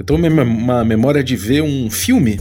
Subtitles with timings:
[0.00, 2.40] Eu tenho uma memória de ver um filme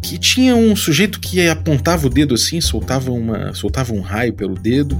[0.00, 4.54] que tinha um sujeito que apontava o dedo assim, soltava, uma, soltava um raio pelo
[4.54, 4.96] dedo,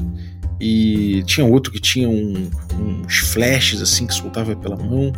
[0.60, 5.12] e tinha outro que tinha um, uns flashes assim que soltava pela mão.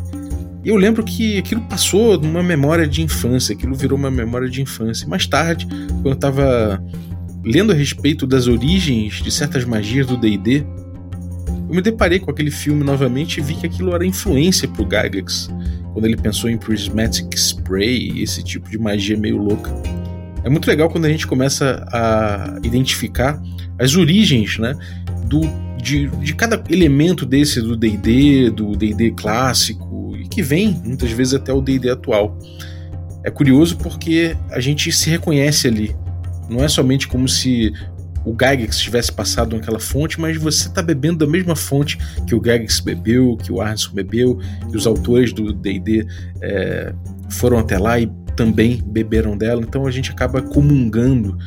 [0.62, 4.60] E eu lembro que aquilo passou numa memória de infância, aquilo virou uma memória de
[4.60, 5.08] infância.
[5.08, 6.82] Mais tarde, quando eu estava
[7.42, 10.62] lendo a respeito das origens de certas magias do D&D,
[11.68, 15.48] eu me deparei com aquele filme novamente e vi que aquilo era influência pro Gygax,
[15.96, 19.72] quando ele pensou em Prismatic Spray, esse tipo de magia meio louca.
[20.44, 23.42] É muito legal quando a gente começa a identificar
[23.78, 24.76] as origens, né,
[25.24, 25.40] do,
[25.82, 31.32] de, de cada elemento desse do D&D, do D&D clássico, e que vem muitas vezes
[31.32, 32.38] até o D&D atual.
[33.24, 35.96] É curioso porque a gente se reconhece ali.
[36.50, 37.72] Não é somente como se
[38.26, 42.40] o Gygax tivesse passado naquela fonte, mas você está bebendo da mesma fonte que o
[42.40, 44.40] Gygax bebeu, que o Arneson bebeu,
[44.72, 46.04] e os autores do D&D
[46.42, 46.92] é,
[47.30, 51.38] foram até lá e também beberam dela, então a gente acaba comungando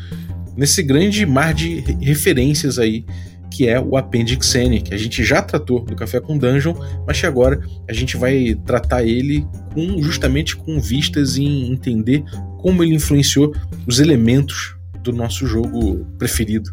[0.55, 3.05] nesse grande mar de referências aí
[3.51, 7.19] que é o Appendix N, que a gente já tratou no Café com Dungeon, mas
[7.19, 12.23] que agora a gente vai tratar ele com, justamente com vistas em entender
[12.59, 13.53] como ele influenciou
[13.87, 16.71] os elementos do nosso jogo preferido.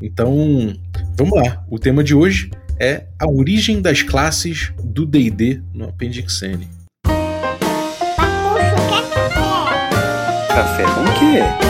[0.00, 0.74] Então,
[1.16, 1.64] vamos lá.
[1.68, 6.68] O tema de hoje é a origem das classes do D&D no Appendix N.
[10.48, 11.67] Café com quê?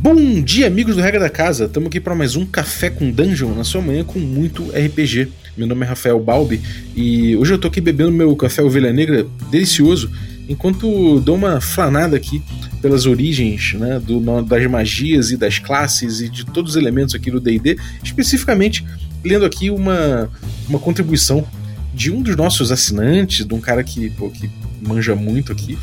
[0.00, 1.64] Bom dia, amigos do Regra da Casa.
[1.64, 5.28] Estamos aqui para mais um Café com Dungeon na sua manhã com muito RPG.
[5.56, 6.60] Meu nome é Rafael Balbi
[6.94, 10.08] e hoje eu tô aqui bebendo meu café ovelha negra delicioso
[10.48, 12.40] enquanto dou uma flanada aqui
[12.80, 17.28] pelas origens né, do, das magias e das classes e de todos os elementos aqui
[17.28, 18.86] do D&D, especificamente
[19.24, 20.30] lendo aqui uma,
[20.68, 21.44] uma contribuição
[21.92, 24.48] de um dos nossos assinantes, de um cara que, pô, que
[24.80, 25.76] manja muito aqui,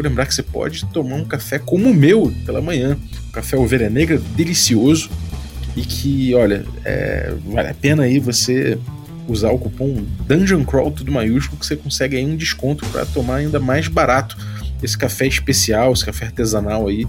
[0.00, 2.96] Vou lembrar que você pode tomar um café como o meu pela manhã.
[3.32, 5.10] Café ovelha negra delicioso
[5.76, 8.78] e que, olha, é, vale a pena aí você
[9.28, 13.36] usar o cupom Dungeon Crawl tudo maiúsculo que você consegue aí um desconto para tomar
[13.36, 14.36] ainda mais barato
[14.82, 17.06] esse café especial, esse café artesanal aí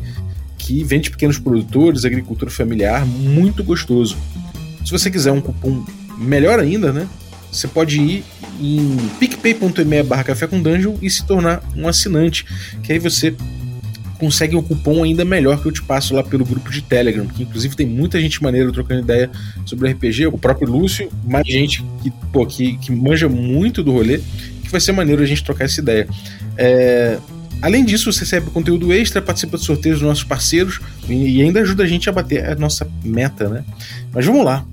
[0.58, 4.16] que vem de pequenos produtores, agricultura familiar, muito gostoso.
[4.86, 5.84] Se você quiser um cupom
[6.18, 7.08] melhor ainda, né?
[7.52, 8.24] Você pode ir
[8.60, 12.46] em picpay.me barra café com dungeon e se tornar um assinante,
[12.84, 13.36] que aí você
[14.22, 17.42] consegue um cupom ainda melhor que eu te passo lá pelo grupo de Telegram, que
[17.42, 19.32] inclusive tem muita gente maneira trocando ideia
[19.66, 24.20] sobre RPG, o próprio Lúcio, mais gente que, pô, que, que manja muito do rolê,
[24.64, 26.08] que vai ser maneiro a gente trocar essa ideia.
[26.56, 27.18] É,
[27.64, 31.84] Além disso, você recebe conteúdo extra, participa de sorteios dos nossos parceiros e ainda ajuda
[31.84, 33.64] a gente a bater a nossa meta, né?
[34.12, 34.66] Mas vamos lá.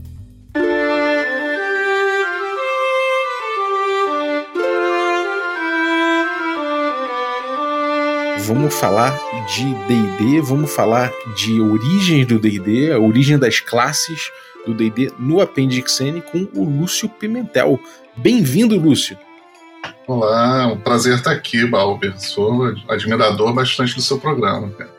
[8.48, 9.14] Vamos falar
[9.47, 14.31] de D&D, vamos falar de origens do D&D, a origem das classes
[14.64, 17.78] do D&D no Appendix N com o Lúcio Pimentel.
[18.16, 19.19] Bem-vindo, Lúcio.
[20.06, 22.19] Olá, é um prazer estar aqui, Balber.
[22.19, 24.91] Sou admirador bastante do seu programa, cara.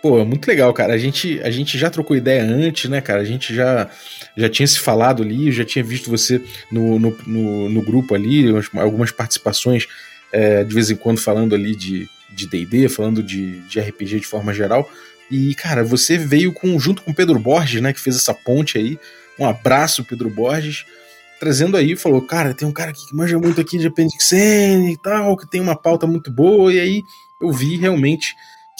[0.00, 0.94] Pô, muito legal, cara.
[0.94, 3.20] A gente, a gente já trocou ideia antes, né, cara?
[3.20, 3.90] A gente já,
[4.34, 6.42] já tinha se falado ali, já tinha visto você
[6.72, 9.86] no, no, no, no grupo ali, algumas participações
[10.32, 14.26] é, de vez em quando falando ali de de D&D, falando de, de RPG de
[14.26, 14.88] forma geral.
[15.30, 18.76] E, cara, você veio com junto com o Pedro Borges, né, que fez essa ponte
[18.76, 18.98] aí.
[19.38, 20.84] Um abraço, Pedro Borges,
[21.38, 24.92] trazendo aí, falou, cara, tem um cara aqui que manja muito aqui de Appendix N
[24.92, 27.02] e tal, que tem uma pauta muito boa, e aí
[27.40, 28.34] eu vi realmente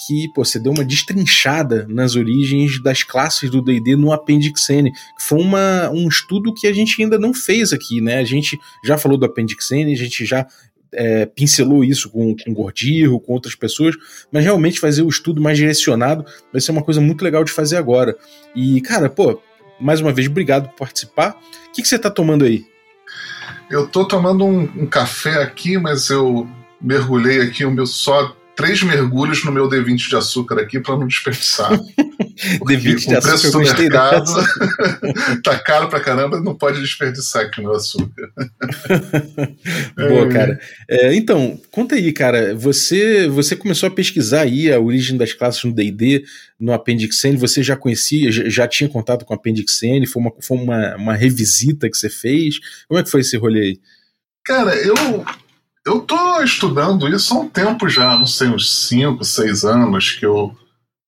[0.05, 4.91] que pô, você deu uma destrinchada nas origens das classes do D&D no Appendix N,
[4.91, 8.17] que foi uma, um estudo que a gente ainda não fez aqui, né?
[8.17, 10.45] A gente já falou do Appendix N, a gente já
[10.93, 13.95] é, pincelou isso com, com Gordirro, com outras pessoas,
[14.31, 17.77] mas realmente fazer o estudo mais direcionado vai ser uma coisa muito legal de fazer
[17.77, 18.17] agora.
[18.55, 19.41] E, cara, pô,
[19.79, 21.37] mais uma vez, obrigado por participar.
[21.69, 22.65] O que, que você tá tomando aí?
[23.69, 26.47] Eu tô tomando um, um café aqui, mas eu
[26.81, 31.07] mergulhei aqui o meu só três mergulhos no meu D20 de açúcar aqui para não
[31.07, 31.71] desperdiçar.
[32.65, 34.31] D20 de o preço do mercado
[35.43, 38.29] tá caro pra caramba, não pode desperdiçar aqui o meu açúcar.
[39.95, 40.59] Boa, cara.
[40.89, 42.55] É, então, conta aí, cara.
[42.55, 46.23] Você, você começou a pesquisar aí a origem das classes no D&D,
[46.59, 47.37] no Appendix N.
[47.37, 50.05] Você já conhecia, já, já tinha contato com o Appendix N?
[50.07, 52.59] Foi, uma, foi uma, uma revisita que você fez?
[52.87, 53.79] Como é que foi esse rolê aí?
[54.43, 54.95] Cara, eu
[55.85, 60.25] eu tô estudando isso há um tempo já, não sei, uns 5, 6 anos que
[60.25, 60.55] eu,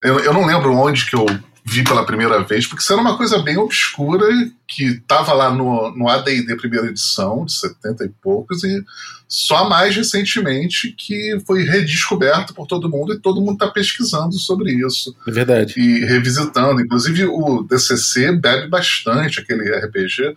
[0.04, 0.20] eu.
[0.20, 1.26] Eu não lembro onde que eu
[1.66, 4.26] vi pela primeira vez, porque isso era uma coisa bem obscura
[4.68, 8.84] que estava lá no, no AD&D primeira edição, de 70 e poucos, e
[9.28, 14.74] só mais recentemente que foi redescoberto por todo mundo e todo mundo está pesquisando sobre
[14.74, 15.16] isso.
[15.28, 15.74] É verdade.
[15.78, 16.82] E revisitando.
[16.82, 20.36] Inclusive o DCC bebe bastante aquele RPG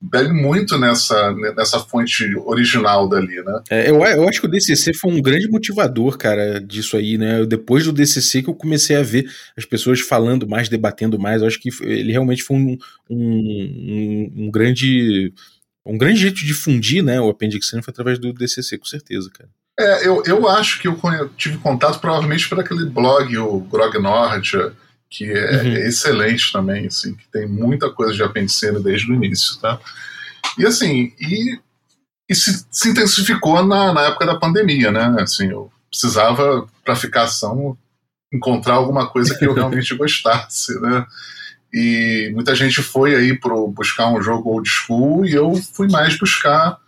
[0.00, 3.62] bebe muito nessa, nessa fonte original dali, né?
[3.70, 7.44] É, eu, eu acho que o DCC foi um grande motivador, cara, disso aí, né?
[7.44, 11.42] Depois do DCC que eu comecei a ver as pessoas falando mais, debatendo mais.
[11.42, 12.78] Eu acho que ele realmente foi um,
[13.10, 15.32] um, um grande
[15.88, 19.48] um grande jeito de difundir, né, o Appendix foi através do DCC, com certeza, cara.
[19.80, 20.98] É, eu, eu acho que eu
[21.36, 23.96] tive contato provavelmente por aquele blog, o Grog
[25.10, 25.72] que é, uhum.
[25.76, 29.80] excelente também, assim, que tem muita coisa de apendicina desde o início, tá?
[30.58, 31.58] E assim, e,
[32.28, 35.16] e se, se, intensificou na, na época da pandemia, né?
[35.20, 37.76] Assim, eu precisava, para ficar ação,
[38.32, 41.06] encontrar alguma coisa que eu realmente gostasse, né?
[41.72, 46.18] E muita gente foi aí para buscar um jogo old school e eu fui mais
[46.18, 46.78] buscar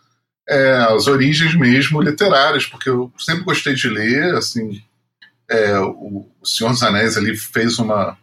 [0.48, 4.82] é, as origens mesmo literárias, porque eu sempre gostei de ler, assim,
[5.50, 8.16] é, o, Senhor dos Anéis ali fez uma,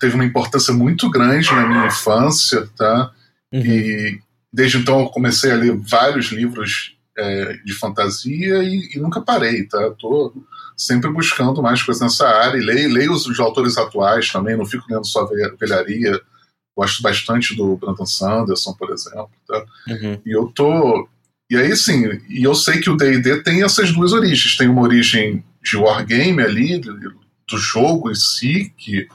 [0.00, 3.12] teve uma importância muito grande na minha infância, tá?
[3.52, 3.60] Uhum.
[3.60, 4.20] E
[4.52, 9.64] desde então eu comecei a ler vários livros é, de fantasia e, e, nunca parei,
[9.64, 9.90] tá?
[9.98, 10.32] Tô
[10.76, 14.64] sempre buscando mais coisas nessa área e leio, leio os, os autores atuais também, não
[14.64, 15.28] fico lendo só
[15.58, 16.20] velharia.
[16.76, 19.64] Gosto bastante do Brandon Sanderson, por exemplo, tá?
[19.88, 20.20] Uhum.
[20.24, 21.08] E eu tô
[21.50, 24.82] e aí sim, e eu sei que o D&D tem essas duas origens, tem uma
[24.82, 29.06] origem de wargame ali, do jogo em si, que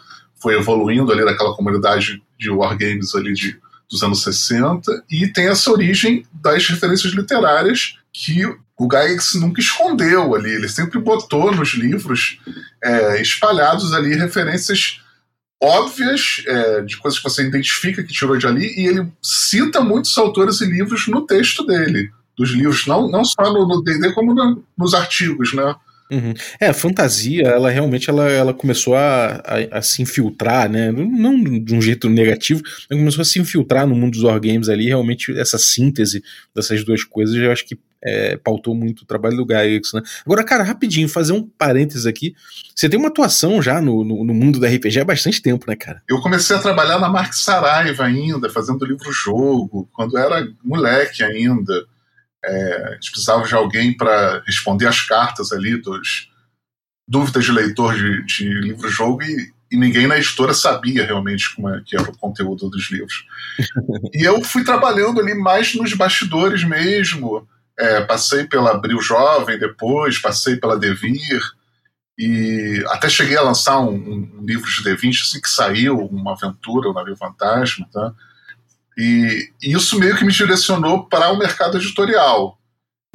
[0.41, 3.57] foi evoluindo ali daquela comunidade de wargames ali de,
[3.89, 10.35] dos anos 60, e tem essa origem das referências literárias que o Gygax nunca escondeu
[10.35, 12.39] ali, ele sempre botou nos livros
[12.83, 14.99] é, espalhados ali referências
[15.61, 20.17] óbvias é, de coisas que você identifica que tirou de ali, e ele cita muitos
[20.17, 24.63] autores e livros no texto dele, dos livros, não, não só no D&D, como no,
[24.77, 25.73] nos artigos, né?
[26.13, 26.33] Uhum.
[26.59, 30.91] É, a fantasia, ela realmente ela, ela começou a, a, a, se infiltrar, né?
[30.91, 34.85] Não de um jeito negativo, mas começou a se infiltrar no mundo dos wargames ali.
[34.85, 36.23] Realmente, essa síntese
[36.55, 40.01] dessas duas coisas, eu acho que é, pautou muito o trabalho do Gygax, né?
[40.25, 42.35] Agora, cara, rapidinho, fazer um parênteses aqui.
[42.75, 45.75] Você tem uma atuação já no, no, no, mundo da RPG há bastante tempo, né,
[45.75, 46.03] cara?
[46.07, 51.85] Eu comecei a trabalhar na Mark Saraiva ainda, fazendo livro-jogo, quando era moleque ainda.
[52.45, 56.29] É, a gente precisava de alguém para responder as cartas ali dos
[57.07, 61.81] dúvidas de leitor de, de livro-jogo e, e, ninguém na editora sabia realmente como é
[61.85, 63.25] que era o conteúdo dos livros.
[64.13, 67.47] e eu fui trabalhando ali mais nos bastidores mesmo.
[67.77, 71.41] É, passei pela Abril Jovem depois, passei pela Devir
[72.17, 76.89] e até cheguei a lançar um, um livro de D20 assim que saiu, uma aventura,
[76.89, 78.13] o Navio Fantasma, tá?
[78.97, 82.57] E, e isso meio que me direcionou para o mercado editorial.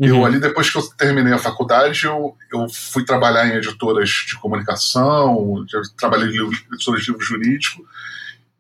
[0.00, 0.08] Uhum.
[0.08, 4.36] Eu ali, depois que eu terminei a faculdade, eu, eu fui trabalhar em editoras de
[4.38, 5.64] comunicação,
[5.96, 7.84] trabalhei em editoras de livro jurídico,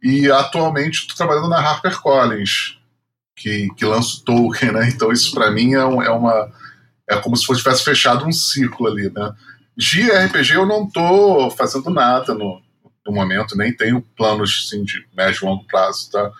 [0.02, 2.78] e atualmente estou trabalhando na HarperCollins,
[3.36, 4.88] que, que lança o Tolkien, né?
[4.88, 6.52] Então isso para mim é, um, é, uma...
[7.08, 9.32] é como se fosse tivesse fechado um ciclo ali, né?
[9.76, 12.60] De RPG eu não estou fazendo nada no,
[13.06, 16.32] no momento, nem tenho planos assim, de médio e longo prazo, tá?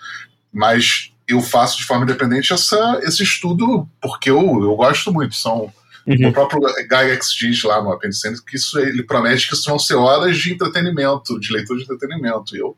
[0.53, 5.35] Mas eu faço de forma independente essa, esse estudo porque eu, eu gosto muito.
[5.35, 5.73] São
[6.07, 6.29] uhum.
[6.29, 9.95] o próprio Gygax diz lá no Apendicênio que isso ele promete que isso vão ser
[9.95, 12.57] horas de entretenimento, de leitura de entretenimento.
[12.57, 12.77] E eu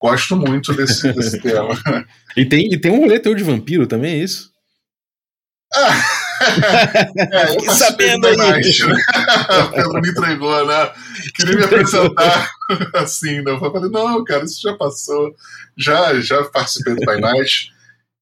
[0.00, 1.74] gosto muito desse, desse tema.
[2.36, 4.52] E tem, e tem um rolê teu de vampiro também, é isso?
[5.74, 6.02] Ah,
[7.32, 8.36] é, eu sabendo aí.
[8.36, 8.60] Né?
[9.64, 10.90] O Pedro me entregou, né?
[11.34, 12.50] Queria me apresentar
[12.94, 13.52] assim, né?
[13.52, 15.34] Eu falei, não, cara, isso já passou.
[15.76, 17.72] Já, já participei do By Night.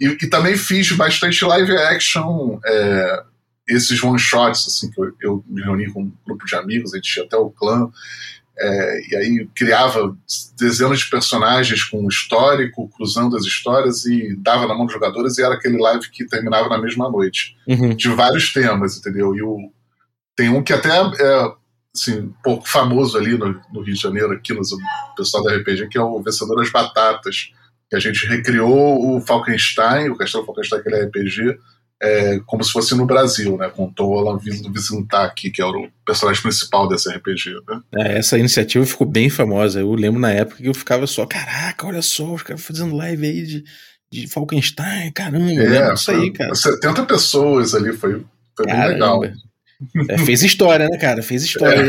[0.01, 3.23] E, e também fiz bastante live action, é,
[3.69, 6.97] esses one shots, assim, que eu, eu, me reuni com um grupo de amigos, a
[6.99, 7.91] gente tinha até o clã.
[8.59, 10.17] É, e aí criava
[10.59, 15.43] dezenas de personagens com histórico, cruzando as histórias e dava na mão dos jogadores e
[15.43, 17.55] era aquele live que terminava na mesma noite.
[17.69, 17.95] Uhum.
[17.95, 19.35] De vários temas, entendeu?
[19.37, 19.71] E o,
[20.35, 21.53] tem um que até é
[21.95, 24.61] assim, um pouco famoso ali no, no Rio de Janeiro, aqui no
[25.17, 27.51] pessoal da RPG, que é o Vencedor das Batatas,
[27.89, 31.59] que a gente recriou o Falkenstein, o Castelo Falkenstein, aquele RPG,
[32.03, 33.71] é, como se fosse no Brasil, né?
[33.75, 37.55] Com o Tolan vindo visitar aqui, que era o personagem principal desse RPG.
[37.67, 37.81] Né?
[37.97, 39.81] É, essa iniciativa ficou bem famosa.
[39.81, 43.27] Eu lembro na época que eu ficava só, caraca, olha só, os caras fazendo live
[43.27, 43.65] aí de,
[44.13, 46.55] de Falkenstein, caramba, é, isso aí, cara.
[46.55, 48.23] 70 pessoas ali, foi,
[48.55, 49.25] foi bem legal.
[50.09, 51.23] É, fez história, né, cara?
[51.23, 51.85] Fez história.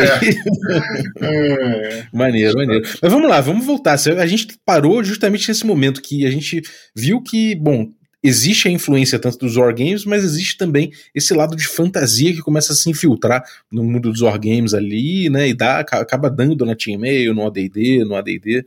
[1.22, 2.08] É.
[2.14, 2.88] maneiro, maneiro.
[3.02, 3.94] Mas vamos lá, vamos voltar.
[3.94, 6.62] A gente parou justamente nesse momento que a gente
[6.96, 7.88] viu que, bom,
[8.28, 12.74] existe a influência tanto dos wargames, mas existe também esse lado de fantasia que começa
[12.74, 15.50] a se infiltrar no mundo dos wargames ali, né?
[15.50, 18.66] E dá, acaba dando na Team Mail, no ADD, no ADD.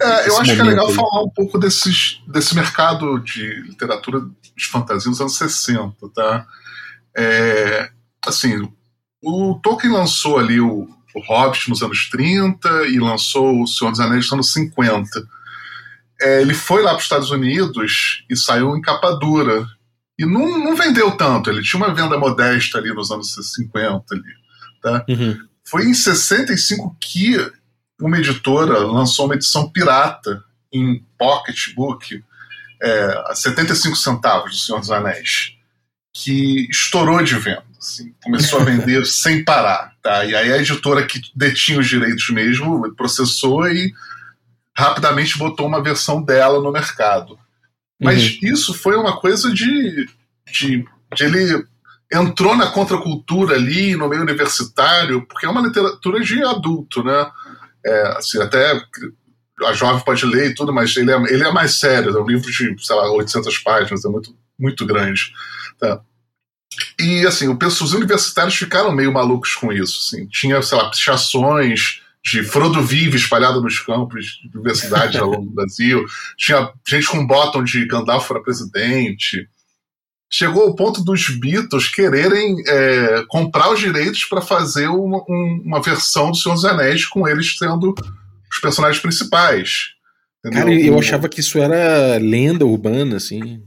[0.00, 0.94] É, eu acho que é legal aí.
[0.94, 4.20] falar um pouco desses, desse mercado de literatura
[4.56, 6.46] de fantasia nos anos 60, tá?
[7.16, 7.90] É,
[8.26, 8.68] assim,
[9.22, 14.00] o Tolkien lançou ali o, o Hobbit nos anos 30 e lançou o Senhor dos
[14.00, 15.26] Anéis nos anos 50.
[16.22, 19.66] É, ele foi lá para os Estados Unidos e saiu em capa dura.
[20.18, 24.14] E não, não vendeu tanto, ele tinha uma venda modesta ali nos anos 50.
[24.14, 24.22] Ali,
[24.80, 25.04] tá?
[25.08, 25.38] Uhum.
[25.64, 27.36] Foi em 65 que
[28.00, 32.22] uma editora lançou uma edição pirata em pocketbook
[32.82, 35.56] é, a 75 centavos do Senhor dos Anéis,
[36.12, 37.64] que estourou de venda.
[37.78, 39.92] Assim, começou a vender sem parar.
[40.02, 40.24] Tá?
[40.24, 43.92] E aí a editora que detinha os direitos mesmo processou e
[44.76, 47.38] rapidamente botou uma versão dela no mercado.
[48.00, 48.38] Mas uhum.
[48.42, 50.06] isso foi uma coisa de,
[50.50, 51.64] de, de, ele
[52.12, 57.30] entrou na contracultura ali no meio universitário, porque é uma literatura de adulto, né?
[57.84, 58.80] É, assim, até
[59.64, 62.26] a jovem pode ler e tudo, mas ele é, ele é mais sério, é um
[62.26, 65.32] livro de, sei lá, 800 páginas, é muito, muito grande.
[65.78, 66.00] Tá?
[66.98, 70.26] E, assim, os universitários ficaram meio malucos com isso, assim.
[70.26, 75.50] Tinha, sei lá, pichações de Frodo Vive espalhado nos campos de universidade ao longo do
[75.50, 76.04] Brasil.
[76.36, 79.48] Tinha gente com bottom de Gandalf para presidente.
[80.30, 85.82] Chegou ao ponto dos Beatles quererem é, comprar os direitos para fazer uma, um, uma
[85.82, 87.94] versão do Senhor dos Anéis com eles sendo
[88.50, 89.90] os personagens principais.
[90.44, 90.64] Entendeu?
[90.64, 93.62] Cara, eu achava que isso era lenda urbana, assim.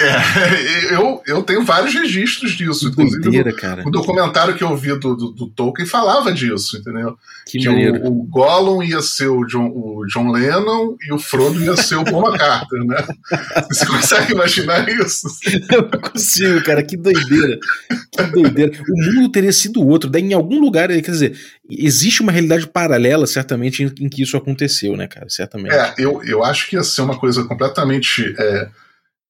[0.00, 0.04] É,
[0.92, 2.88] eu, eu tenho vários registros disso.
[2.88, 3.82] Inclusive, doideira, no, cara.
[3.86, 7.16] o documentário que eu vi do, do, do, Tolkien falava disso, entendeu?
[7.46, 11.62] Que, que o, o, Gollum ia ser o John, o John Lennon e o Frodo
[11.62, 13.06] ia ser o Paul McCartney, né?
[13.70, 15.28] Você consegue imaginar isso?
[15.70, 16.82] Eu não consigo, cara.
[16.82, 17.58] Que doideira.
[18.10, 18.72] Que doideira.
[18.88, 20.10] O mundo teria sido outro.
[20.10, 21.38] Daí, em algum lugar, quer dizer,
[21.70, 25.26] existe uma realidade paralela, certamente, em, em que isso aconteceu, né, cara?
[25.28, 25.72] Certamente.
[25.72, 28.34] É, eu, eu acho que ia ser uma coisa completamente.
[28.36, 28.68] É,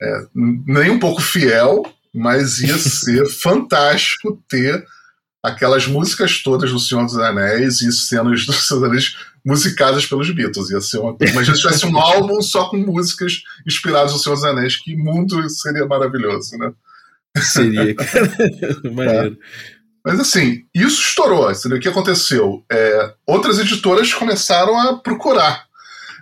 [0.03, 1.83] é, nem um pouco fiel,
[2.15, 4.85] mas ia ser fantástico ter
[5.43, 10.31] aquelas músicas todas do Senhor dos Anéis e cenas do Senhor dos Anéis musicadas pelos
[10.31, 10.71] Beatles.
[10.71, 11.17] Ia ser uma.
[11.21, 15.49] Imagina se tivesse um álbum só com músicas inspiradas no Senhor dos Anéis, que mundo
[15.51, 16.73] seria maravilhoso, né?
[17.39, 18.33] Seria, cara.
[18.91, 19.39] Maneiro.
[19.41, 19.75] É.
[20.07, 21.51] Mas assim, isso estourou.
[21.51, 22.63] O que aconteceu?
[22.71, 25.67] É, outras editoras começaram a procurar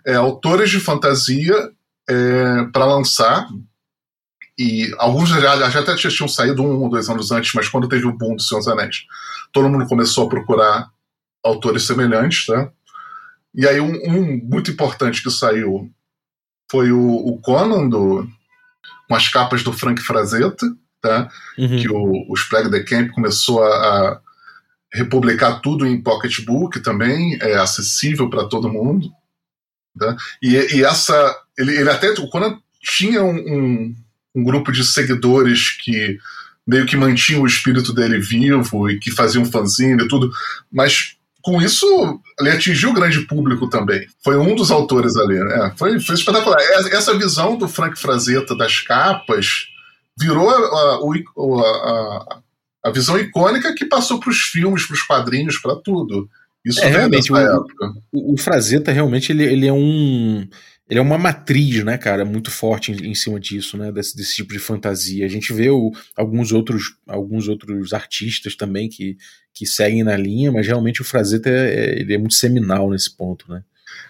[0.06, 1.70] é, autores de fantasia
[2.12, 3.48] é, para lançar
[4.58, 8.06] e alguns já, já até tinham saído um ou dois anos antes, mas quando teve
[8.06, 9.04] o boom do Senhor dos Anéis,
[9.52, 10.90] todo mundo começou a procurar
[11.42, 12.70] autores semelhantes, tá?
[13.54, 15.90] E aí um, um muito importante que saiu
[16.70, 18.26] foi o, o Conan, do,
[19.08, 20.66] com as capas do Frank Frazetta,
[21.00, 21.28] tá?
[21.58, 21.78] Uhum.
[21.78, 24.20] Que o, o Sprague the Camp começou a, a
[24.92, 29.10] republicar tudo em pocketbook também, é acessível para todo mundo.
[29.98, 30.16] Tá?
[30.42, 31.41] E, e essa.
[31.58, 32.10] Ele, ele até.
[32.12, 33.94] O Conan tinha um, um
[34.34, 36.18] um grupo de seguidores que
[36.66, 40.30] meio que mantinham o espírito dele vivo e que faziam fanzine e tudo,
[40.70, 44.06] mas com isso ele atingiu o grande público também.
[44.22, 45.72] Foi um dos autores ali, né?
[45.76, 46.58] Foi, foi espetacular.
[46.92, 49.66] Essa visão do Frank Frazetta das capas
[50.16, 51.00] virou a, a,
[52.84, 56.28] a, a visão icônica que passou para os filmes, para os quadrinhos, para tudo.
[56.64, 57.92] Isso é, realmente, o, época.
[58.12, 60.46] O, o Frazetta realmente ele, ele é um
[60.88, 64.36] ele é uma matriz, né, cara, muito forte em, em cima disso, né, desse, desse,
[64.36, 65.24] tipo de fantasia.
[65.24, 69.16] A gente vê o, alguns outros alguns outros artistas também que,
[69.54, 73.16] que seguem na linha, mas realmente o Frazetta é, é, ele é muito seminal nesse
[73.16, 73.62] ponto, né.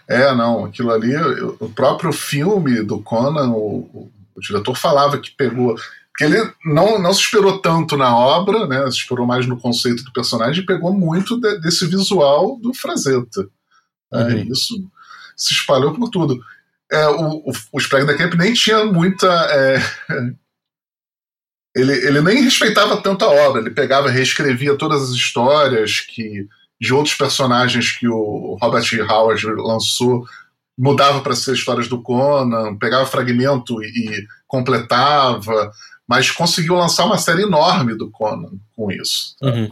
[0.09, 1.14] É, não, aquilo ali,
[1.61, 5.76] o próprio filme do Conan, o, o, diretor falava que pegou
[6.12, 8.83] porque ele não, não se esperou tanto na obra, né?
[8.91, 13.49] Se esperou mais no conceito do personagem e pegou muito de, desse visual do Frazetta.
[14.12, 14.29] É, uhum.
[14.29, 14.75] É, isso
[15.35, 16.38] se espalhou por tudo
[16.92, 19.26] é, o, o, o Sprague da Camp nem tinha muita.
[19.26, 19.82] É,
[21.75, 26.46] ele, ele nem respeitava tanto a obra, ele pegava e reescrevia todas as histórias que
[26.78, 29.00] de outros personagens que o Robert E.
[29.00, 30.26] Howard lançou,
[30.76, 35.70] mudava para ser histórias do Conan, pegava fragmento e, e completava,
[36.06, 39.37] mas conseguiu lançar uma série enorme do Conan com isso.
[39.40, 39.46] Tá?
[39.46, 39.70] Uhum.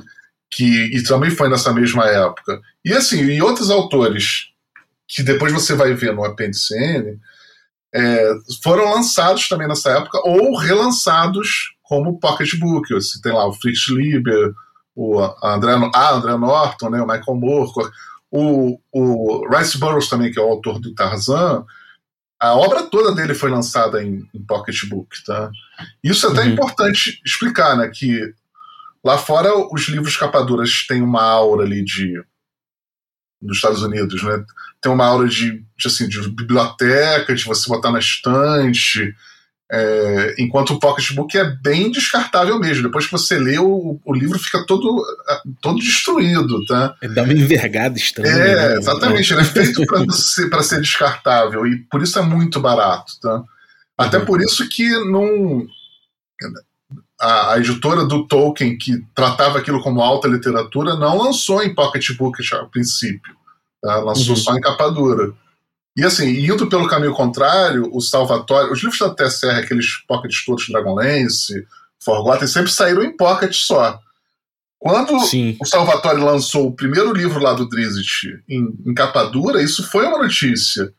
[0.48, 2.60] Que, e também foi nessa mesma época.
[2.84, 4.49] E assim, e outros autores
[5.10, 7.18] que depois você vai ver no apêndice N,
[7.92, 12.88] é, foram lançados também nessa época ou relançados como pocketbook.
[12.94, 14.52] Você tem lá o Fritz Lieber,
[14.94, 17.90] o André, a André Norton, né, o Michael Moore,
[18.30, 21.64] o, o Rice Burroughs também, que é o autor do Tarzan,
[22.38, 25.50] a obra toda dele foi lançada em, em pocketbook, tá?
[26.02, 26.50] Isso é até uhum.
[26.50, 28.32] importante explicar, né, que
[29.04, 32.22] lá fora os livros capaduras têm uma aura ali de
[33.40, 34.44] nos Estados Unidos, né?
[34.80, 39.14] Tem uma aura de, de assim, de biblioteca, de você botar na estante,
[39.72, 42.82] é, enquanto o pocketbook é bem descartável mesmo.
[42.82, 45.00] Depois que você lê, o, o livro fica todo,
[45.60, 46.96] todo destruído, tá?
[47.00, 48.32] Ele dá uma envergada estranha.
[48.32, 48.78] É, né?
[48.78, 49.32] exatamente.
[49.32, 53.44] Ele é feito para ser, ser descartável e por isso é muito barato, tá?
[53.96, 54.24] Até uhum.
[54.24, 55.66] por isso que não...
[57.20, 62.42] A, a, editora do Tolkien, que tratava aquilo como alta literatura, não lançou em pocketbook
[62.54, 63.36] a princípio.
[63.82, 63.96] Tá?
[63.98, 64.40] Lançou uhum.
[64.40, 65.32] só em capa dura.
[65.96, 70.68] E assim, indo pelo caminho contrário, o Salvatore, os livros da TSR, aqueles pockets todos
[70.68, 71.66] Dragonlance,
[72.02, 73.98] Forgotten, sempre saíram em pocket só.
[74.78, 75.58] Quando Sim.
[75.60, 80.06] o Salvatore lançou o primeiro livro lá do Drizzt em, em capa dura, isso foi
[80.06, 80.90] uma notícia.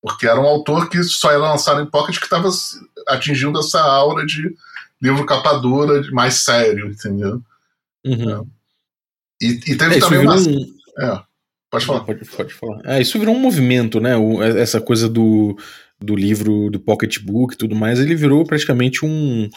[0.00, 2.48] Porque era um autor que só ia lançar em pocket que estava
[3.08, 4.54] atingindo essa aura de
[5.02, 7.42] livro capa dura, mais sério, entendeu?
[8.04, 8.40] Uhum.
[8.40, 8.56] É.
[9.42, 10.36] E, e, teve é, também uma.
[10.36, 10.76] Um...
[10.98, 11.22] É.
[11.70, 12.00] Pode falar.
[12.00, 12.80] Pode, pode falar.
[12.84, 14.16] É, isso virou um movimento, né?
[14.16, 15.56] O, é, essa coisa do,
[16.00, 19.48] do livro, do pocketbook e tudo mais, ele virou praticamente um,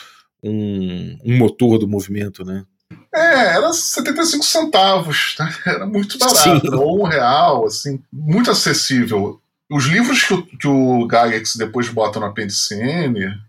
[0.44, 2.66] um, um motor do movimento, né?
[3.14, 5.54] É, era 75 centavos, né?
[5.66, 9.40] era muito barato, ou um real, assim, muito acessível.
[9.72, 13.40] Os livros que o, que o Gygax depois bota no apêndice N,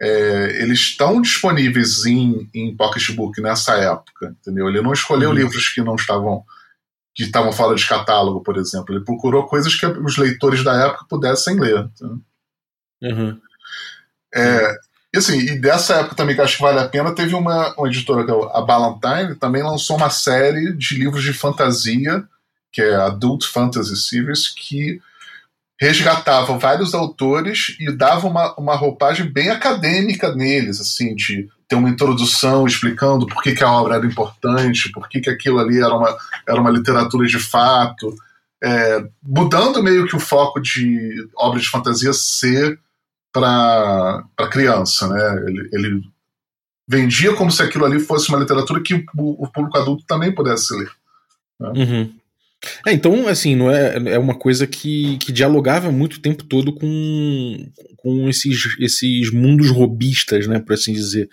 [0.00, 4.68] é, eles estão disponíveis em, em pocketbook nessa época, entendeu?
[4.68, 5.36] Ele não escolheu uhum.
[5.36, 6.44] livros que não estavam
[7.14, 8.92] que estavam fora de catálogo, por exemplo.
[8.92, 11.88] Ele procurou coisas que os leitores da época pudessem ler.
[13.00, 13.40] Uhum.
[14.34, 14.76] É,
[15.14, 17.86] e assim, e dessa época também que acho que vale a pena, teve uma, uma
[17.86, 22.24] editora, que é a Ballantine, também lançou uma série de livros de fantasia,
[22.72, 25.00] que é Adult Fantasy Series, que
[25.80, 31.88] resgatava vários autores e dava uma, uma roupagem bem acadêmica neles, assim, de ter uma
[31.88, 35.94] introdução explicando por que, que a obra era importante, por que, que aquilo ali era
[35.94, 36.16] uma,
[36.48, 38.14] era uma literatura de fato,
[38.62, 42.78] é, mudando meio que o foco de obra de fantasia ser
[43.32, 45.44] para criança, né?
[45.46, 46.02] Ele, ele,
[46.86, 50.74] vendia como se aquilo ali fosse uma literatura que o, o público adulto também pudesse
[50.76, 50.90] ler.
[51.58, 51.68] Né?
[51.74, 52.14] Uhum.
[52.86, 56.72] É, então, assim, não é, é uma coisa que, que dialogava muito o tempo todo
[56.74, 61.28] com, com esses, esses mundos robistas, né, por assim dizer.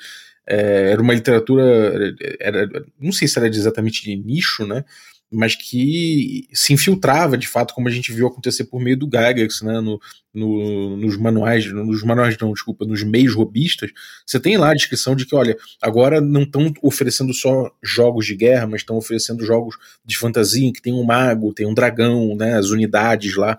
[0.48, 2.68] É, era uma literatura, era,
[3.00, 4.84] não sei se era exatamente de nicho, né,
[5.32, 9.62] mas que se infiltrava de fato, como a gente viu acontecer por meio do Gygax,
[9.62, 10.00] né, no,
[10.34, 13.92] no, nos manuais, nos manuais não, desculpa, nos meios robistas,
[14.26, 18.36] você tem lá a descrição de que, olha, agora não estão oferecendo só jogos de
[18.36, 22.58] guerra, mas estão oferecendo jogos de fantasia, que tem um mago, tem um dragão, né,
[22.58, 23.58] as unidades lá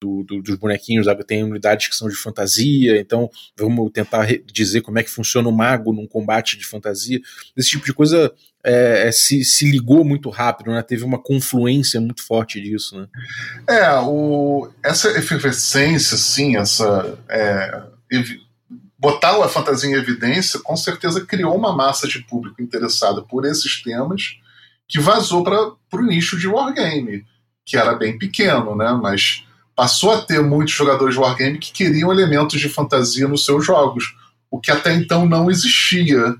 [0.00, 4.98] do, do, dos bonequinhos, tem unidades que são de fantasia, então vamos tentar dizer como
[4.98, 7.20] é que funciona o mago num combate de fantasia.
[7.56, 8.32] Esse tipo de coisa
[8.64, 10.82] é, é, se, se ligou muito rápido, né?
[10.82, 12.98] teve uma confluência muito forte disso.
[12.98, 13.06] Né?
[13.68, 17.18] É, o, essa efervescência, sim, essa.
[17.28, 17.82] É,
[18.98, 23.82] botar a fantasia em evidência, com certeza criou uma massa de público interessada por esses
[23.82, 24.38] temas
[24.86, 27.24] que vazou para o nicho de wargame,
[27.64, 28.92] que era bem pequeno, né?
[29.00, 29.46] Mas
[29.80, 34.14] passou a ter muitos jogadores de wargame que queriam elementos de fantasia nos seus jogos,
[34.50, 36.36] o que até então não existia.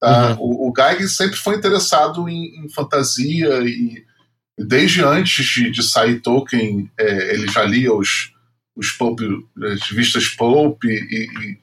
[0.00, 0.30] Tá?
[0.30, 0.38] Uhum.
[0.40, 4.04] O, o Gygax sempre foi interessado em, em fantasia e
[4.58, 8.32] desde antes de, de sair Tolkien, é, ele já lia os,
[8.74, 9.20] os pulp,
[9.62, 11.58] as revistas Pulp e, e,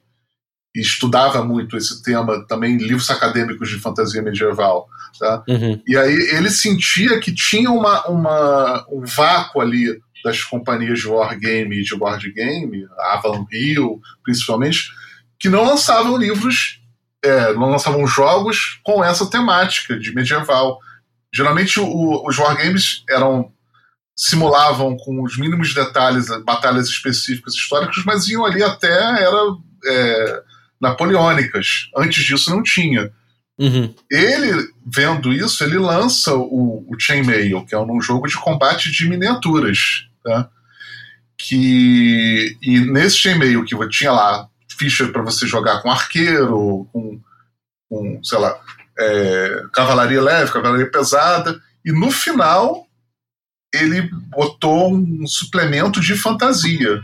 [0.74, 4.88] e, estudava muito esse tema, também livros acadêmicos de fantasia medieval.
[5.20, 5.44] Tá?
[5.50, 5.82] Uhum.
[5.86, 11.80] E aí ele sentia que tinha uma, uma, um vácuo ali das companhias de wargame
[11.80, 14.92] e de board game, Avalon Hill, principalmente,
[15.40, 16.82] que não lançavam livros,
[17.24, 20.80] é, não lançavam jogos com essa temática de medieval.
[21.34, 23.52] Geralmente o, os wargames eram
[24.16, 29.56] simulavam com os mínimos detalhes batalhas específicas históricas, mas iam ali até era
[29.86, 30.44] é,
[30.82, 31.90] napoleônicas.
[31.96, 33.12] Antes disso não tinha.
[33.58, 33.94] Uhum.
[34.12, 39.08] Ele, vendo isso, ele lança o, o Chainmail, que é um jogo de combate de
[39.08, 40.09] miniaturas.
[40.24, 40.50] Tá?
[41.38, 47.20] Que, e nesse e-mail que tinha lá ficha para você jogar com arqueiro, com,
[47.90, 48.60] com sei lá,
[48.98, 52.86] é, cavalaria leve, cavalaria pesada, e no final
[53.74, 57.02] ele botou um suplemento de fantasia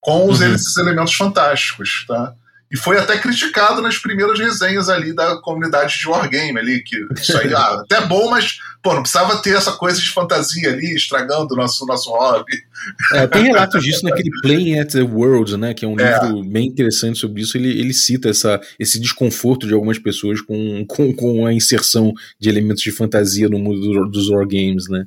[0.00, 0.54] com os, uhum.
[0.54, 2.34] esses elementos fantásticos, tá?
[2.74, 7.38] E foi até criticado nas primeiras resenhas ali da comunidade de Wargame ali, que isso
[7.38, 11.54] aí, ah, até bom, mas, pô, não precisava ter essa coisa de fantasia ali, estragando
[11.54, 12.64] o nosso, nosso hobby.
[13.12, 16.20] É, tem relatos disso naquele Playing at the World, né, que é um é.
[16.20, 20.84] livro bem interessante sobre isso, ele, ele cita essa, esse desconforto de algumas pessoas com,
[20.88, 25.06] com, com a inserção de elementos de fantasia no mundo do, dos Wargames, né.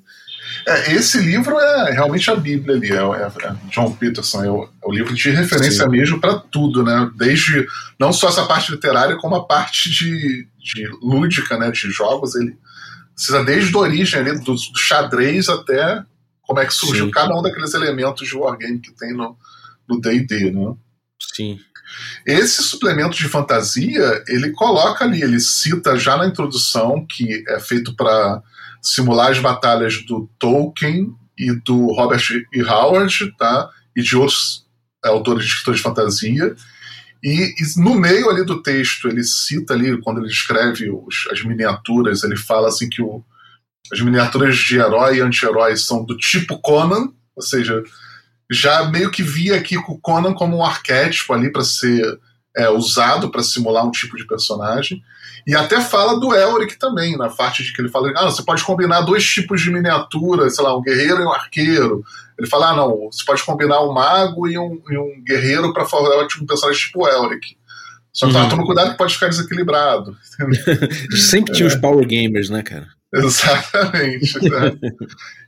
[0.66, 4.64] É, esse livro é realmente a Bíblia ali, é, é, é John Peterson, é o,
[4.64, 5.90] é o, livro de referência Sim.
[5.90, 7.10] mesmo para tudo, né?
[7.16, 7.66] Desde
[8.00, 11.72] não só essa parte literária, como a parte de, de lúdica, né?
[11.72, 12.58] De jogos, ele
[13.14, 16.04] precisa desde a origem ali, do, do xadrez até
[16.42, 17.12] como é que surgiu Sim.
[17.12, 20.74] cada um daqueles elementos de wargame que tem no D&D, né?
[21.34, 21.60] Sim.
[22.26, 27.96] Esse suplemento de fantasia, ele coloca ali, ele cita já na introdução que é feito
[27.96, 28.42] para
[28.88, 32.24] simular as batalhas do Tolkien e do Robert
[32.54, 32.62] E.
[32.64, 33.70] Howard, tá?
[33.96, 34.66] E de outros
[35.04, 36.56] é, autores de escritores de fantasia.
[37.24, 41.44] E, e, no meio ali do texto, ele cita ali, quando ele escreve os, as
[41.44, 43.24] miniaturas, ele fala assim que o,
[43.92, 47.84] as miniaturas de herói e anti-herói são do tipo Conan, ou seja,
[48.50, 52.20] já meio que via aqui o Conan como um arquétipo ali para ser
[52.58, 55.04] é, usado para simular um tipo de personagem.
[55.46, 58.64] E até fala do Elric também, na parte de que ele fala: ah, você pode
[58.64, 62.04] combinar dois tipos de miniatura, sei lá, um guerreiro e um arqueiro.
[62.38, 65.86] Ele fala: ah, não, você pode combinar um mago e um, e um guerreiro para
[65.86, 67.56] formar um personagem tipo Elric.
[68.12, 68.50] Só que uhum.
[68.50, 70.18] toma cuidado que pode ficar desequilibrado.
[71.16, 71.72] Sempre tinha é.
[71.72, 72.88] os Power Gamers, né, cara?
[73.14, 74.40] Exatamente.
[74.50, 74.76] né?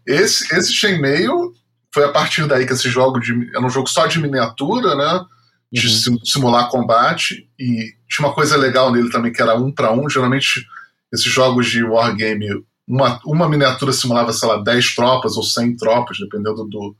[0.05, 1.51] esse, esse Chainmail
[1.91, 5.25] foi a partir daí que esse jogo de, era um jogo só de miniatura, né?
[5.71, 6.19] De uhum.
[6.23, 7.47] simular combate.
[7.59, 10.09] E tinha uma coisa legal nele também, que era um para um.
[10.09, 10.65] Geralmente,
[11.13, 16.17] esses jogos de wargame, uma, uma miniatura simulava, sei lá, 10 tropas ou 100 tropas,
[16.17, 16.95] dependendo do,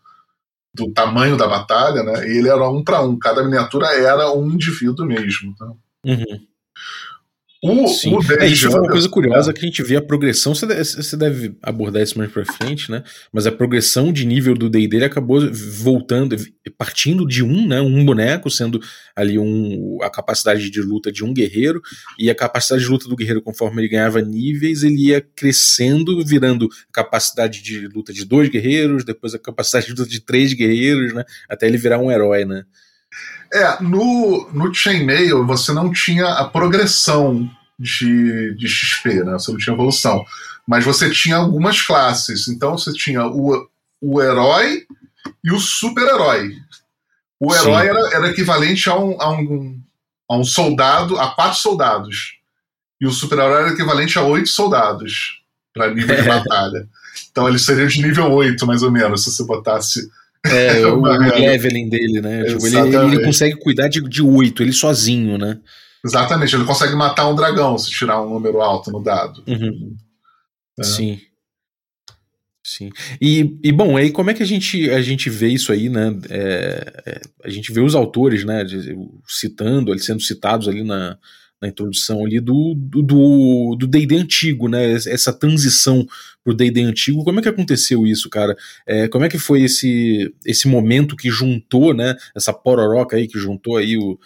[0.74, 2.28] do tamanho da batalha, né?
[2.28, 3.18] E ele era um para um.
[3.18, 5.56] Cada miniatura era um indivíduo mesmo.
[5.58, 5.66] Tá?
[6.06, 6.49] Uhum.
[7.62, 8.16] O, Sim.
[8.16, 10.56] O é, isso foi uma coisa curiosa que a gente vê a progressão.
[10.56, 13.04] Você deve, você deve abordar isso mais pra frente, né?
[13.34, 16.38] Mas a progressão de nível do DD acabou voltando,
[16.78, 17.82] partindo de um, né?
[17.82, 18.80] Um boneco, sendo
[19.14, 21.82] ali um, a capacidade de luta de um guerreiro,
[22.18, 26.70] e a capacidade de luta do guerreiro, conforme ele ganhava níveis, ele ia crescendo, virando
[26.94, 31.26] capacidade de luta de dois guerreiros, depois a capacidade de luta de três guerreiros, né?
[31.50, 32.64] Até ele virar um herói, né?
[33.54, 39.34] É, no, no Chainmail você não tinha a progressão de, de XP, né?
[39.34, 40.24] Você não tinha evolução.
[40.68, 42.48] Mas você tinha algumas classes.
[42.48, 43.68] Então você tinha o,
[44.02, 44.86] o herói
[45.44, 46.58] e o super-herói.
[47.40, 49.82] O herói era, era, equivalente a um, a, um,
[50.30, 52.38] a um soldado, a quatro soldados.
[53.02, 55.42] E o super-herói era equivalente a oito soldados
[55.74, 56.88] para nível de batalha.
[57.32, 60.10] Então ele seria de nível 8, mais ou menos, se você botasse
[60.50, 62.46] é, o, o leveling dele, né?
[62.46, 65.60] Tipo, ele, ele, consegue cuidar de, de 8, ele sozinho, né?
[66.04, 69.44] Exatamente, ele consegue matar um dragão se tirar um número alto no dado.
[69.48, 69.96] Uhum.
[70.80, 70.84] É.
[70.84, 71.20] Sim.
[72.64, 72.90] Sim.
[73.20, 76.16] E, e, bom, aí como é que a gente, a gente vê isso aí, né?
[76.30, 78.64] É, é, a gente vê os autores, né?
[79.28, 81.18] Citando, sendo citados ali na,
[81.62, 84.94] na introdução ali do do do D&D antigo, né?
[84.94, 86.08] Essa transição
[86.44, 87.24] pro D&D antigo.
[87.24, 88.56] Como é que aconteceu isso, cara?
[88.88, 92.16] É, como é que foi esse esse momento que juntou, né?
[92.36, 94.18] Essa pororoca aí que juntou aí o,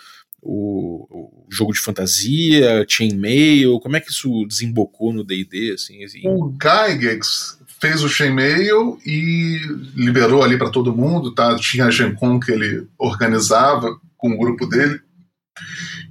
[0.41, 6.21] o, o jogo de fantasia, chainmail, como é que isso desembocou no D&D, assim, assim?
[6.25, 9.59] O Gygax fez o chainmail e
[9.95, 11.55] liberou ali para todo mundo, tá?
[11.57, 15.01] Tinha a Gen Con que ele organizava com o grupo dele.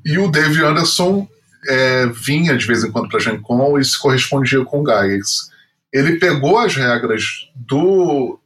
[0.05, 1.29] E o Dave Anderson
[1.69, 4.85] é, vinha de vez em quando para a Gen Con e se correspondia com o
[4.85, 5.51] Gygax.
[5.93, 8.39] Ele pegou as regras do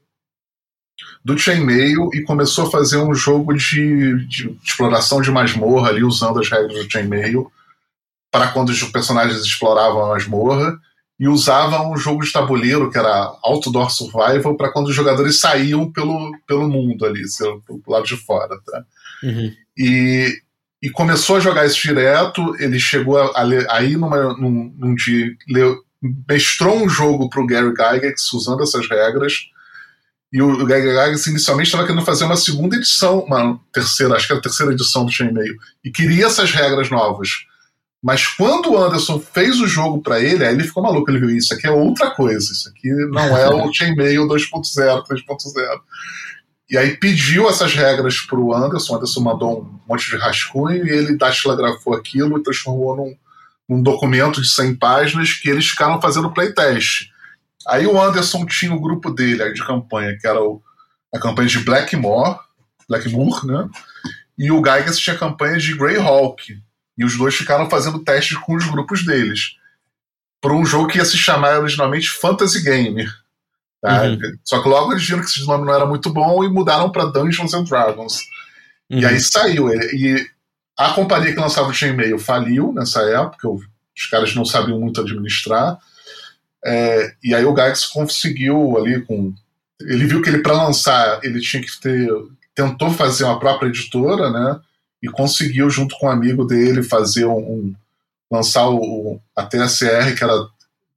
[1.25, 6.39] do Chainmail e começou a fazer um jogo de, de exploração de masmorra ali, usando
[6.39, 7.51] as regras do Chainmail
[8.31, 10.79] para quando os personagens exploravam a masmorra
[11.19, 15.91] e usava um jogo de tabuleiro que era Outdoor Survival para quando os jogadores saíam
[15.91, 17.23] pelo, pelo mundo ali,
[17.67, 18.57] pelo lado de fora.
[18.65, 18.85] Tá?
[19.23, 19.53] Uhum.
[19.77, 20.33] E
[20.87, 22.55] e começou a jogar isso direto.
[22.61, 25.83] Ele chegou a, ler, aí numa, num, num dia, leu,
[26.29, 29.33] mestrou um jogo para o Gary Gygax usando essas regras.
[30.33, 34.29] E o, o Gary Gygax inicialmente estava querendo fazer uma segunda edição, uma terceira, acho
[34.29, 37.31] que era a terceira edição do Chainmail, e queria essas regras novas.
[38.01, 41.11] Mas quando o Anderson fez o jogo para ele, aí ele ficou maluco.
[41.11, 42.53] Ele viu isso aqui é outra coisa.
[42.53, 45.81] Isso aqui não é o Chainmail 2.0, 3.0.
[46.69, 48.95] E aí pediu essas regras para o Anderson.
[48.95, 53.17] O Anderson mandou um monte de rascunho e ele datilografou aquilo e transformou num,
[53.69, 57.11] num documento de 100 páginas que eles ficaram fazendo playtest.
[57.69, 60.61] Aí o Anderson tinha o grupo dele de campanha, que era o,
[61.15, 62.39] a campanha de Blackmore,
[62.89, 63.69] Blackmoor, né?
[64.39, 66.61] e o Gygax tinha campanha de Greyhawk.
[66.99, 69.57] E os dois ficaram fazendo testes com os grupos deles.
[70.41, 73.07] Para um jogo que ia se chamar originalmente Fantasy Game.
[73.81, 74.05] Tá?
[74.05, 74.19] Uhum.
[74.45, 77.07] Só que logo eles viram que esse nome não era muito bom e mudaram para
[77.07, 78.21] Dungeons and Dragons.
[78.91, 79.01] Uhum.
[79.01, 79.69] E aí saiu.
[79.73, 80.27] E
[80.77, 85.79] a companhia que lançava o Chainmail faliu nessa época, os caras não sabiam muito administrar.
[86.65, 89.33] É, e aí o Gygax conseguiu ali com.
[89.81, 92.09] Ele viu que ele, para lançar, ele tinha que ter.
[92.55, 94.61] Tentou fazer uma própria editora, né?
[95.03, 97.39] E conseguiu, junto com um amigo dele, fazer um.
[97.39, 97.75] um
[98.31, 100.35] lançar o, a TSR, que era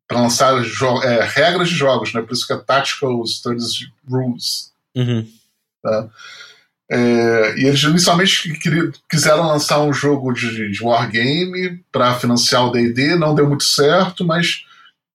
[0.10, 0.56] para lançar
[1.04, 2.22] é, regras de jogos, né?
[2.24, 4.74] Por isso que é Tactical Studies Rules.
[4.96, 5.28] Uhum.
[5.84, 6.10] Tá?
[6.92, 12.72] É, e eles inicialmente queriam, quiseram lançar um jogo de, de wargame para financiar o
[12.72, 14.66] D&D, não deu muito certo, mas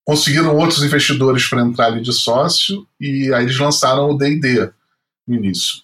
[0.04, 4.70] conseguiram outros investidores para entrar ali de sócio e aí eles lançaram o D&D
[5.26, 5.78] no início.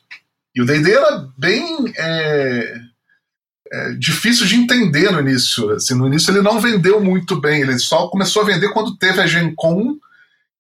[0.54, 2.80] E o D&D era bem é,
[3.72, 5.70] é, difícil de entender no início.
[5.70, 9.20] Assim, no início ele não vendeu muito bem, ele só começou a vender quando teve
[9.20, 9.96] a Gen Con,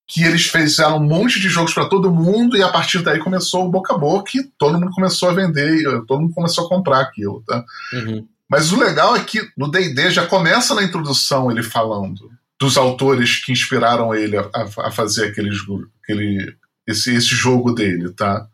[0.06, 3.66] que eles fizeram um monte de jogos para todo mundo e a partir daí começou
[3.66, 7.00] o boca a boca e todo mundo começou a vender, todo mundo começou a comprar
[7.00, 7.64] aquilo, tá?
[7.92, 8.26] Uhum.
[8.48, 12.28] Mas o legal é que no D&D já começa na introdução ele falando
[12.60, 15.50] dos autores que inspiraram ele a, a fazer aquele,
[16.02, 18.46] aquele esse, esse jogo dele, tá?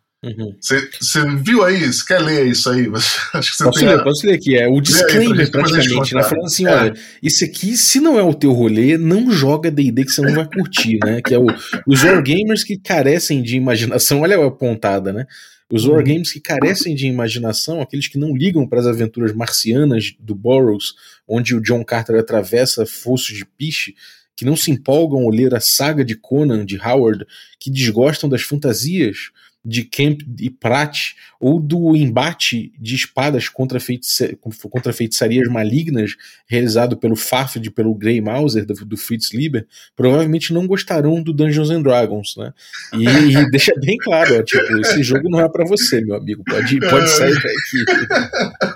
[0.61, 1.43] Você uhum.
[1.43, 1.93] viu aí?
[1.93, 2.87] Você quer ler isso aí?
[3.35, 4.03] Acho que você posso, tem ler, a...
[4.03, 4.57] posso ler aqui.
[4.57, 6.23] É o disclaimer, aí, praticamente, né?
[6.23, 6.75] Falando assim: é.
[6.75, 10.35] olha, isso aqui, se não é o teu rolê, não joga DD que você não
[10.35, 11.21] vai curtir, né?
[11.23, 11.47] Que é o,
[11.87, 14.21] os wargamers que carecem de imaginação.
[14.27, 15.27] Olha a pontada, né?
[15.71, 15.95] Os uhum.
[15.95, 20.95] wargames que carecem de imaginação, aqueles que não ligam para as aventuras marcianas do Burroughs,
[21.27, 23.95] onde o John Carter atravessa fossos de piche,
[24.37, 27.27] que não se empolgam ao ler a saga de Conan de Howard,
[27.59, 29.31] que desgostam das fantasias
[29.67, 34.37] de Kemp e Pratt, ou do embate de espadas contra, feitiça
[34.71, 36.13] contra feitiçarias malignas
[36.47, 41.33] realizado pelo Fafd e pelo Grey Mauser, do, do, Fritz Lieber, provavelmente não gostarão do
[41.33, 42.55] Dungeons and Dragons, né?
[42.95, 46.45] E, e deixa bem claro, ó, tipo, esse jogo não é para você, meu amigo,
[46.45, 48.67] pode, pode sair daqui.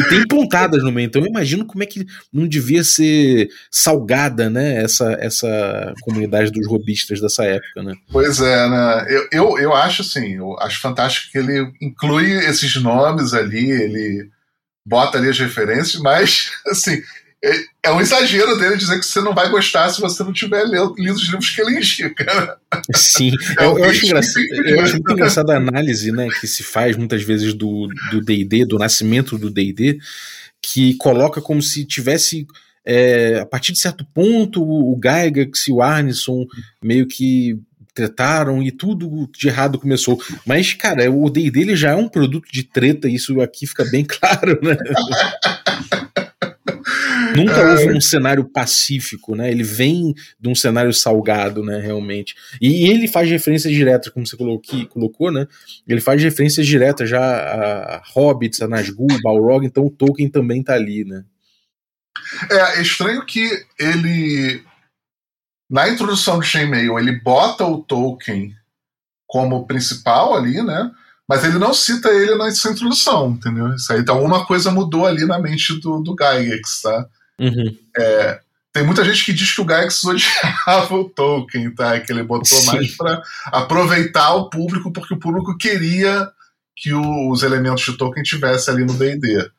[0.00, 4.50] E tem pontadas no meio, então eu imagino como é que não devia ser salgada,
[4.50, 7.94] né, essa, essa comunidade dos robistas dessa época, né?
[8.10, 9.06] Pois é, né?
[9.08, 14.30] Eu, eu, eu acho assim, eu acho fantástico que ele inclui esses nomes ali, ele
[14.86, 17.02] bota ali as referências, mas assim,
[17.44, 20.64] é, é um exagero dele dizer que você não vai gostar se você não tiver
[20.64, 22.58] lido, os livros que ele indica.
[22.94, 26.62] Sim, é eu, eu, acho engraçado, eu acho muito engraçada a análise né, que se
[26.62, 27.88] faz muitas vezes do
[28.24, 29.98] DD, do, do nascimento do DD,
[30.62, 32.46] que coloca como se tivesse.
[32.84, 36.44] É, a partir de certo ponto, o Gygax e o Arneson
[36.82, 37.56] meio que
[37.94, 40.20] tretaram e tudo de errado começou.
[40.46, 44.58] Mas, cara, o D&D já é um produto de treta, isso aqui fica bem claro,
[44.62, 44.76] né?
[47.36, 47.70] Nunca é.
[47.70, 49.50] houve um cenário pacífico, né?
[49.50, 51.78] Ele vem de um cenário salgado, né?
[51.78, 52.34] Realmente.
[52.60, 55.46] E, e ele faz referências diretas, como você colocou, colocou, né?
[55.86, 60.74] Ele faz referências diretas já a Hobbits, a Nazgûl, Balrog, então o Tolkien também tá
[60.74, 61.24] ali, né?
[62.50, 64.62] É, é estranho que ele
[65.68, 68.54] na introdução do Chainmail ele bota o Tolkien
[69.26, 70.90] como principal ali, né?
[71.26, 73.74] Mas ele não cita ele nessa introdução, entendeu?
[73.74, 77.08] Isso aí, então alguma coisa mudou ali na mente do, do Gygax, tá?
[77.38, 77.76] Uhum.
[77.96, 78.40] É,
[78.72, 82.00] tem muita gente que diz que o Gygax odiava o Tolkien, tá?
[82.00, 82.66] Que ele botou Sim.
[82.66, 86.28] mais para aproveitar o público, porque o público queria
[86.74, 89.50] que os elementos de Tolkien tivessem ali no D&D.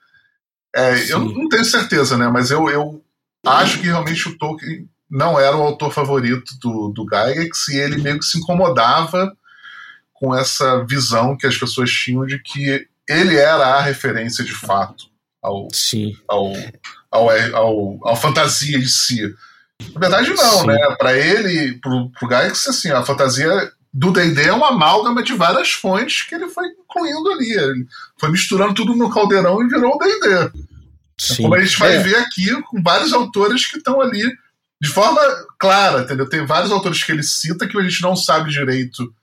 [0.76, 2.28] É, eu não tenho certeza, né?
[2.28, 3.04] Mas eu, eu
[3.46, 8.02] acho que realmente o Tolkien não era o autor favorito do, do Gygax e ele
[8.02, 9.32] meio que se incomodava
[10.12, 15.06] com essa visão que as pessoas tinham de que ele era a referência de fato
[15.42, 16.14] ao, Sim.
[16.28, 16.54] ao,
[17.14, 19.22] ao, ao, ao fantasia em si.
[19.94, 20.68] Na verdade, não, Sim.
[20.68, 20.96] né?
[20.98, 25.72] Para ele, pro, pro Gygax, assim, a fantasia do D&D é uma amálgama de várias
[25.72, 27.52] fontes que ele foi incluindo ali.
[27.52, 30.52] Ele foi misturando tudo no caldeirão e virou o D&D.
[31.38, 32.00] Como a gente vai é.
[32.00, 34.24] ver aqui com vários autores que estão ali
[34.82, 35.22] de forma
[35.60, 36.28] clara, entendeu?
[36.28, 39.14] Tem vários autores que ele cita que a gente não sabe direito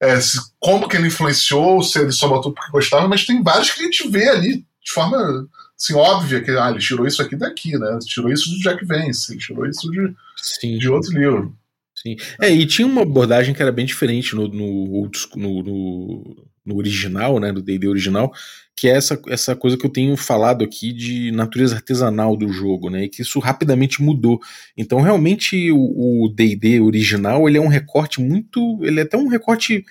[0.00, 3.70] é, se, como que ele influenciou, se ele só botou porque gostava, mas tem vários
[3.70, 5.48] que a gente vê ali de forma
[5.82, 7.98] assim, óbvia que ah, ele tirou isso aqui daqui, né?
[8.04, 10.78] Tirou isso do Jack Vance, ele tirou isso de, Sim.
[10.78, 11.56] de outro livro.
[11.94, 12.16] Sim.
[12.40, 17.38] É, e tinha uma abordagem que era bem diferente no, no, no, no, no original,
[17.38, 17.52] né?
[17.52, 18.32] Do D&D original,
[18.76, 22.88] que é essa, essa coisa que eu tenho falado aqui de natureza artesanal do jogo,
[22.88, 23.04] né?
[23.04, 24.40] E que isso rapidamente mudou.
[24.76, 28.80] Então, realmente, o D&D original, ele é um recorte muito...
[28.82, 29.84] Ele é até um recorte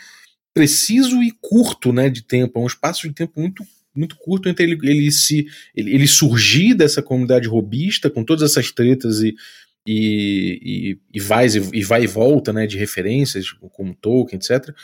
[0.53, 2.59] preciso e curto, né, de tempo.
[2.59, 3.63] É um espaço de tempo muito
[3.95, 8.71] muito curto entre ele, ele se ele, ele surgir dessa comunidade robista com todas essas
[8.71, 9.35] tretas e
[9.85, 14.75] e, e, e, vai, e vai e volta né, de referências, como Tolkien, etc.,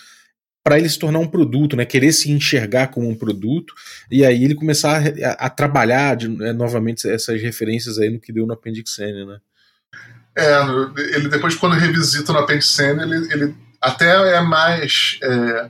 [0.63, 3.73] para ele se tornar um produto, né, querer se enxergar como um produto,
[4.11, 8.33] e aí ele começar a, a trabalhar de, é, novamente essas referências aí no que
[8.33, 9.39] deu no Appendix N, né?
[10.35, 10.59] É,
[11.15, 15.69] ele depois quando revisita no Appendix N, ele, ele até é mais é,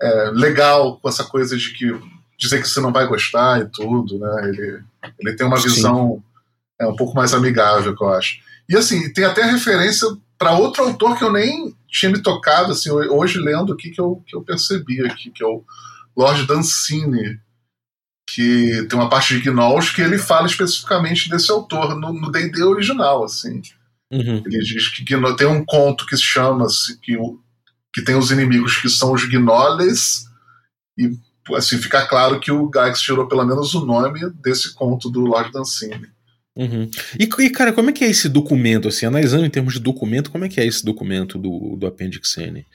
[0.00, 1.92] é, legal com essa coisa de que
[2.42, 4.48] dizer que você não vai gostar e tudo, né?
[4.48, 4.82] Ele,
[5.20, 6.22] ele tem uma visão
[6.80, 8.38] é um pouco mais amigável, que eu acho.
[8.68, 12.90] E assim, tem até referência para outro autor que eu nem tinha me tocado, assim,
[12.90, 15.62] hoje lendo aqui que eu, que eu percebi aqui, que é o
[16.16, 17.38] Lord Dancini,
[18.28, 23.24] que tem uma parte de Gnolls que ele fala especificamente desse autor no D&D original,
[23.24, 23.62] assim.
[24.10, 24.42] Uhum.
[24.44, 26.66] Ele diz que tem um conto que se chama
[27.02, 27.16] que,
[27.94, 30.26] que tem os inimigos que são os Gnoles
[30.98, 31.16] e
[31.54, 35.50] assim fica claro que o Gygax tirou pelo menos o nome desse conto do Lord
[35.52, 36.08] Dancini.
[36.54, 36.90] Uhum.
[37.18, 40.30] E, e, cara, como é que é esse documento, assim, analisando em termos de documento,
[40.30, 42.66] como é que é esse documento do, do Appendix N?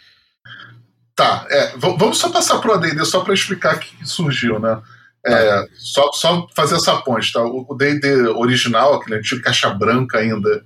[1.15, 4.81] Tá, é, vamos só passar pro AD&D só para explicar o que surgiu, né?
[5.25, 7.43] É, só, só fazer essa ponte, tá?
[7.43, 10.63] O D&D original, aquele antigo caixa branca ainda,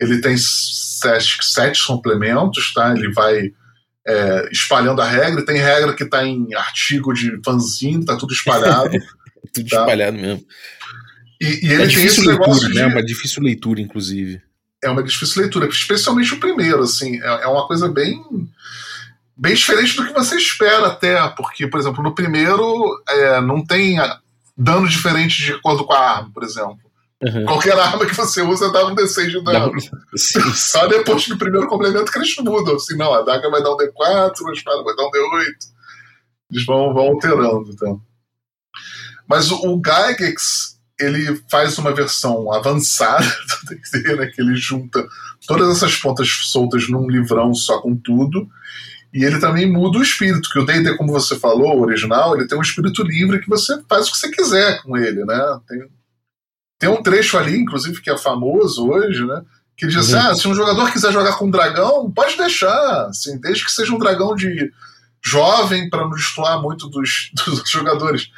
[0.00, 2.92] ele tem sete, sete complementos, tá?
[2.92, 3.52] Ele vai
[4.06, 8.90] é, espalhando a regra, tem regra que tá em artigo de fanzine, tá tudo espalhado.
[9.52, 9.80] tudo tá?
[9.80, 10.44] espalhado mesmo.
[11.40, 12.82] E, e ele é tem esse leitura, negócio né?
[12.82, 14.40] É uma difícil leitura, inclusive.
[14.82, 18.22] É uma difícil leitura, especialmente o primeiro, assim, é, é uma coisa bem
[19.36, 23.98] bem diferente do que você espera até, porque, por exemplo, no primeiro é, não tem
[24.56, 26.78] dano diferente de acordo com a arma, por exemplo.
[27.22, 27.46] Uhum.
[27.46, 29.72] Qualquer arma que você usa dá um D6 de dano.
[30.54, 32.76] Só depois do primeiro complemento que eles mudam.
[32.76, 35.46] Assim, não, a daga vai dar um D4, a espada vai dar um D8.
[36.50, 38.00] Eles vão, vão alterando, então.
[39.28, 43.24] Mas o, o Gygax, ele faz uma versão avançada
[43.64, 45.04] do D&D, né, que ele junta
[45.46, 48.48] todas essas pontas soltas num livrão só com tudo,
[49.12, 52.46] e ele também muda o espírito, que o D&D, como você falou, o original, ele
[52.46, 55.60] tem um espírito livre que você faz o que você quiser com ele, né?
[55.66, 55.88] Tem,
[56.78, 59.42] tem um trecho ali, inclusive, que é famoso hoje, né?
[59.76, 60.30] Que diz assim, uhum.
[60.30, 63.94] ah, se um jogador quiser jogar com um dragão, pode deixar, assim, desde que seja
[63.94, 64.72] um dragão de
[65.24, 68.30] jovem, para não destoar muito dos, dos jogadores.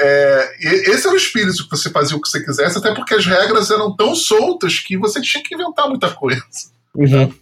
[0.00, 0.56] É,
[0.90, 3.70] esse era o espírito que você fazia o que você quisesse, até porque as regras
[3.70, 6.42] eram tão soltas que você tinha que inventar muita coisa.
[6.94, 7.32] Uhum.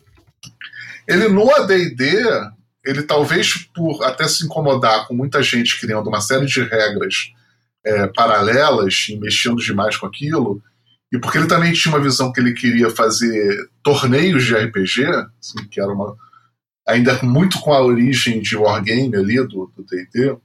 [1.07, 2.25] Ele no AD&D,
[2.85, 7.33] ele talvez por até se incomodar com muita gente criando uma série de regras
[7.87, 10.61] é, paralelas e mexendo demais com aquilo,
[11.13, 15.69] e porque ele também tinha uma visão que ele queria fazer torneios de RPG, assim,
[15.71, 16.17] que era uma
[16.87, 20.37] ainda muito com a origem de wargame ali do D&D,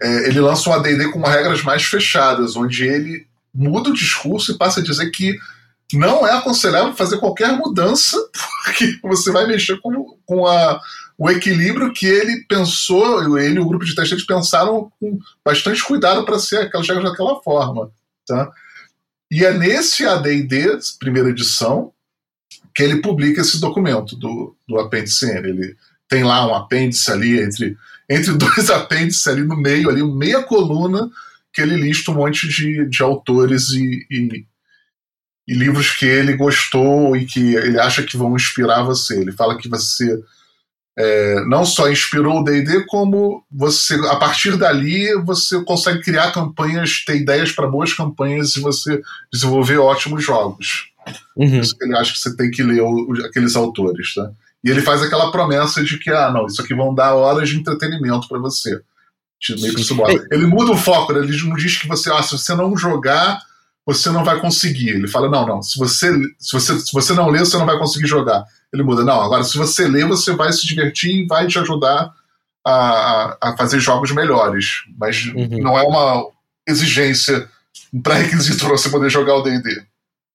[0.00, 4.58] é, ele lança um AD&D com regras mais fechadas, onde ele muda o discurso e
[4.58, 5.36] passa a dizer que
[5.92, 8.16] não é aconselhável fazer qualquer mudança,
[8.64, 10.80] porque você vai mexer com, com a,
[11.20, 16.24] o equilíbrio que ele pensou, ele e o grupo de testes pensaram com bastante cuidado
[16.24, 17.90] para ser regras daquela forma.
[18.26, 18.50] Tá?
[19.30, 21.92] E é nesse AD&D, primeira edição,
[22.74, 25.46] que ele publica esse documento do, do apêndice N.
[25.46, 25.76] Ele
[26.08, 27.76] tem lá um apêndice ali entre
[28.08, 31.10] entre dois apêndices ali no meio, ali, meia coluna,
[31.52, 34.46] que ele lista um monte de, de autores e, e,
[35.46, 39.20] e, livros que ele gostou e que ele acha que vão inspirar você.
[39.20, 40.18] Ele fala que você
[40.98, 47.04] é, não só inspirou o D&D, como você, a partir dali, você consegue criar campanhas,
[47.04, 49.00] ter ideias para boas campanhas e você
[49.32, 50.90] desenvolver ótimos jogos.
[51.36, 51.60] Uhum.
[51.60, 54.30] Isso que ele acha que você tem que ler o, aqueles autores, tá?
[54.62, 57.56] E ele faz aquela promessa de que, ah, não, isso aqui vão dar horas de
[57.56, 58.78] entretenimento para você.
[59.58, 61.20] Meio que ele muda o foco, né?
[61.20, 63.40] ele não diz que você, ah, se você não jogar,
[63.92, 64.90] você não vai conseguir.
[64.90, 67.78] Ele fala, não, não, se você, se você, se você não ler, você não vai
[67.78, 68.44] conseguir jogar.
[68.72, 72.12] Ele muda, não, agora se você ler, você vai se divertir e vai te ajudar
[72.64, 74.84] a, a fazer jogos melhores.
[74.96, 75.58] Mas uhum.
[75.60, 76.30] não é uma
[76.68, 77.48] exigência,
[77.92, 79.82] um pré-requisito para você poder jogar o D&D.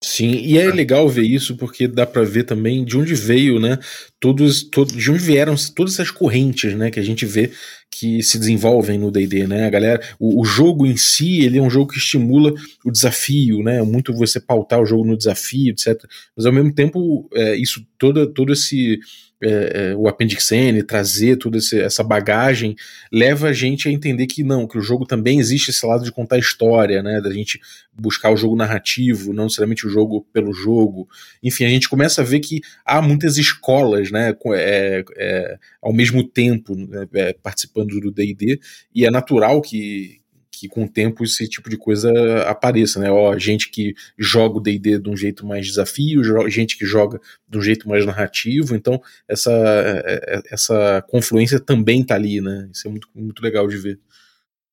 [0.04, 3.80] Sim, e é legal ver isso porque dá para ver também de onde veio, né?
[4.20, 6.92] Todos, todos, de onde vieram todas essas correntes, né?
[6.92, 7.52] Que a gente vê
[7.98, 9.66] que se desenvolvem no D&D, né?
[9.66, 13.64] A galera, o, o, jogo em si, ele é um jogo que estimula o desafio,
[13.64, 13.82] né?
[13.84, 16.04] Muito você pautar o jogo no desafio, etc.
[16.36, 19.00] Mas ao mesmo tempo, é, isso todo, todo esse
[19.46, 22.76] é, é, o Appendix N, trazer toda essa bagagem,
[23.12, 26.12] leva a gente a entender que não, que o jogo também existe esse lado de
[26.12, 27.22] contar história, né?
[27.22, 27.60] Da gente
[27.94, 31.08] buscar o jogo narrativo, não necessariamente o jogo pelo jogo.
[31.44, 34.34] Enfim, a gente começa a ver que há muitas escolas, né?
[34.56, 38.60] É, é, ao mesmo tempo né, é, participando do DD,
[38.94, 40.22] e é natural que,
[40.60, 42.12] que com o tempo esse tipo de coisa
[42.48, 43.12] apareça, né?
[43.12, 47.58] Ó, gente que joga o D&D de um jeito mais desafio, gente que joga de
[47.58, 52.70] um jeito mais narrativo, então essa, é, é, essa confluência também tá ali, né?
[52.72, 54.00] Isso é muito, muito legal de ver.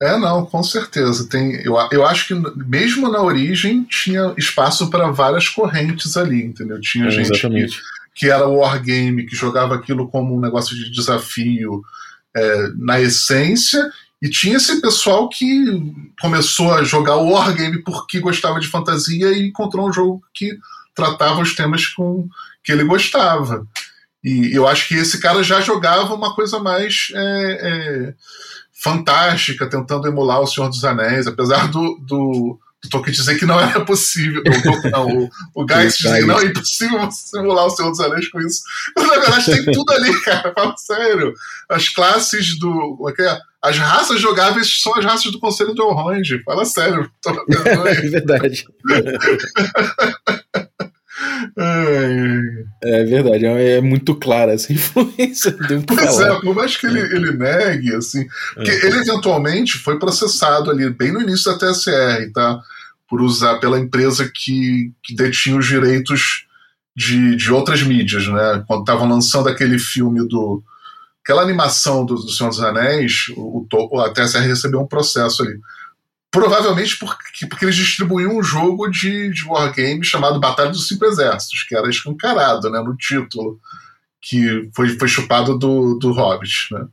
[0.03, 1.29] É, não, com certeza.
[1.29, 2.35] Tem, eu, eu acho que
[2.67, 6.81] mesmo na origem tinha espaço para várias correntes ali, entendeu?
[6.81, 7.67] Tinha é, gente que,
[8.17, 11.83] que, era wargame, que jogava aquilo como um negócio de desafio
[12.35, 13.89] é, na essência,
[14.23, 15.65] e tinha esse pessoal que
[16.21, 20.57] começou a jogar o Wargame porque gostava de fantasia e encontrou um jogo que
[20.95, 22.29] tratava os temas com
[22.63, 23.67] que ele gostava.
[24.23, 28.15] E eu acho que esse cara já jogava uma coisa mais é, é,
[28.81, 33.59] fantástica, tentando emular o Senhor dos Anéis, apesar do, do, do Tolkien dizer que não
[33.59, 34.41] era possível.
[34.65, 38.29] Não, não, o, o Geist dizer que não é impossível simular o Senhor dos Anéis
[38.29, 38.63] com isso.
[38.95, 40.53] Mas na verdade tem tudo ali, cara.
[40.55, 41.35] Fala sério.
[41.69, 43.13] As classes do.
[43.19, 43.52] É, é?
[43.63, 46.43] As raças jogáveis são as raças do Conselho de Orange.
[46.45, 47.09] Fala sério.
[47.87, 48.67] é verdade.
[52.83, 55.57] é verdade, é, é muito clara essa influência.
[55.87, 58.87] Pois é, por mais que ele, ele negue, assim, porque é.
[58.87, 62.61] ele eventualmente foi processado ali, bem no início da TSR, tá?
[63.09, 66.47] Por usar pela empresa que, que detinha os direitos
[66.97, 68.65] de, de outras mídias, né?
[68.67, 70.63] Quando estavam lançando aquele filme do,
[71.23, 75.59] aquela animação do, do Senhor dos Anéis, o, o, a TSR recebeu um processo ali.
[76.31, 81.63] Provavelmente porque, porque eles distribuíam um jogo de, de wargame chamado Batalha dos Cinco Exércitos,
[81.69, 83.61] que era escancarado né, no título,
[84.21, 86.73] que foi, foi chupado do, do Hobbit.
[86.73, 86.87] Né?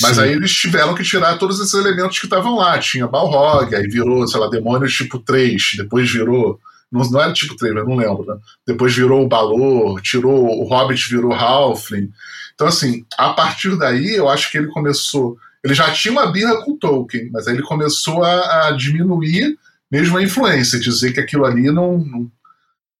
[0.00, 0.22] Mas Sim.
[0.22, 2.78] aí eles tiveram que tirar todos esses elementos que estavam lá.
[2.78, 6.58] Tinha Balrog, aí virou, sei lá, Demônios tipo 3, depois virou.
[6.92, 8.36] Não, não era tipo 3, eu não lembro, né?
[8.66, 10.44] Depois virou o Balor, tirou.
[10.60, 12.12] O Hobbit virou Halfling.
[12.54, 15.38] Então, assim, a partir daí, eu acho que ele começou.
[15.64, 19.56] Ele já tinha uma birra com Tolkien, mas aí ele começou a, a diminuir
[19.90, 22.30] mesmo a influência, dizer que aquilo ali não, não,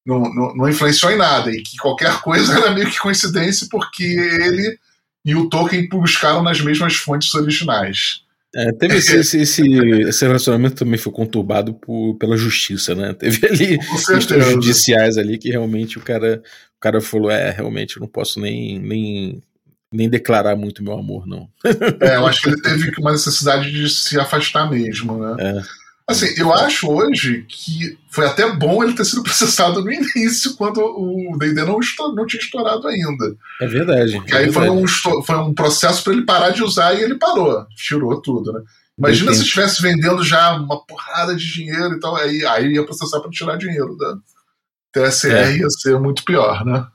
[0.05, 4.77] não, não, influenciou em nada e que qualquer coisa era meio que coincidência porque ele
[5.25, 8.22] e o Tolkien buscaram nas mesmas fontes originais.
[8.55, 9.63] É, teve esse, esse,
[10.07, 13.13] esse, relacionamento também foi conturbado por, pela justiça, né?
[13.13, 16.41] Teve ali questões judiciais ali que realmente o cara,
[16.77, 19.41] o cara falou, é, realmente eu não posso nem, nem,
[19.91, 21.49] nem declarar muito meu amor, não.
[21.99, 25.35] É, eu acho que ele teve uma necessidade de se afastar mesmo, né?
[25.39, 25.82] É.
[26.05, 30.79] Assim, eu acho hoje que foi até bom ele ter sido processado no início, quando
[30.79, 31.79] o D&D não,
[32.13, 33.35] não tinha estourado ainda.
[33.61, 34.17] É verdade.
[34.17, 34.87] Porque é aí verdade.
[34.91, 38.51] Foi, um, foi um processo para ele parar de usar e ele parou, tirou tudo,
[38.51, 38.61] né?
[38.97, 43.19] Imagina se estivesse vendendo já uma porrada de dinheiro e tal, aí, aí ia processar
[43.19, 44.17] para tirar dinheiro da
[44.91, 45.57] TSR, é.
[45.57, 46.85] ia ser muito pior, né?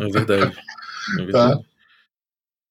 [0.00, 0.42] É verdade.
[0.42, 1.16] É tá?
[1.16, 1.54] verdade.
[1.54, 1.73] Tá?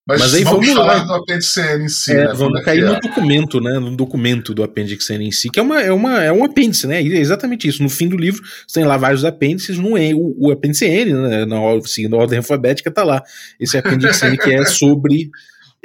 [0.06, 1.04] Mas, Mas aí vamos, vamos falar lá.
[1.06, 2.12] do apêndice N em si.
[2.12, 2.34] É, né?
[2.34, 2.86] Vamos cair é.
[2.86, 3.80] no documento, né?
[3.80, 6.86] No documento do apêndice N em si, que é, uma, é, uma, é um apêndice,
[6.88, 7.02] né?
[7.02, 7.82] É exatamente isso.
[7.82, 11.14] No fim do livro, você tem lá vários apêndices, no E, o, o apêndice N,
[11.14, 11.46] né?
[11.46, 13.24] Na, seguindo a ordem alfabética, tá lá.
[13.58, 15.30] Esse apêndice N que é sobre.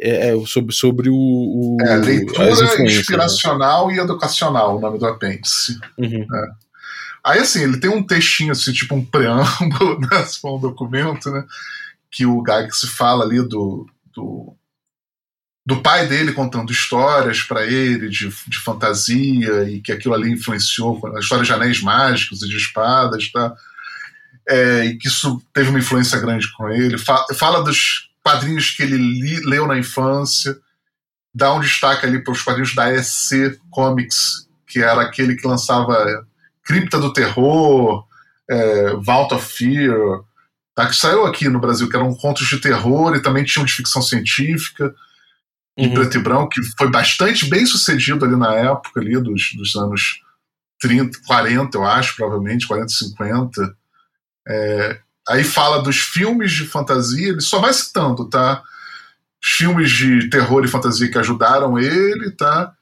[0.01, 2.51] É, é, sobre, sobre o, o é, leitura
[2.85, 3.95] inspiracional né?
[3.95, 5.77] e educacional, o nome do apêndice.
[5.99, 6.23] Uhum.
[6.23, 6.69] É.
[7.25, 11.31] Aí, assim, ele tem um textinho, assim, tipo um preâmbulo, né, se for um documento,
[11.33, 11.45] né,
[12.13, 13.87] que o Gygax fala ali do,
[14.19, 14.57] do,
[15.65, 21.01] do pai dele contando histórias para ele de, de fantasia e que aquilo ali influenciou
[21.15, 23.55] a história de anéis mágicos e de espadas, tá?
[24.49, 26.97] É, e que isso teve uma influência grande com ele.
[26.97, 30.57] Fala, fala dos quadrinhos que ele li, leu na infância,
[31.35, 36.27] dá um destaque ali para os quadrinhos da EC Comics, que era aquele que lançava
[36.65, 38.07] Cripta do Terror,
[38.49, 40.23] é, Vault of Fear,
[40.79, 40.87] tá?
[40.87, 44.01] que saiu aqui no Brasil, que eram contos de terror e também tinham de ficção
[44.01, 44.95] científica,
[45.77, 45.95] em uhum.
[45.95, 50.21] preto e branco, que foi bastante bem sucedido ali na época ali dos, dos anos
[50.81, 53.77] 30, 40, eu acho, provavelmente, 40, 50.
[54.47, 58.63] É, aí fala dos filmes de fantasia, ele só vai citando, tá?
[59.43, 62.73] Filmes de terror e fantasia que ajudaram ele, tá?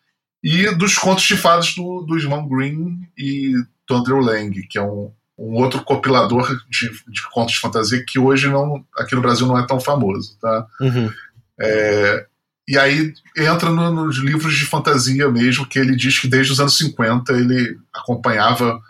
[0.43, 3.55] E dos contos de fadas do, do irmão Green e
[3.89, 8.19] do Andrew Lang, que é um, um outro compilador de, de, contos de fantasia que
[8.19, 10.67] hoje não aqui no Brasil não é tão famoso, tá?
[10.81, 11.13] Uhum.
[11.61, 12.27] É,
[12.69, 16.61] e aí entra no, nos livros de fantasia mesmo, que ele diz que desde os
[16.61, 18.81] anos 50 ele acompanhava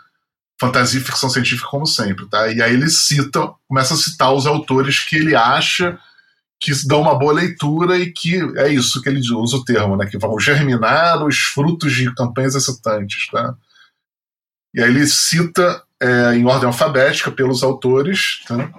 [0.59, 2.47] fantasia e ficção científica como sempre, tá?
[2.47, 5.99] E aí ele cita, começa a citar os autores que ele acha
[6.59, 10.07] que dão uma boa leitura e que é isso que ele usa o termo, né?
[10.07, 13.55] Que vão germinar os frutos de campanhas excitantes, tá?
[14.73, 18.71] E aí ele cita é, em ordem alfabética pelos autores, tá?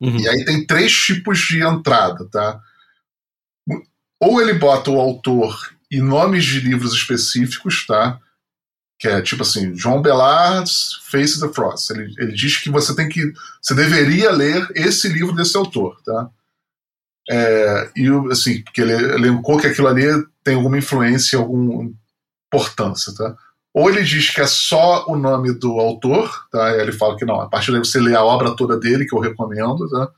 [0.00, 0.18] Uhum.
[0.18, 2.60] E aí tem três tipos de entrada, tá?
[4.20, 8.18] Ou ele bota o autor e nomes de livros específicos, tá?
[8.98, 11.90] Que é tipo assim, João Belard's Face the Frost.
[11.90, 13.32] Ele, ele diz que você tem que.
[13.62, 16.30] Você deveria ler esse livro desse autor, tá?
[17.30, 20.06] É, e assim, porque ele elencou que aquilo ali
[20.42, 21.90] tem alguma influência, alguma
[22.46, 23.36] importância, tá?
[23.78, 26.72] Ou ele diz que é só o nome do autor, tá?
[26.72, 29.14] E ele fala que não, a partir daí você lê a obra toda dele, que
[29.14, 30.08] eu recomendo, tá?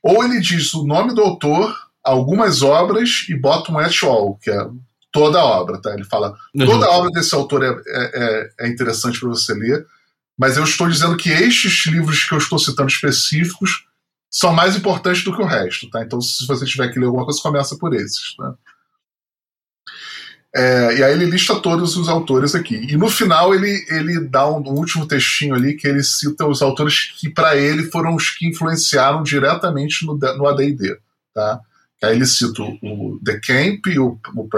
[0.00, 4.52] Ou ele diz o nome do autor, algumas obras e bota um at all, que
[4.52, 4.68] é
[5.10, 5.92] toda a obra, tá?
[5.92, 6.64] Ele fala, uhum.
[6.64, 9.84] toda a obra desse autor é, é, é interessante para você ler,
[10.38, 13.84] mas eu estou dizendo que estes livros que eu estou citando específicos
[14.30, 16.04] são mais importantes do que o resto, tá?
[16.04, 18.54] Então, se você tiver que ler alguma coisa, começa por esses, né?
[20.58, 22.74] É, e aí ele lista todos os autores aqui.
[22.74, 26.60] E no final ele, ele dá um, um último textinho ali que ele cita os
[26.62, 30.98] autores que para ele foram os que influenciaram diretamente no, no AD&D,
[31.32, 31.60] tá?
[32.02, 34.48] Aí ele cita o The Camp, o, o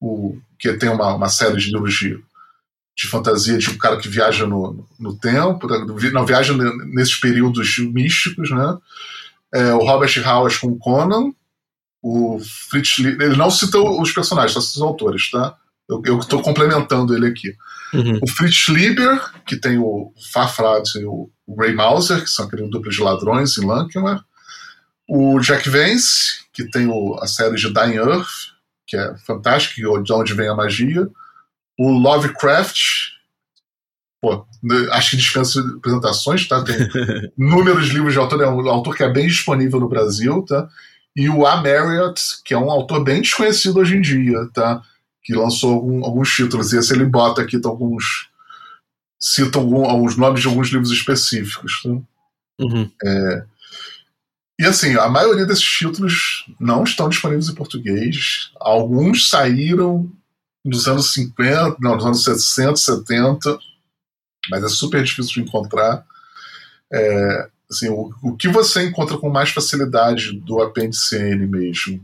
[0.00, 2.18] o, que tem uma, uma série de livros de,
[2.96, 5.84] de fantasia de um cara que viaja no, no tempo, né?
[6.12, 6.54] não viaja
[6.86, 8.78] nesses períodos místicos, né?
[9.52, 11.30] É, o Robert Howard com Conan,
[12.02, 15.56] o Fritz ele não cita os personagens, só os autores, tá?
[16.04, 17.54] Eu estou complementando ele aqui.
[17.92, 18.18] Uhum.
[18.22, 22.90] O Fritz Lieber, que tem o Farfrad e o Ray Mauser, que são aquele duplo
[22.90, 24.20] de ladrões em Lankmer.
[25.08, 28.52] O Jack Vance, que tem o, a série de Dying Earth,
[28.86, 31.06] que é fantástica, de onde vem a magia.
[31.78, 32.80] O Lovecraft,
[34.20, 34.46] pô,
[34.92, 36.64] acho que dispensa apresentações, tá?
[36.64, 36.76] Tem
[37.38, 40.68] inúmeros livros de autor, é um autor que é bem disponível no Brasil, tá?
[41.14, 41.56] E o A.
[41.56, 44.82] Marriott, que é um autor bem desconhecido hoje em dia, tá?
[45.22, 46.72] Que lançou algum, alguns títulos.
[46.72, 48.30] E esse ele bota aqui tá, alguns.
[49.18, 51.82] cita algum, alguns nomes de alguns livros específicos.
[51.82, 51.90] Tá?
[52.60, 52.90] Uhum.
[53.04, 53.44] É,
[54.62, 58.52] e assim, a maioria desses títulos não estão disponíveis em português.
[58.60, 60.08] Alguns saíram
[60.64, 63.58] nos anos 50, não, nos anos 60, 70,
[64.48, 66.06] mas é super difícil de encontrar.
[66.92, 72.02] É, assim, o, o que você encontra com mais facilidade do apêndice N mesmo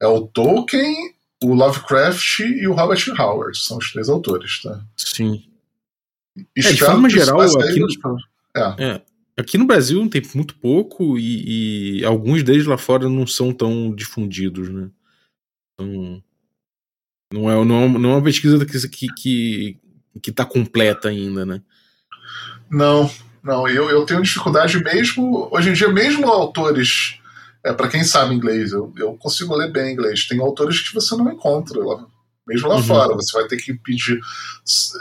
[0.00, 3.58] é o Tolkien, o Lovecraft e o Robert Howard.
[3.58, 4.80] São os três autores, tá?
[4.96, 5.44] Sim.
[6.56, 7.88] É, de forma geral, aqui no,
[8.56, 8.74] é.
[8.78, 9.02] É,
[9.36, 13.92] aqui no Brasil tem muito pouco e, e, alguns deles lá fora não são tão
[13.92, 14.88] difundidos, né?
[15.74, 16.22] Então,
[17.32, 19.76] não, é, não, é, não é uma pesquisa que, que,
[20.22, 21.60] que tá completa ainda, né?
[22.70, 23.10] Não,
[23.42, 25.48] não, eu, eu tenho dificuldade mesmo.
[25.50, 27.18] Hoje em dia, mesmo autores.
[27.64, 30.26] É, para quem sabe inglês, eu, eu consigo ler bem inglês.
[30.26, 32.06] Tem autores que você não encontra lá,
[32.46, 32.82] mesmo lá uhum.
[32.82, 33.14] fora.
[33.14, 34.20] Você vai ter que pedir.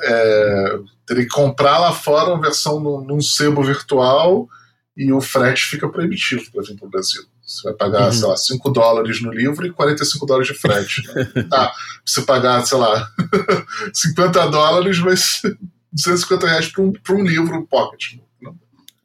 [0.04, 4.48] É, ter que comprar lá fora uma versão num, num sebo virtual
[4.96, 7.24] e o frete fica proibitivo para vir para o Brasil.
[7.46, 8.12] Você vai pagar, uhum.
[8.12, 11.02] sei lá, 5 dólares no livro e 45 dólares de frete.
[11.08, 11.44] Né?
[11.50, 11.72] tá,
[12.06, 13.10] você pagar, sei lá,
[13.94, 15.42] 50 dólares, mas
[15.94, 18.18] 250 reais para um, um livro pocket.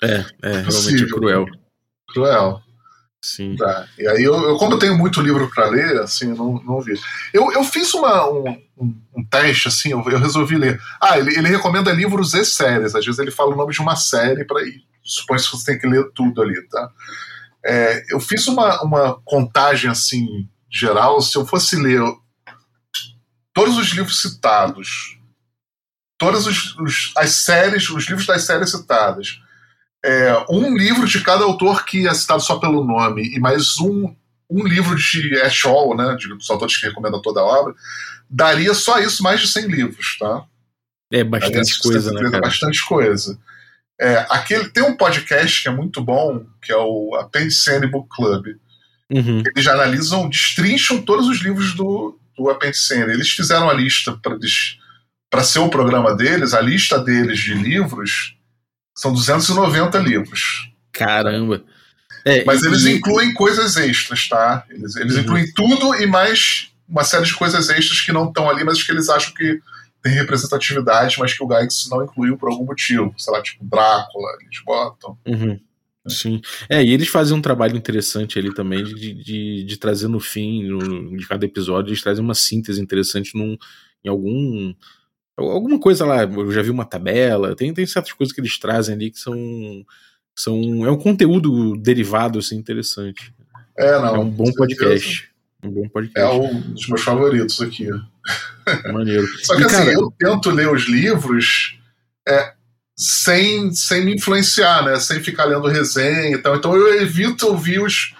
[0.02, 1.46] É, é, realmente é cruel.
[2.08, 2.62] Cruel.
[3.24, 3.54] Sim.
[3.54, 3.86] Tá.
[3.96, 6.80] E aí, eu, eu, como eu tenho muito livro para ler, assim, eu não, não
[6.80, 6.98] vi.
[7.32, 10.80] Eu, eu fiz uma, um, um, um teste, assim, eu, eu, resolvi ler.
[11.00, 12.96] Ah, ele, ele recomenda livros e séries.
[12.96, 14.82] Às vezes ele fala o nome de uma série para ir.
[15.04, 16.90] Supõe que você tem que ler tudo ali, tá?
[17.64, 20.26] É, eu fiz uma, uma contagem, assim,
[20.68, 21.20] geral.
[21.20, 22.02] Se eu fosse ler
[23.54, 25.16] todos os livros citados,
[26.18, 29.40] todas os, os, as séries, os livros das séries citadas,
[30.04, 34.14] é, um livro de cada autor que é citado só pelo nome e mais um,
[34.50, 37.74] um livro de Ash Hall, né, de, dos autores que recomendam toda a obra,
[38.28, 40.44] daria só isso mais de 100 livros, tá?
[41.12, 42.40] É bastante coisa, né, cara?
[42.40, 43.38] Bastante coisa.
[44.00, 48.56] É, aquele, tem um podcast que é muito bom, que é o Appendicene Book Club.
[49.10, 49.42] Uhum.
[49.46, 53.12] Eles já analisam, destrincham todos os livros do, do Appendicene.
[53.12, 54.18] Eles fizeram a lista
[55.30, 58.34] para ser o programa deles, a lista deles de livros
[58.94, 60.70] são 290 livros.
[60.92, 61.64] Caramba!
[62.24, 64.64] É, Mas e, eles incluem coisas extras, tá?
[64.70, 65.22] Eles, eles uhum.
[65.22, 68.92] incluem tudo e mais uma série de coisas extras que não estão ali, mas que
[68.92, 69.60] eles acham que
[70.02, 73.14] tem representatividade, mas que o Gygax não incluiu por algum motivo.
[73.16, 75.16] Sei lá, tipo Drácula, eles botam.
[75.26, 75.58] Uhum.
[76.08, 76.40] Sim.
[76.68, 80.64] É, e eles fazem um trabalho interessante ali também de, de, de trazer no fim
[80.64, 83.56] no, de cada episódio, eles trazem uma síntese interessante num,
[84.04, 84.74] em algum
[85.36, 88.94] Alguma coisa lá, eu já vi uma tabela, tem, tem certas coisas que eles trazem
[88.94, 89.34] ali que são
[90.36, 93.34] São, é um conteúdo derivado assim, interessante.
[93.76, 95.30] É, não, é um bom podcast.
[95.64, 96.20] Um bom podcast.
[96.20, 97.88] É um dos meus favoritos aqui.
[98.92, 99.26] Maneiro.
[99.42, 101.78] Só que E, assim, cara, eu tento ler os livros
[102.28, 102.52] é,
[102.96, 104.98] sem, sem me influenciar, né?
[105.00, 106.56] Sem ficar lendo resenha e tal.
[106.56, 108.14] Então eu evito ouvir os,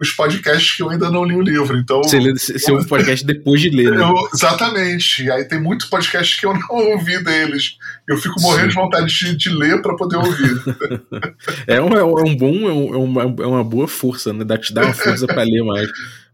[0.00, 1.76] os podcasts que eu ainda não li o livro.
[1.76, 4.02] Então, Você, lê, o podcast depois de ler, né?
[4.02, 5.24] eu- exatamente.
[5.24, 7.76] E aí tem muito podcast que eu não ouvi deles.
[8.08, 8.68] Eu fico morrendo Sim.
[8.70, 10.60] de vontade de, de ler para poder ouvir.
[11.66, 14.32] É um, é um- é um bom, é, um- é uma, é uma boa força,
[14.32, 14.44] né?
[14.44, 15.88] Dá, te dá uma força pra ler mais.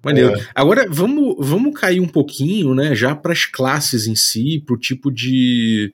[0.04, 0.32] Maneiro.
[0.54, 2.94] Agora, vamos, vamos cair um pouquinho, né?
[2.94, 5.92] Já para as classes em si, pro tipo de.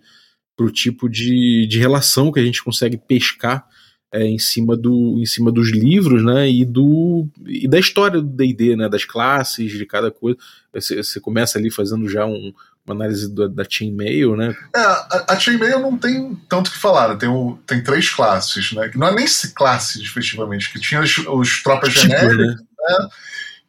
[0.56, 3.64] pro tipo de, de relação que a gente consegue pescar
[4.12, 6.48] é, em, cima do, em cima dos livros, né?
[6.50, 8.88] E, do, e da história do DD, né?
[8.88, 10.38] Das classes, de cada coisa.
[10.74, 12.52] Você, você começa ali fazendo já um-
[12.84, 14.56] uma análise da, da chainmail, né?
[14.74, 17.16] É, a, a Chainmail não tem tanto o que falar, né?
[17.16, 18.88] tem, o- tem três classes, né?
[18.88, 22.56] Que não é nem se- classes, efetivamente, que tinha os, os tropas Tipos, genéricas, né?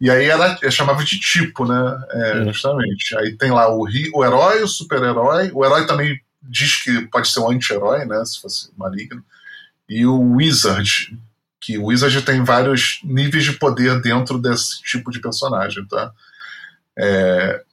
[0.01, 2.03] e aí ela é, chamava de tipo, né?
[2.09, 2.45] É, É.
[2.45, 3.15] Justamente.
[3.17, 3.83] Aí tem lá o,
[4.15, 8.25] o herói, o super-herói, o herói também diz que pode ser um anti-herói, né?
[8.25, 9.23] Se fosse maligno,
[9.89, 11.17] e o wizard,
[11.61, 16.11] que o wizard tem vários níveis de poder dentro desse tipo de personagem, tá?
[16.97, 17.63] É,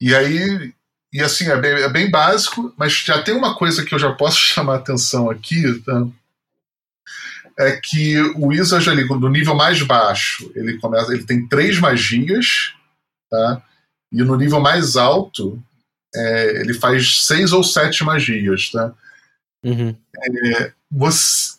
[0.00, 0.72] e aí
[1.12, 4.12] e assim, é bem, é bem básico, mas já tem uma coisa que eu já
[4.12, 6.06] posso chamar a atenção aqui, tá?
[7.58, 12.72] É que o Wizard ali, no nível mais baixo, ele começa, ele tem três magias,
[13.30, 13.62] tá?
[14.10, 15.62] E no nível mais alto,
[16.14, 18.94] é, ele faz seis ou sete magias, tá?
[19.62, 19.94] Uhum.
[20.94, 21.54] Você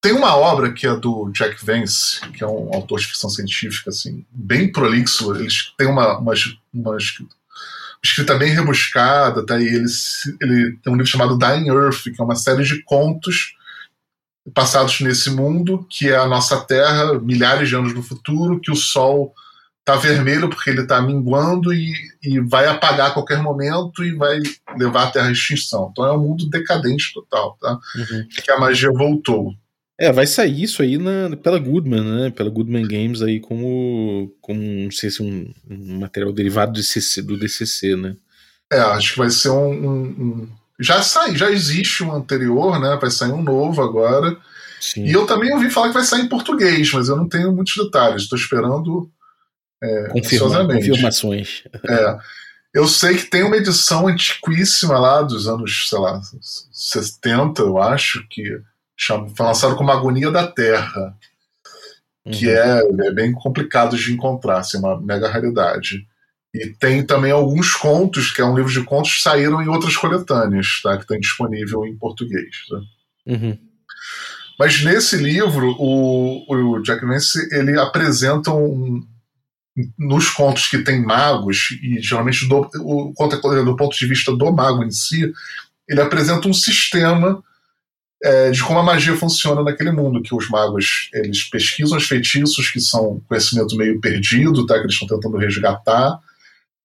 [0.00, 3.90] tem uma obra que é do Jack Vance, que é um autor de ficção científica,
[3.90, 5.34] assim, bem prolixo.
[5.34, 6.32] Eles têm uma, uma,
[6.72, 6.96] uma
[8.02, 9.60] escrita bem rebuscada, tá?
[9.60, 9.86] E ele,
[10.40, 13.54] ele tem um livro chamado Dying Earth, que é uma série de contos
[14.54, 18.76] passados nesse mundo, que é a nossa Terra, milhares de anos no futuro, que o
[18.76, 19.34] Sol
[19.88, 24.38] tá vermelho porque ele tá minguando e, e vai apagar a qualquer momento e vai
[24.76, 25.88] levar a Terra à extinção.
[25.90, 27.78] Então é um mundo decadente total, tá?
[27.96, 28.26] Uhum.
[28.44, 29.54] Que a magia voltou.
[29.98, 32.30] É, vai sair isso aí na, pela Goodman, né?
[32.30, 37.22] Pela Goodman Games aí como, como não sei se um, um material derivado do DCC,
[37.22, 38.14] do DCC, né?
[38.70, 39.70] É, acho que vai ser um.
[39.72, 42.96] um- um- Já sai, já existe um anterior, né?
[43.00, 44.36] Vai sair um novo agora.
[44.80, 45.04] Sim.
[45.06, 47.74] E eu também ouvi falar que vai sair em português, mas eu não tenho muitos
[47.82, 48.22] detalhes.
[48.22, 49.10] Estou esperando.
[49.80, 50.88] Confirma, ansiosamente.
[50.88, 51.64] confirmações.
[51.88, 52.18] É.
[52.74, 56.20] Eu sei que tem uma edição antiquíssima lá dos anos, sei lá,
[56.72, 58.60] 70, eu acho, que
[58.96, 61.16] chama, foi lançado como Agonia da Terra,
[62.30, 62.52] que Uhum.
[62.52, 66.06] é, é bem complicado de encontrar, assim, uma mega raridade.
[66.54, 69.96] E tem também alguns contos, que é um livro de contos, que saíram em outras
[69.96, 70.96] coletâneas, tá?
[70.98, 72.66] que tem disponível em português.
[72.68, 72.80] tá?
[73.26, 73.58] Uhum.
[74.58, 76.44] Mas nesse livro, o,
[76.76, 79.06] o Jack Vance ele apresenta um,
[79.98, 84.34] nos contos que tem magos, e geralmente do, o conto é do ponto de vista
[84.34, 85.32] do mago em si,
[85.88, 87.42] ele apresenta um sistema
[88.22, 92.70] é, de como a magia funciona naquele mundo, que os magos eles pesquisam os feitiços,
[92.70, 96.18] que são conhecimento meio perdido, tá, que eles estão tentando resgatar.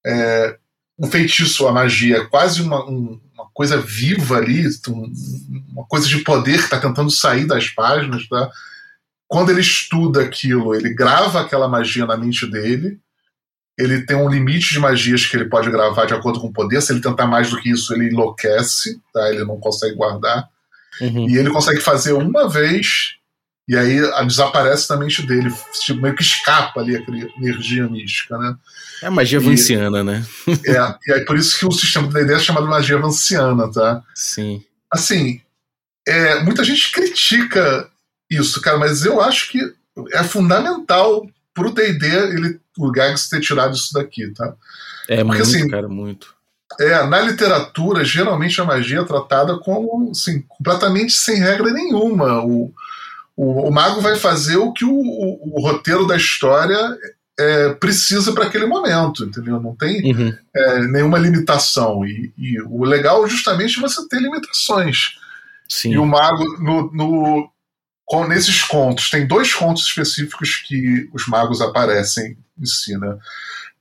[0.06, 0.58] É,
[0.98, 5.12] o feitiço, a magia, é quase uma, um- uma coisa viva ali, um-
[5.72, 8.28] uma coisa de poder que está tentando sair das páginas.
[8.30, 8.50] Tá?
[9.34, 13.00] Quando ele estuda aquilo, ele grava aquela magia na mente dele.
[13.76, 16.80] Ele tem um limite de magias que ele pode gravar de acordo com o poder.
[16.84, 19.28] Se ele tentar mais do que isso, ele enlouquece, tá?
[19.32, 20.48] ele não consegue guardar.
[21.02, 21.28] Uhum.
[21.28, 23.16] E ele consegue fazer uma vez,
[23.68, 25.52] e aí a- desaparece da mente dele,
[25.84, 28.56] tipo, meio que escapa ali aquela energia mística, né?
[29.02, 30.24] É a magia E- vanciana, né?
[30.64, 34.04] É, e aí por isso que o sistema do D&D é chamado magia vanciana, tá?
[34.14, 34.64] Sim.
[34.92, 35.42] Assim,
[36.08, 37.90] é, muita gente critica
[38.36, 39.60] isso, cara, mas eu acho que
[40.14, 44.54] é fundamental pro D&D ele, o Gags ter tirado isso daqui, tá?
[45.08, 46.34] É muito, assim, cara, muito.
[46.80, 52.44] É, na literatura, geralmente a magia é tratada como assim, completamente sem regra nenhuma.
[52.44, 52.74] O,
[53.36, 56.98] o, o mago vai fazer o que o, o- o roteiro da história
[57.40, 59.60] é, precisa para aquele momento, entendeu?
[59.60, 60.36] Não tem Uhum.
[60.56, 62.04] é, nenhuma limitação.
[62.06, 65.16] E, e o legal é justamente você ter limitações.
[65.70, 65.92] Sim.
[65.94, 67.50] E o mago, no, no-
[68.06, 73.18] com- nesses contos, tem dois contos específicos que os magos aparecem em si, né?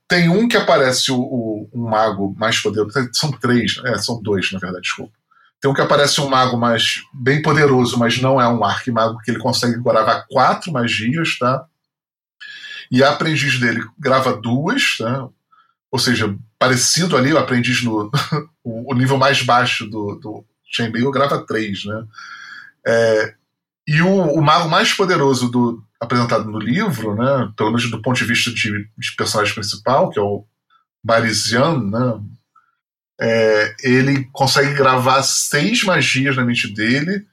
[0.07, 2.93] Tem um que aparece o, o- um mago mais poderoso.
[3.13, 5.13] São três, é, são dois, na verdade, desculpa.
[5.61, 9.31] Tem um que aparece um mago mais bem poderoso, mas não é um arquimago, que
[9.31, 11.65] ele consegue gravar quatro magias, tá?
[12.91, 15.27] E a aprendiz dele grava duas, tá?
[15.89, 18.11] Ou seja, parecido ali, o aprendiz no
[18.63, 22.03] o nível mais baixo do, do Chainmail grava três, né?
[22.85, 23.35] É,
[23.87, 28.17] E o, o mago mais poderoso do apresentado no livro, né, pelo menos do ponto
[28.17, 30.45] de vista de, de personagem principal, que é o
[31.03, 32.19] Barisian, né,
[33.19, 37.25] é, ele consegue gravar seis magias na mente dele,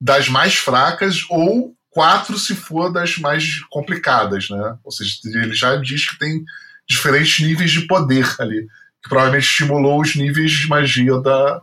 [0.00, 4.78] das mais fracas, ou quatro se for das mais complicadas, né?
[4.84, 6.44] Ou seja, ele já diz que tem
[6.88, 8.66] diferentes níveis de poder ali,
[9.02, 11.62] que provavelmente estimulou os níveis de magia da,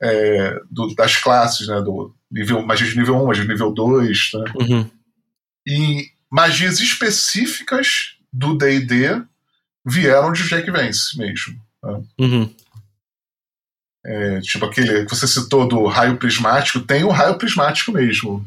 [0.00, 1.80] é, do, das classes, né?
[1.80, 4.44] Do nível, magia de nível 1, magia de nível 2, né?
[4.60, 4.90] Uhum.
[5.66, 9.22] E magias específicas do D&D
[9.86, 11.60] vieram de Jack Vance mesmo.
[11.82, 12.02] Né?
[12.20, 12.54] Uhum.
[14.04, 18.46] É, tipo aquele que você citou do raio prismático, tem o raio prismático mesmo.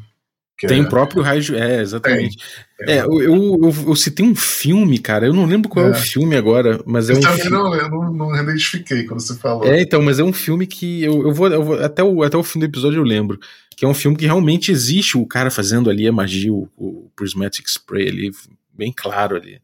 [0.67, 0.83] Tem é...
[0.83, 1.41] o próprio raio.
[1.41, 1.55] De...
[1.55, 2.37] É, exatamente.
[2.77, 2.95] Tem.
[2.95, 5.25] É, eu, eu, eu, eu, citei um filme, cara.
[5.25, 7.49] Eu não lembro qual é, é o filme agora, mas é um filme.
[7.49, 9.65] Não, eu não, não identifiquei quando você falou.
[9.65, 11.83] É, então, mas é um filme que eu, eu, vou, eu vou.
[11.83, 13.39] até, o, até o fim do episódio eu lembro.
[13.75, 17.09] Que é um filme que realmente existe o cara fazendo ali a magia, o, o
[17.15, 18.31] Prismatic Spray ali,
[18.73, 19.59] bem claro ali.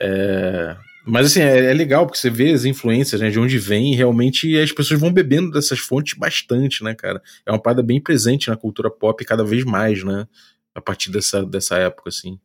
[0.00, 0.76] É,
[1.10, 3.96] mas assim, é, é, legal porque você vê as influências, né, de onde vem e
[3.96, 7.22] realmente as pessoas vão bebendo dessas fontes bastante, né, cara?
[7.44, 10.26] É uma parada bem presente na cultura pop cada vez mais, né?
[10.74, 12.38] A partir dessa, dessa época, assim.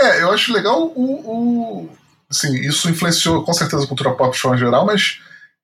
[0.00, 1.90] É, eu acho legal o, o.
[2.30, 5.20] Assim, isso influenciou com certeza a cultura pop de forma geral, mas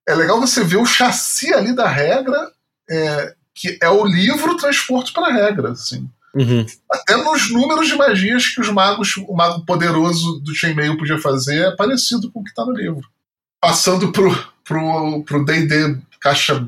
[0.07, 2.51] é legal você ver o chassi ali da regra,
[2.91, 6.09] é, que é o livro transporte para a regra, assim.
[6.39, 6.64] Uhum.
[6.91, 11.66] Até nos números de magias que os magos, o mago poderoso do Chainmail podia fazer
[11.66, 13.03] é parecido com o que está no livro.
[13.61, 14.30] Passando pro
[14.64, 16.64] pro pro D&D caixa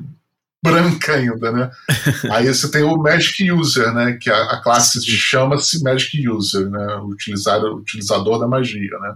[0.62, 1.70] branca ainda, né?
[2.32, 4.18] Aí você tem o Magic User, né?
[4.20, 6.96] Que a, a classe chama-se Magic User, né?
[6.96, 9.14] Utilizar, utilizador da magia, né?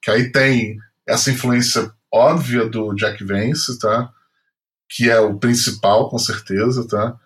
[0.00, 4.10] Que aí tem essa influência óbvia do Jack Vance, tá?
[4.88, 7.16] Que é o principal, com certeza, tá?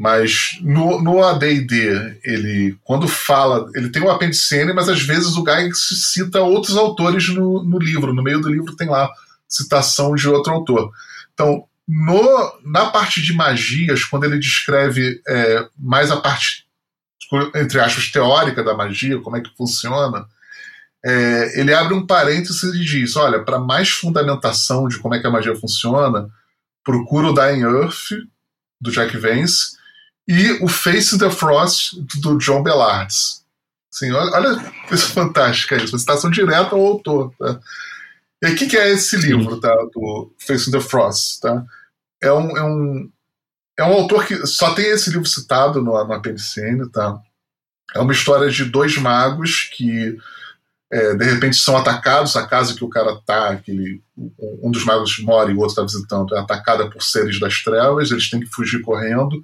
[0.00, 5.44] Mas no, no AD&D, ele, quando fala, ele tem o apendicene, mas às vezes o
[5.44, 8.14] Gygax cita outros autores no, no livro.
[8.14, 9.12] No meio do livro tem lá
[9.46, 10.90] citação de outro autor.
[11.34, 16.64] Então, no, na parte de magias, quando ele descreve é, mais a parte,
[17.54, 20.24] entre aspas, teórica da magia, como é que funciona,
[21.04, 25.26] é, ele abre um parênteses e diz: olha, para mais fundamentação de como é que
[25.26, 26.26] a magia funciona,
[26.82, 28.12] procura o Dying Earth,
[28.80, 29.78] do Jack Vance,
[30.30, 33.44] e o Face the Frost do John Bellards.
[33.92, 37.34] Assim, olha, olha coisa fantástica isso, uma citação direta ao autor.
[37.36, 37.58] Tá?
[38.40, 41.40] E o que, que é esse livro tá, do Face the Frost?
[41.40, 41.64] Tá?
[42.22, 43.10] É, um, é, um,
[43.76, 46.88] é um autor que só tem esse livro citado no, no APNCN.
[46.92, 47.18] Tá?
[47.92, 50.16] É uma história de dois magos que
[50.92, 54.00] é, de repente são atacados, a casa que o cara tá, que
[54.62, 58.12] um dos magos mora e o outro está visitando, é atacada por seres das trevas,
[58.12, 59.42] eles têm que fugir correndo,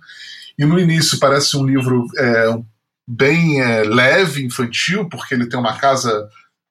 [0.59, 2.59] e no início parece um livro é,
[3.07, 6.29] bem é, leve, infantil, porque ele tem uma casa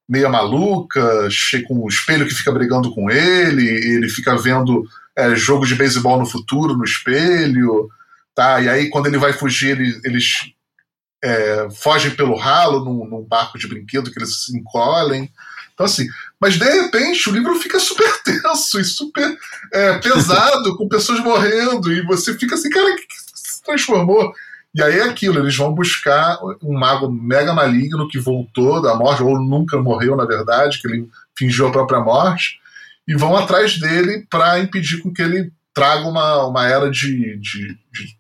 [0.08, 1.28] meia maluca,
[1.68, 4.84] com um espelho que fica brigando com ele, ele fica vendo
[5.18, 7.90] é, jogo de beisebol no futuro no espelho,
[8.36, 8.62] tá?
[8.62, 10.52] E aí quando ele vai fugir, ele, eles
[11.24, 15.32] é, fogem pelo ralo num, num, barco de brinquedo que eles se encolhem.
[15.74, 16.08] Então, assim,
[16.40, 19.38] mas de repente o livro fica super tenso e super
[19.74, 23.08] é, pesado, com pessoas morrendo, e você fica assim, cara, que,
[23.66, 24.34] transformou.
[24.74, 29.24] E aí é aquilo, eles vão buscar um mago mega maligno que voltou da morte,
[29.24, 32.60] ou nunca morreu, na verdade, que ele fingiu a própria morte,
[33.08, 37.78] e vão atrás dele para impedir com que ele traga uma, uma era de, de,
[37.92, 38.18] de,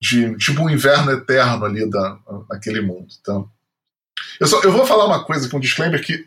[0.00, 2.18] de tipo um inverno eterno ali da,
[2.48, 3.08] naquele mundo.
[3.20, 3.48] Então,
[4.40, 6.26] eu, só, eu vou falar uma coisa com um disclaimer que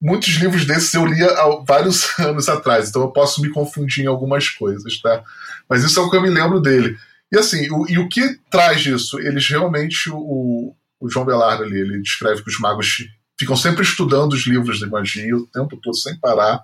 [0.00, 4.08] muitos livros desses eu lia há vários anos atrás, então eu posso me confundir em
[4.08, 5.22] algumas coisas, tá?
[5.68, 6.98] Mas isso é o que eu me lembro dele.
[7.32, 9.18] E assim, o, e o que traz isso?
[9.20, 13.06] Eles realmente, o, o João Belardo ali, ele descreve que os magos
[13.38, 16.62] ficam sempre estudando os livros de magia o tempo todo, sem parar,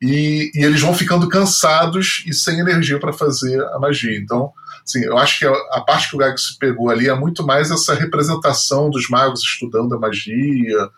[0.00, 4.18] e, e eles vão ficando cansados e sem energia para fazer a magia.
[4.18, 4.52] Então,
[4.84, 7.46] assim, eu acho que a, a parte que o Gago se pegou ali é muito
[7.46, 10.90] mais essa representação dos magos estudando a magia,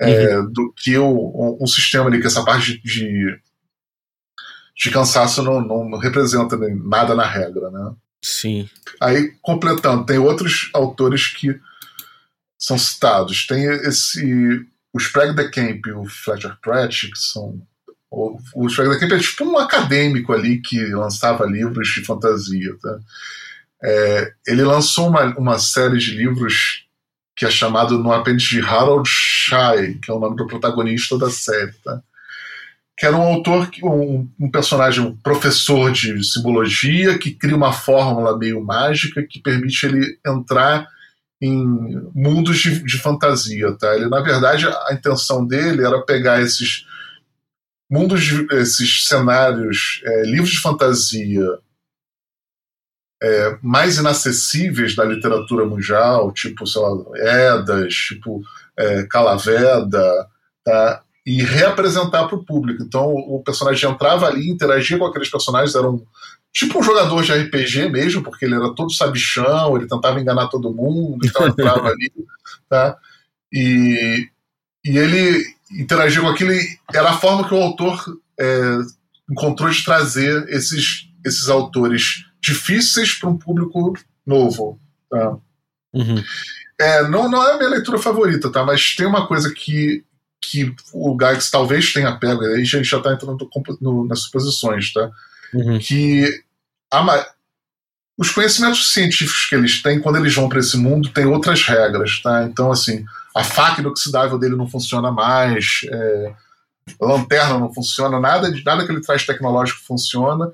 [0.00, 0.52] é, uhum.
[0.52, 3.38] do que o, um, um, sistema ali, que essa parte de,
[4.76, 7.94] de cansaço não, não representa nada na regra, né?
[8.22, 8.70] Sim.
[9.00, 11.58] Aí, completando, tem outros autores que
[12.58, 13.46] são citados.
[13.46, 14.64] Tem esse.
[14.92, 17.60] O Sprague de Camp e o Fletcher Pratt, que são.
[18.10, 22.76] O, Sprague de Camp é tipo um acadêmico ali que lançava livros de fantasia.
[22.80, 22.98] Tá?
[23.82, 26.86] É, ele lançou uma, uma série de livros
[27.34, 31.30] que é chamado no apêndice de Harold Shai, que é o nome do protagonista da
[31.30, 31.72] série.
[31.84, 32.02] Tá?
[32.96, 38.36] Que era um autor, um, um, personagem, um professor de simbologia, que cria uma fórmula
[38.36, 40.86] meio mágica que permite ele entrar
[41.40, 43.72] em mundos de, de fantasia.
[43.72, 43.94] Tá?
[43.96, 46.86] Ele, na verdade, a intenção dele era pegar esses
[47.90, 51.58] mundos, de, esses cenários, é, livros de fantasia
[53.22, 58.42] é, mais inacessíveis da literatura mundial, tipo, sei lá, Edas, tipo
[58.76, 60.28] é, Calaveda,
[60.64, 61.02] tá?
[61.24, 62.82] E reapresentar para o público.
[62.82, 66.04] Então o personagem entrava ali, interagia com aqueles personagens, era um,
[66.52, 70.72] tipo um jogador de RPG mesmo, porque ele era todo sabichão, ele tentava enganar todo
[70.72, 72.12] mundo, então entrava ali,
[72.68, 72.96] tá?
[73.52, 74.28] E,
[74.84, 76.52] e ele interagia com aquilo,
[76.92, 78.04] era a forma que o autor
[78.38, 78.78] é,
[79.30, 83.94] encontrou de trazer esses, esses autores difíceis para um público
[84.26, 84.78] novo.
[85.08, 85.36] Tá?
[85.94, 86.22] Uhum.
[86.80, 88.64] É, não, não é a minha leitura favorita, tá?
[88.64, 90.04] Mas tem uma coisa que,
[90.42, 93.48] que o Gygax talvez tenha pego, aí a gente já está entrando
[93.80, 95.10] no, nas suposições, tá?
[95.54, 95.78] Uhum.
[95.78, 96.28] Que
[96.92, 97.32] a,
[98.18, 102.20] os conhecimentos científicos que eles têm, quando eles vão para esse mundo, tem outras regras,
[102.20, 102.44] tá?
[102.44, 106.34] Então, assim, a faca inoxidável dele não funciona mais, é,
[107.00, 110.50] a lanterna não funciona, nada, nada que ele traz tecnológico funciona,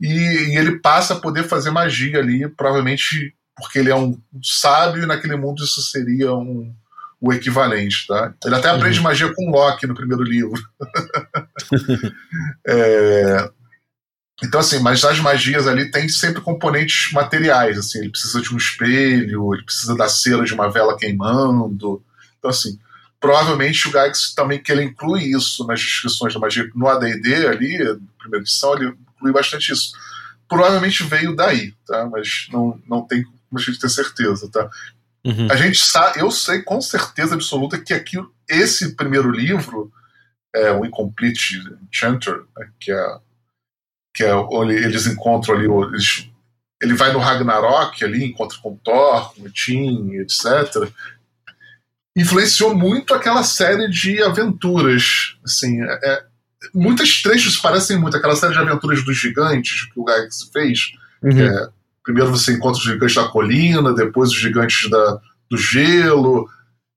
[0.00, 5.02] e, e, ele passa a poder fazer magia ali, provavelmente porque ele é um sábio
[5.02, 6.74] e naquele mundo isso seria um,
[7.22, 8.34] o equivalente, tá?
[8.44, 9.04] Ele até aprende uhum.
[9.04, 10.60] magia com Loki no primeiro livro.
[12.66, 13.48] é,
[14.42, 18.56] então, assim, mas as magias ali tem sempre componentes materiais, assim, ele precisa de um
[18.56, 22.02] espelho, ele precisa da cera de uma vela queimando.
[22.38, 22.76] Então, assim,
[23.20, 26.68] provavelmente o Gygax também que ele inclui isso nas descrições da magia.
[26.74, 27.78] No AD&D ali,
[28.18, 29.92] primeira edição, ele inclui bastante isso.
[30.48, 32.04] Provavelmente veio daí, tá?
[32.10, 34.68] Mas não, não tem como a gente ter certeza, tá?
[35.24, 35.48] Uhum.
[35.50, 38.16] A gente sabe, eu sei com certeza absoluta que aqui,
[38.48, 39.92] esse primeiro livro,
[40.54, 43.18] é o Incomplete Enchanter, né, que é
[44.14, 46.28] que é onde eles encontram ali, eles,
[46.82, 50.92] ele vai no Ragnarok ali, encontra com Thor, com Tim, etc.
[52.14, 56.24] Influenciou muito aquela série de aventuras, assim, é, é
[56.74, 60.92] muitas trechos parecem muito aquela série de aventuras dos gigantes que o Gygax fez.
[61.22, 61.40] Uhum.
[61.40, 61.68] É,
[62.02, 66.48] primeiro você encontra os gigantes da colina, depois os gigantes da, do gelo.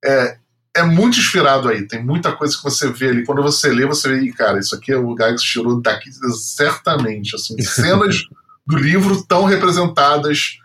[0.03, 0.38] É,
[0.76, 1.88] é muito inspirado aí.
[1.88, 3.26] Tem muita coisa que você vê ali.
[3.26, 7.36] Quando você lê, você vê, cara, isso aqui é o Gygax tirou daqui certamente.
[7.36, 8.24] Assim, cenas
[8.68, 10.58] do livro tão representadas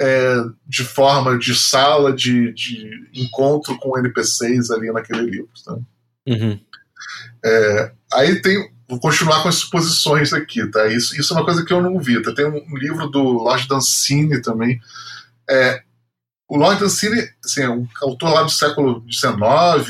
[0.00, 0.36] é,
[0.66, 5.48] de forma de sala de, de encontro com NPCs ali naquele livro.
[6.26, 6.58] Uhum.
[7.44, 8.70] É, aí tem.
[8.88, 10.86] Vou continuar com as suposições aqui, tá?
[10.86, 12.22] Isso, isso é uma coisa que eu não vi.
[12.22, 12.32] Tá?
[12.34, 14.80] Tem um, livro do Lord Dancini também.
[15.48, 15.82] É,
[16.48, 19.36] o Lord Dancini, assim, é um autor lá do século XIX,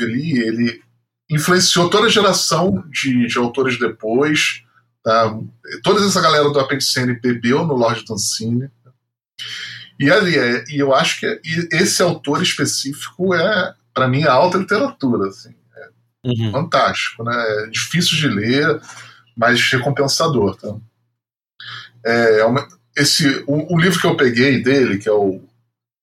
[0.01, 0.81] ali, ele
[1.29, 4.63] influenciou toda a geração de, de autores depois.
[5.03, 5.37] Tá?
[5.83, 8.69] Toda essa galera do Apendicene bebeu no Lord Dancini.
[9.99, 11.41] E ali, é, e eu acho que
[11.71, 15.29] esse autor específico é, para mim, a alta literatura.
[15.29, 15.53] Assim, é
[16.27, 16.51] uhum.
[16.51, 17.33] fantástico, né?
[17.63, 18.81] É difícil de ler,
[19.35, 20.55] mas recompensador.
[20.55, 20.75] Tá?
[22.05, 25.41] É, é uma, esse, o, o livro que eu peguei dele, que é o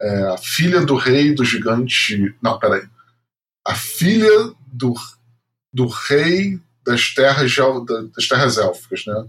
[0.01, 2.35] é, a filha do rei do gigante.
[2.43, 2.87] Não, peraí.
[3.67, 4.95] A filha do,
[5.73, 7.55] do rei das terras,
[8.15, 9.29] das terras élficas, né?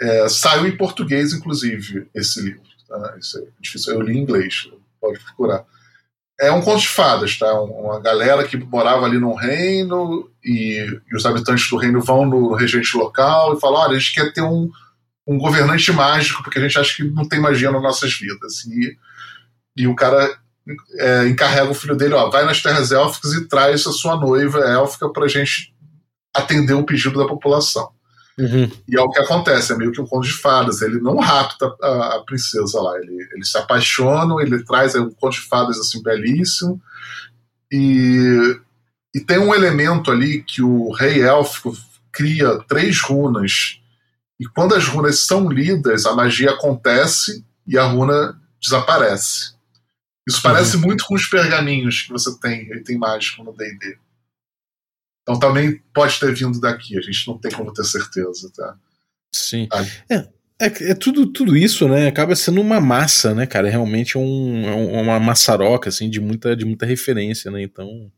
[0.00, 2.62] É, saiu em português, inclusive, esse livro.
[2.88, 3.14] Tá?
[3.16, 3.94] É difícil.
[3.94, 4.70] Eu li em inglês,
[5.00, 5.64] pode procurar.
[6.42, 7.52] É um conto de fadas, tá?
[7.60, 12.54] Uma galera que morava ali num reino e, e os habitantes do reino vão no
[12.54, 14.68] regente local e falam: olha, a gente quer ter um,
[15.26, 18.64] um governante mágico porque a gente acha que não tem magia nas nossas vidas.
[18.66, 18.96] E
[19.76, 20.38] e o cara
[20.98, 24.60] é, encarrega o filho dele, ó, vai nas terras élficas e traz a sua noiva
[24.60, 25.74] élfica pra gente
[26.34, 27.90] atender o pedido da população.
[28.38, 28.70] Uhum.
[28.88, 30.80] E é o que acontece, é meio que um conto de fadas.
[30.80, 35.10] Ele não rapta a, a princesa lá, ele, ele se apaixona, ele traz é um
[35.10, 36.80] conto de fadas assim belíssimo.
[37.70, 38.58] E,
[39.14, 41.76] e tem um elemento ali que o rei élfico
[42.10, 43.80] cria três runas.
[44.38, 49.52] E quando as runas são lidas, a magia acontece e a runa desaparece.
[50.28, 50.82] Isso parece uhum.
[50.82, 53.98] muito com os pergaminhos que você tem, ele tem mágico no D&D.
[55.22, 58.76] Então também pode ter vindo daqui, a gente não tem como ter certeza, tá?
[59.32, 59.68] Sim.
[60.10, 60.16] É,
[60.60, 62.06] é, é, tudo, tudo isso, né?
[62.06, 63.68] Acaba sendo uma massa, né, cara?
[63.68, 67.62] É realmente um, é uma maçaroca, assim, de muita, de muita referência, né?
[67.62, 68.10] Então.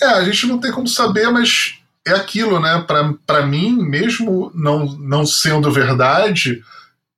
[0.00, 2.84] É, a gente não tem como saber, mas é aquilo, né?
[3.26, 6.62] Para mim, mesmo não, não sendo verdade,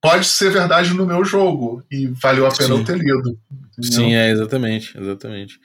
[0.01, 2.79] pode ser verdade no meu jogo e valeu a pena Sim.
[2.79, 3.39] eu ter lido.
[3.81, 5.59] Sim, é, exatamente, exatamente.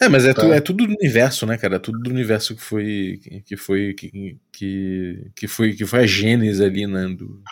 [0.00, 0.42] É, mas é, tá.
[0.42, 1.76] tu, é tudo do universo, né, cara?
[1.76, 6.06] É tudo do universo que foi que foi que, que, que foi que foi a
[6.06, 7.06] gênese ali, né?
[7.08, 7.42] Do,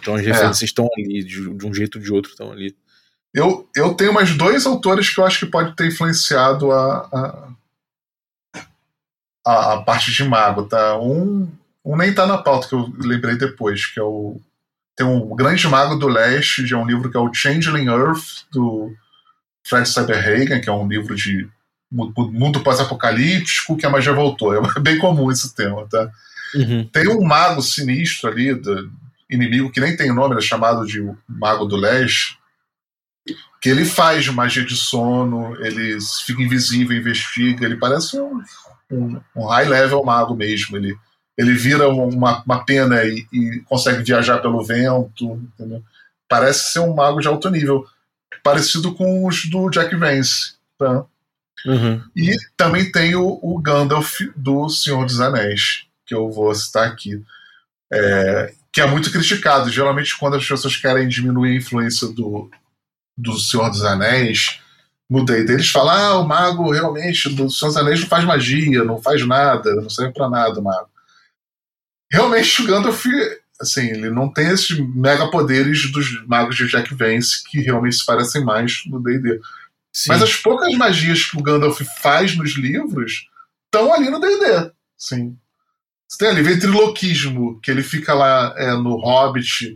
[0.00, 0.24] então as é.
[0.24, 0.64] referências é.
[0.64, 2.76] estão ali de, de um jeito ou de outro estão ali.
[3.32, 7.54] Eu, eu tenho mais dois autores que eu acho que pode ter influenciado a,
[9.44, 10.98] a, a parte de mago, tá?
[10.98, 11.48] Um,
[11.84, 14.40] um nem tá na pauta que eu lembrei depois, que é o
[14.96, 18.94] tem um grande mago do leste, de um livro que é o Changeling Earth do
[19.62, 21.46] Fred Cyberhagen, que é um livro de
[21.90, 24.54] mundo pós-apocalíptico que a magia voltou.
[24.54, 26.10] É bem comum esse tema, tá?
[26.54, 26.84] Uhum.
[26.86, 28.90] Tem um mago sinistro ali, do
[29.28, 32.38] inimigo que nem tem nome, ele é chamado de Mago do Leste,
[33.60, 38.40] que ele faz magia de sono, ele fica invisível, investiga, ele parece um,
[38.90, 40.76] um, um high-level mago mesmo.
[40.76, 40.96] Ele,
[41.36, 45.82] ele vira uma, uma pena e, e consegue viajar pelo vento, entendeu?
[46.28, 47.84] Parece ser um mago de alto nível,
[48.42, 51.04] parecido com os do Jack Vance, tá?
[51.66, 52.00] Uhum.
[52.16, 57.20] E também tem o, o, Gandalf do Senhor dos Anéis, que eu vou citar aqui.
[57.92, 59.70] É, que é muito criticado.
[59.70, 62.50] Geralmente, quando as pessoas querem diminuir a influência do,
[63.16, 64.60] do Senhor dos Anéis
[65.08, 68.84] no D&D, eles falam, ah, o mago realmente do Senhor dos Anéis não faz magia,
[68.84, 70.88] não faz nada, não serve para nada o mago.
[72.12, 73.04] Realmente, o Gandalf,
[73.60, 78.06] assim, ele não tem esses mega poderes dos magos de Jack Vance, que realmente se
[78.06, 79.40] parecem mais no D&D.
[79.96, 80.10] Sim.
[80.10, 83.30] Mas as poucas magias que o Gandalf faz nos livros
[83.64, 84.70] estão ali no D&D.
[84.94, 85.34] Sim.
[86.06, 89.74] Você tem ali ventriloquismo, que ele fica lá é, no Hobbit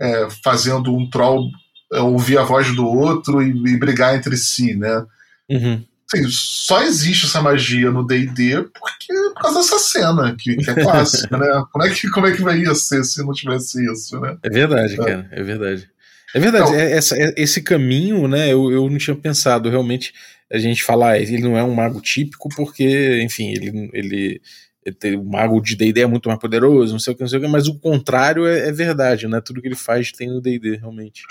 [0.00, 1.50] é, fazendo um troll
[1.92, 5.04] é, ouvir a voz do outro e, e brigar entre si, né?
[5.50, 5.84] Uhum.
[6.14, 10.74] Assim, só existe essa magia no D&D porque por causa dessa cena que, que é
[10.76, 11.62] clássica, né?
[11.70, 14.38] Como é que como é que vai ser se não tivesse isso, né?
[14.42, 14.96] É verdade, é.
[14.96, 15.90] cara, é verdade.
[16.34, 20.12] É verdade, é, essa, é, esse caminho, né, eu, eu não tinha pensado, realmente,
[20.52, 24.42] a gente falar, ele não é um mago típico porque, enfim, ele, ele,
[24.84, 27.38] ele o mago de D&D é muito mais poderoso, não sei o que, não sei
[27.38, 30.40] o que, mas o contrário é, é verdade, né, tudo que ele faz tem no
[30.40, 31.22] D&D, realmente.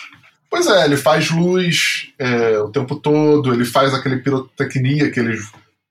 [0.49, 5.37] Pois é, ele faz luz é, o tempo todo, ele faz aquele pirotecnia que ele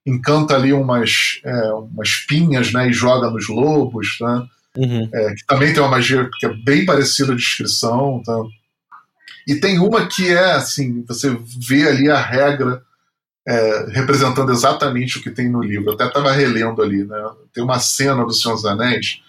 [0.05, 4.43] encanta ali umas, é, umas pinhas, né, e joga nos lobos, né,
[4.77, 5.09] uhum.
[5.15, 8.37] é, que também tem uma magia que é bem parecida à descrição, tá?
[9.47, 12.83] E tem uma que é assim, você vê ali a regra
[13.47, 15.91] é, representando exatamente o que tem no livro.
[15.91, 17.17] Eu até estava relendo ali, né?
[17.53, 19.23] Tem uma cena do Senhor dos Anéis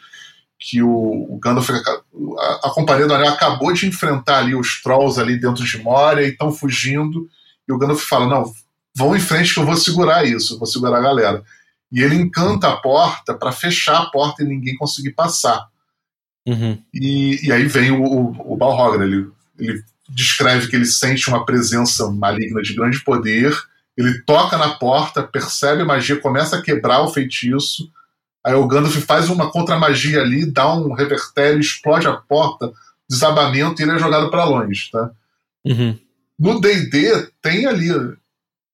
[0.59, 5.22] que o, o Gandalf, a, a Companhia do Anel acabou de enfrentar ali os Trolls
[5.22, 7.30] ali dentro de Moria e estão fugindo.
[7.68, 8.51] E o Gandalf fala: Não,
[8.95, 11.43] vão em frente que eu vou segurar isso, vou segurar a galera.
[11.91, 15.68] E ele encanta a porta para fechar a porta e ninguém conseguir passar.
[16.45, 16.82] Uhum.
[16.93, 21.45] E, e, aí vem o, o, o Balrog, ele, ele descreve que ele sente uma
[21.45, 23.55] presença maligna de grande poder.
[23.95, 27.91] Ele toca na porta, percebe a magia, começa a quebrar o feitiço.
[28.45, 32.71] Aí o Gandalf faz uma contra-magia ali, dá um revertério, explode a porta,
[33.09, 34.89] desabamento e ele é jogado para longe.
[34.91, 35.11] Tá?
[35.65, 35.99] Uhum.
[36.39, 37.89] No DD tem ali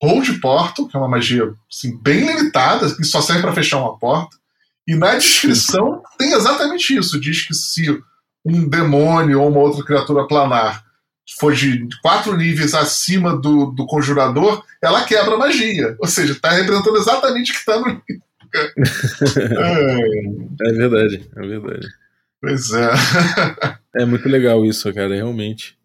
[0.02, 3.98] Hold Portal, que é uma magia assim, bem limitada, que só serve para fechar uma
[3.98, 4.36] porta.
[4.86, 7.90] E na descrição tem exatamente isso: diz que se
[8.46, 10.84] um demônio ou uma outra criatura planar
[11.40, 15.96] for de quatro níveis acima do, do conjurador, ela quebra a magia.
[16.00, 18.02] Ou seja, está representando exatamente o que está no
[18.56, 18.72] é.
[20.68, 21.88] é verdade, é verdade.
[22.40, 22.92] Pois é.
[24.02, 25.76] é muito legal isso, cara, realmente.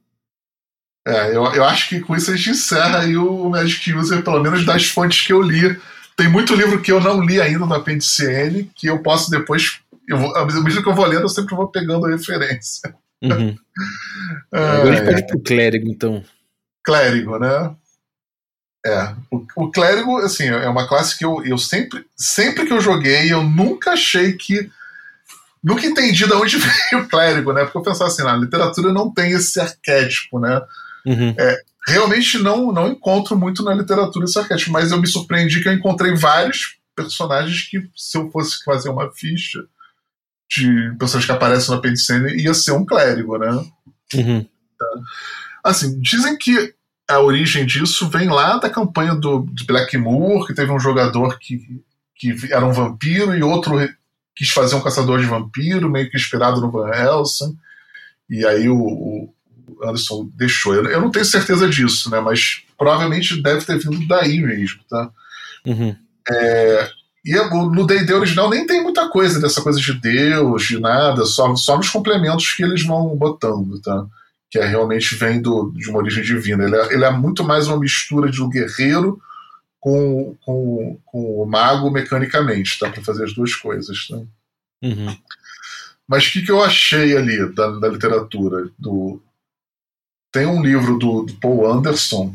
[1.06, 4.42] É, eu, eu acho que com isso a gente encerra aí o Magic User, pelo
[4.42, 5.80] menos das fontes que eu li.
[6.16, 9.80] Tem muito livro que eu não li ainda no Apendicene, que eu posso depois.
[10.06, 12.94] Eu vou, mesmo que eu vou lendo, eu sempre vou pegando referência.
[13.22, 13.56] Uhum.
[14.52, 16.24] É, Agora a gente pode ir pro clérigo, então.
[16.82, 17.74] Clérigo, né?
[18.84, 19.14] É.
[19.30, 23.32] O, o, clérigo, assim, é uma classe que eu, eu sempre, sempre que eu joguei,
[23.32, 24.70] eu nunca achei que.
[25.62, 26.56] Nunca entendi de onde
[26.90, 27.64] veio o clérigo, né?
[27.64, 30.60] Porque eu pensava assim, na literatura não tem esse arquétipo, né?
[31.04, 31.34] Uhum.
[31.38, 35.68] É, realmente não, não encontro muito na literatura esse arquétipo, mas eu me surpreendi que
[35.68, 39.64] eu encontrei vários personagens que, se eu fosse fazer uma ficha,
[40.48, 43.50] de pessoas que aparecem no apendicene ia ser um clérigo, né?
[44.14, 44.46] Uhum.
[45.62, 46.74] Assim, dizem que
[47.08, 51.82] a origem disso vem lá da campanha do, de Blackmoor, que teve um jogador que,
[52.14, 53.78] que era um vampiro e outro
[54.36, 57.56] quis fazer um caçador de vampiro, meio que inspirado no Van Helsing.
[58.30, 59.34] E aí o, o
[59.82, 60.74] Anderson deixou.
[60.74, 62.20] Eu, eu, não tenho certeza disso, né?
[62.20, 65.10] Mas provavelmente deve ter vindo daí mesmo, tá?
[65.66, 65.96] Uhum.
[66.30, 66.90] É,
[67.24, 71.54] e no D&D original nem tem muita coisa dessa coisa de Deus, de nada, só,
[71.56, 74.06] só nos complementos que eles vão botando, tá?
[74.50, 76.64] Que é, realmente vem do, de uma origem divina.
[76.64, 79.20] Ele é, ele é muito mais uma mistura de um guerreiro
[79.80, 82.90] com com, com, o mago mecanicamente, tá?
[82.90, 84.08] Para fazer as duas coisas.
[84.08, 84.16] Tá?
[84.82, 85.16] Uhum.
[86.08, 88.70] Mas o que, que eu achei ali da, da literatura?
[88.78, 89.22] Do...
[90.32, 92.34] Tem um livro do, do, Paul Anderson,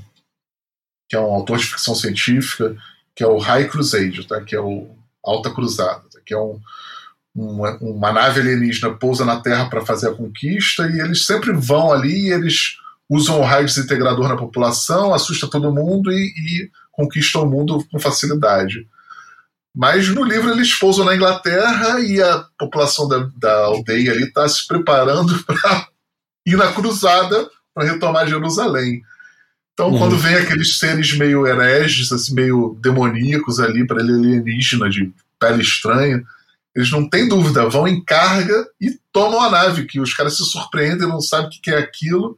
[1.10, 2.78] que é um autor de ficção científica,
[3.16, 4.41] que é o High Crusade, tá?
[4.41, 4.88] que é o
[5.24, 6.20] Alta Cruzada, tá?
[6.26, 6.59] que é um,
[7.36, 11.91] uma, uma nave alienígena pousa na Terra para fazer a conquista e eles sempre vão
[11.91, 12.78] ali e eles
[13.09, 17.99] usam o raio desintegrador na população, assusta todo mundo e, e conquistam o mundo com
[17.99, 18.88] facilidade.
[19.76, 24.47] Mas no livro eles pousam na Inglaterra e a população da, da aldeia ali está
[24.47, 25.88] se preparando para
[26.45, 29.01] ir na cruzada para retomar Jerusalém.
[29.74, 29.98] Então, uhum.
[29.98, 35.64] quando vem aqueles seres meio hereges, assim, meio demoníacos ali, para ele alienígena de pele
[35.64, 36.24] estranha,
[36.76, 40.46] eles não têm dúvida, vão em carga e tomam a nave, que os caras se
[40.46, 42.38] surpreendem, não sabem o que é aquilo.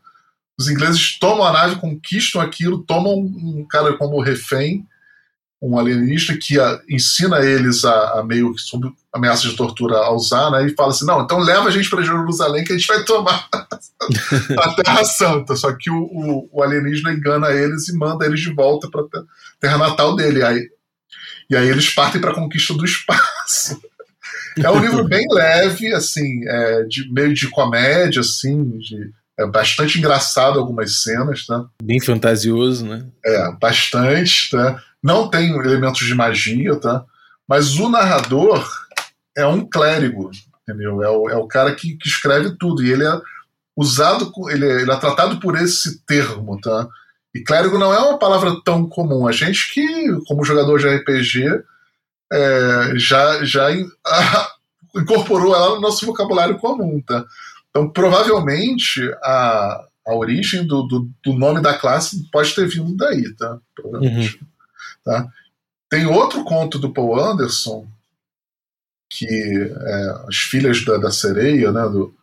[0.57, 4.85] Os ingleses tomam a nave, conquistam aquilo, tomam um cara como refém,
[5.65, 10.13] um alienista que a, ensina eles a, a, meio que sob ameaça de tortura a
[10.13, 10.67] usar, né?
[10.67, 13.47] E fala assim: não, então leva a gente para Jerusalém que a gente vai tomar
[14.59, 15.55] a Terra Santa.
[15.55, 19.23] Só que o, o, o, alienígena engana eles e manda eles de volta para a
[19.59, 20.43] terra natal dele.
[20.43, 20.69] Aí,
[21.49, 23.81] e aí eles partem para a conquista do espaço.
[24.57, 29.97] É um livro bem leve, assim, é, de, meio de comédia, assim, de, é bastante
[29.97, 31.65] engraçado algumas cenas, tá?
[31.83, 33.05] Bem fantasioso, né?
[33.25, 34.81] É, bastante, tá?
[35.05, 37.05] Não tem elementos de magia, tá?
[37.47, 38.67] Mas o narrador
[39.37, 40.31] é um clérigo,
[40.63, 41.03] entendeu?
[41.03, 43.21] É o, é o cara que, que escreve tudo, e ele é
[43.77, 46.87] usado, ele é, ele é tratado por esse termo, tá?
[47.35, 49.27] E clérigo não é uma palavra tão comum.
[49.27, 51.63] A gente que, como jogador de RPG,
[52.33, 53.67] é, já, já
[54.97, 57.23] incorporou ela no nosso vocabulário comum, tá?
[57.69, 63.31] Então, provavelmente, a, a origem do, do, do nome da classe pode ter vindo daí,
[63.35, 63.59] tá?
[63.75, 64.39] Provavelmente.
[64.41, 64.54] Uhum.
[65.05, 65.27] Tá?
[65.89, 67.87] Tem outro conto do Paul Anderson,
[69.09, 71.83] que é As Filhas da, da Sereia, né?
[71.83, 72.13] Do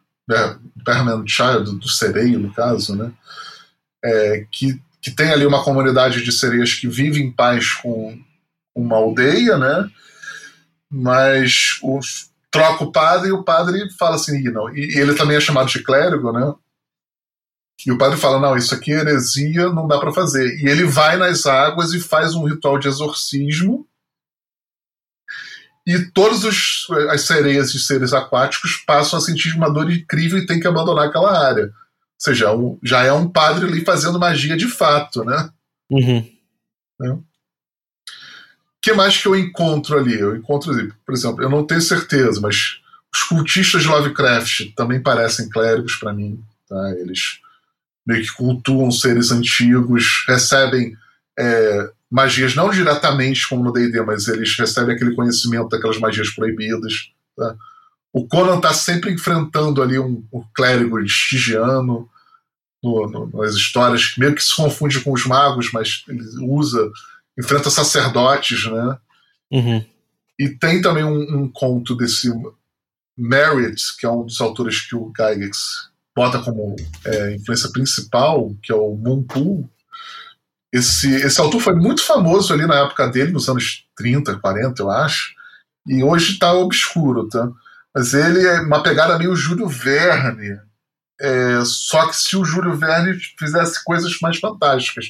[0.84, 3.12] Permanent Child, do, sereio, no caso, né?
[4.04, 8.18] É, que, que tem ali uma comunidade de sereias que vive em paz com
[8.74, 9.88] uma aldeia, né?
[10.90, 14.74] Mas os, troca o padre e o padre fala assim, não.
[14.74, 16.52] E, ele também é chamado de clérigo, né?
[17.84, 20.56] E o padre fala, não, isso aqui é heresia, não dá para fazer.
[20.60, 23.86] E ele vai nas águas e faz um ritual de exorcismo.
[25.84, 30.60] E todas as sereias e seres aquáticos passam a sentir uma dor incrível e tem
[30.60, 31.64] que abandonar aquela área.
[31.64, 31.72] Ou
[32.18, 35.50] seja, um, já é um padre ali fazendo magia de fato, né?
[35.90, 36.30] Uhum.
[37.02, 37.16] É
[38.82, 40.18] que mais que eu encontro ali?
[40.18, 40.72] Eu encontro,
[41.06, 42.80] por exemplo, eu não tenho certeza, mas
[43.14, 46.42] os cultistas de Lovecraft também parecem clérigos para mim.
[46.68, 46.90] Tá?
[46.98, 47.38] Eles
[48.06, 50.96] meio que cultuam seres antigos, recebem
[51.38, 57.10] é, magias não diretamente como no D&D, mas eles recebem aquele conhecimento daquelas magias proibidas.
[57.36, 57.56] Tá?
[58.12, 62.08] O Conan está sempre enfrentando ali um, um clérigo estigiano
[62.82, 66.90] no, no, nas histórias, meio que se confunde com os magos, mas ele usa
[67.38, 68.98] enfrenta sacerdotes, né?
[69.50, 69.84] Uhum.
[70.38, 72.30] E tem também um, um, conto desse
[73.16, 78.72] Merritt, que é um dos autores que o Gygax bota como é, influência principal, que
[78.72, 79.68] é o Moonpool.
[80.72, 84.90] Esse, esse autor foi muito famoso ali na época dele, nos anos 30, 40, eu
[84.90, 85.34] acho,
[85.86, 87.50] e hoje está obscuro, tá?
[87.94, 90.58] Mas ele é uma pegada meio Júlio Verne,
[91.20, 95.06] é, só que se o Júlio Verne fizesse coisas mais fantásticas.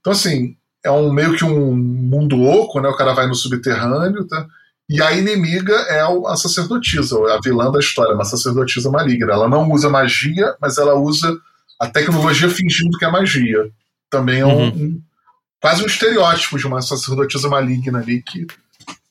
[0.00, 2.88] Então, assim, é um meio que um mundo oco, né?
[2.88, 4.46] O cara vai no subterrâneo, tá?
[4.92, 9.32] E a inimiga é a sacerdotisa, a vilã da história, uma sacerdotisa maligna.
[9.32, 11.34] Ela não usa magia, mas ela usa
[11.80, 13.70] a tecnologia fingindo que é magia.
[14.10, 14.68] Também é um, uhum.
[14.68, 15.02] um
[15.58, 18.46] quase um estereótipo de uma sacerdotisa maligna ali que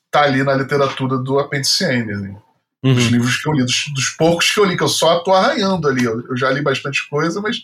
[0.08, 2.36] tá ali na literatura do Apêndice N, né?
[2.84, 2.94] uhum.
[2.94, 5.32] Dos livros que eu li, dos, dos, poucos que eu li, que eu só tô
[5.32, 6.04] arranhando ali.
[6.04, 7.56] Eu, eu já li bastante coisa, mas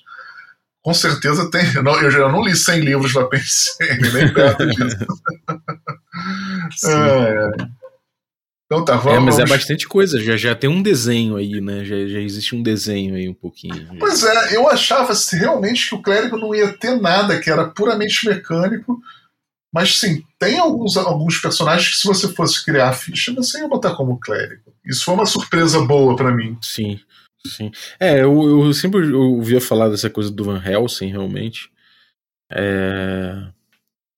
[0.82, 1.72] com certeza tem.
[1.74, 5.06] Eu, não, eu já não li 100 livros da PNCM, nem perto disso.
[6.86, 7.50] é,
[8.68, 9.16] então tá, vamos.
[9.16, 11.86] É, mas é bastante coisa, já, já tem um desenho aí, né?
[11.86, 13.88] Já, já existe um desenho aí um pouquinho.
[13.98, 18.28] Pois é, eu achava realmente que o clérigo não ia ter nada, que era puramente
[18.28, 19.00] mecânico.
[19.72, 23.68] Mas sim, tem alguns, alguns personagens que, se você fosse criar a ficha, você ia
[23.68, 24.74] botar como clérigo.
[24.84, 26.58] Isso foi uma surpresa boa para mim.
[26.60, 27.00] Sim.
[27.46, 27.70] Sim.
[27.98, 31.70] É, eu, eu sempre ouvia falar dessa coisa do Van Helsing, realmente.
[32.50, 33.46] É,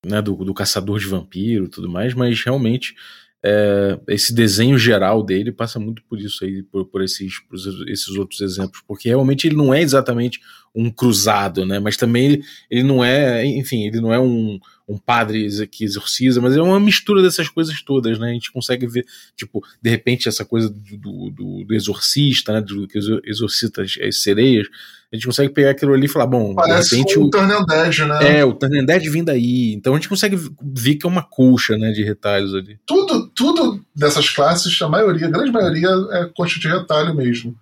[0.05, 2.95] né, do, do caçador de vampiro e tudo mais, mas realmente
[3.43, 7.57] é, esse desenho geral dele passa muito por isso aí, por, por, esses, por
[7.89, 10.41] esses outros exemplos, porque realmente ele não é exatamente
[10.75, 11.79] um cruzado, né?
[11.79, 14.59] Mas também ele, ele não é, enfim, ele não é um,
[14.91, 18.31] um padre que exorciza, mas é uma mistura dessas coisas todas, né?
[18.31, 19.07] A gente consegue ver,
[19.37, 22.61] tipo, de repente essa coisa do, do, do exorcista, né?
[22.61, 24.67] Do que exorcita as sereias,
[25.13, 27.49] a gente consegue pegar aquilo ali e falar, bom, Parece de repente o o Turn
[27.49, 28.39] né?
[28.39, 29.73] É, o Turn vindo daí.
[29.75, 32.79] Então a gente consegue ver que é uma colcha, né, de retalhos ali.
[32.87, 37.57] Tudo, tudo dessas classes, a maioria, a grande maioria é coxa de retalho mesmo.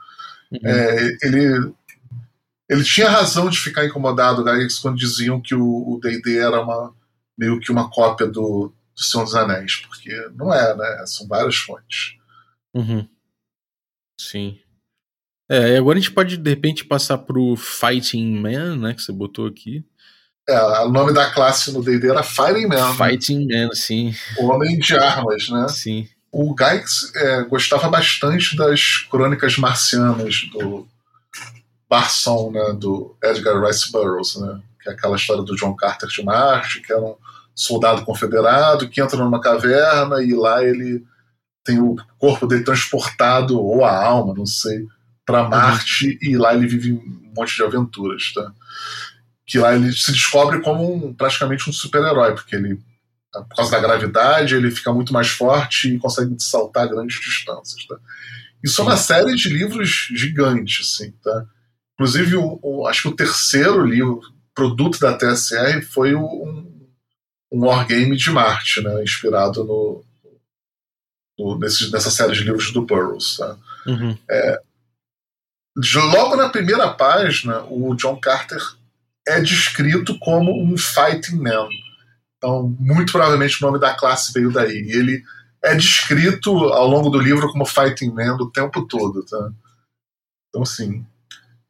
[0.52, 0.60] Uhum.
[0.62, 1.72] É, ele
[2.68, 6.92] ele tinha razão de ficar incomodado, Gygax, quando diziam que o D&D era uma
[7.38, 11.04] meio que uma cópia do, do Senhor dos Anéis, porque não é, né?
[11.06, 12.16] São várias fontes.
[12.74, 13.08] Uhum.
[14.20, 14.58] Sim.
[15.48, 18.92] É, e agora a gente pode, de repente, passar pro Fighting Man, né?
[18.92, 19.84] Que você botou aqui.
[20.48, 22.94] É, o nome da classe no D&D era Fighting Man.
[22.94, 23.66] Fighting né?
[23.66, 24.14] Man, sim.
[24.38, 25.68] O Homem de Armas, né?
[25.68, 26.08] Sim.
[26.32, 30.86] O Gygax é, gostava bastante das crônicas marcianas do
[31.88, 32.76] Barson, né?
[32.78, 34.60] Do Edgar Rice Burroughs, né?
[34.82, 37.16] Que é aquela história do John Carter de Marte, que era um
[37.58, 41.04] soldado confederado que entra numa caverna e lá ele
[41.64, 44.86] tem o corpo dele transportado, ou a alma, não sei,
[45.26, 45.48] para uhum.
[45.50, 46.18] Marte uhum.
[46.22, 48.52] e lá ele vive um monte de aventuras, tá?
[49.44, 52.76] Que lá ele se descobre como um, praticamente um super-herói, porque ele,
[53.32, 57.96] por causa da gravidade, ele fica muito mais forte e consegue saltar grandes distâncias, tá?
[58.62, 61.44] Isso é uma série de livros gigantes, assim, tá?
[61.94, 64.20] Inclusive, o, o, acho que o terceiro livro,
[64.54, 66.77] produto da TSR, foi um,
[67.52, 69.02] um wargame de Marte, né?
[69.02, 70.04] Inspirado no,
[71.38, 73.56] no nesse, nessa série de livros do Burroughs, tá?
[73.86, 74.16] Uhum.
[74.30, 74.60] É,
[75.96, 78.60] logo na primeira página, o John Carter
[79.26, 81.68] é descrito como um fighting man.
[82.36, 84.82] Então, muito provavelmente o nome da classe veio daí.
[84.82, 85.22] E ele
[85.62, 89.50] é descrito ao longo do livro como fighting man o tempo todo, tá?
[90.48, 91.04] Então, assim,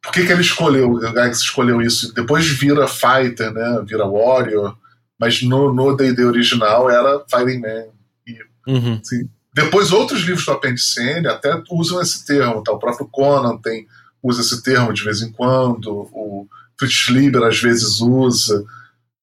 [0.01, 2.13] por que, que ele escolheu, o Gygax escolheu isso?
[2.13, 3.83] Depois vira fighter, né?
[3.85, 4.77] Vira warrior,
[5.19, 7.85] mas no D&D original era fighting man.
[8.25, 8.99] E, uhum.
[9.03, 12.71] assim, depois outros livros do Apendicene até usam esse termo, tá?
[12.71, 13.87] O próprio Conan tem
[14.21, 16.47] usa esse termo de vez em quando, o
[16.77, 18.65] Fritz Lieber às vezes usa,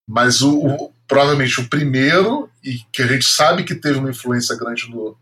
[0.06, 4.56] mas o, o, provavelmente o primeiro, e que a gente sabe que teve uma influência
[4.56, 5.16] grande no,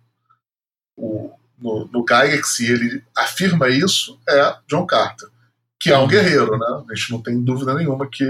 [0.97, 5.29] o, no, no Gygax, e ele afirma isso, é John Carter,
[5.79, 6.85] que é um guerreiro, né?
[6.91, 8.25] A gente não tem dúvida nenhuma que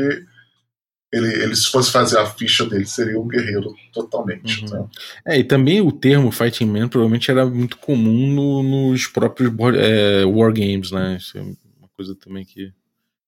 [1.15, 4.65] ele, ele, se fosse fazer a ficha dele, seria um guerreiro totalmente.
[4.65, 4.71] Uhum.
[4.71, 4.89] Né?
[5.27, 10.25] É, e também o termo Fighting Man provavelmente era muito comum no, nos próprios é,
[10.25, 11.17] Wargames, né?
[11.17, 12.73] Isso é uma coisa também que.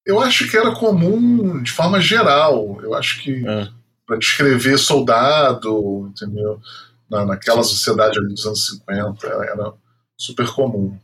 [0.05, 2.81] Eu acho que era comum de forma geral.
[2.83, 3.69] Eu acho que é.
[4.05, 6.61] para descrever soldado, entendeu?
[7.09, 7.71] Na, naquela Sim.
[7.71, 9.73] sociedade ali dos anos 50, era
[10.17, 10.99] super comum.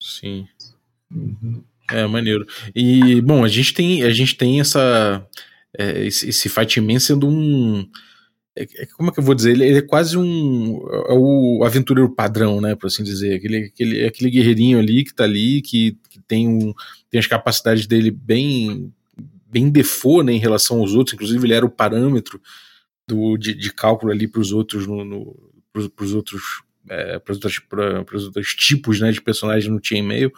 [0.00, 0.48] Sim.
[1.08, 1.62] Uhum.
[1.88, 2.46] É, maneiro.
[2.74, 5.24] E, bom, a gente tem, a gente tem essa
[5.78, 7.88] é, esse, esse Fight Man sendo um.
[8.54, 9.52] É, é, como é que eu vou dizer?
[9.52, 10.76] Ele, ele, é quase um.
[11.08, 12.74] É o aventureiro padrão, né?
[12.74, 13.36] Por assim dizer.
[13.36, 16.74] Aquele, aquele, aquele guerreirinho ali que tá ali, que, que tem, um,
[17.10, 18.92] tem as capacidades dele bem
[19.52, 21.12] bem default né, em relação aos outros.
[21.12, 22.40] Inclusive, ele era o parâmetro
[23.06, 25.52] do, de, de cálculo ali para os outros, no, no,
[25.94, 26.42] pros, outros.
[26.88, 27.32] É, para
[28.14, 30.32] os outros tipos né, de personagens no Chainmail.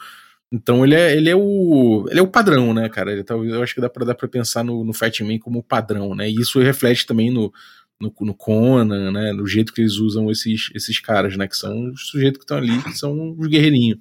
[0.55, 3.11] Então ele é, ele é o ele é o padrão, né, cara?
[3.11, 6.15] Ele, talvez eu acho que dá para dar para pensar no, no Fatman como padrão,
[6.15, 6.31] né?
[6.31, 7.53] E isso reflete também no,
[8.01, 9.33] no, no, Conan, né?
[9.33, 11.49] No jeito que eles usam esses, esses caras, né?
[11.49, 13.99] Que são os sujeitos que estão ali, que são os guerreirinhos.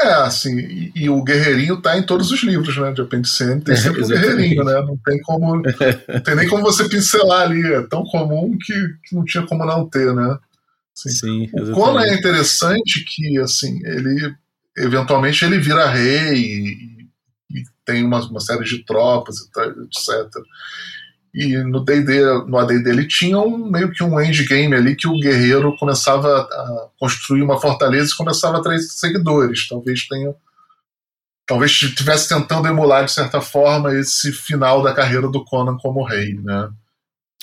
[0.00, 2.92] É, assim, e, e, o guerreirinho tá em todos os livros, né?
[2.92, 4.74] De Apendicene, tem sempre é, o guerreirinho, né?
[4.82, 5.56] Não tem como.
[5.56, 7.60] não tem nem como você pincelar ali.
[7.74, 8.72] É tão comum que,
[9.04, 10.38] que não tinha como não ter, né?
[10.96, 14.32] Assim, Sim, o Conan é interessante que, assim, ele
[14.76, 17.08] eventualmente ele vira rei e,
[17.50, 20.42] e tem uma, uma, série de tropas e tal, etc.
[21.34, 25.18] E no D&D, no AD&D ele tinha um, meio que um endgame ali que o
[25.18, 29.66] guerreiro começava a construir uma fortaleza e começava a atrair seguidores.
[29.68, 30.34] Talvez tenha
[31.46, 36.34] talvez estivesse tentando emular de certa forma esse final da carreira do Conan como rei,
[36.34, 36.70] né?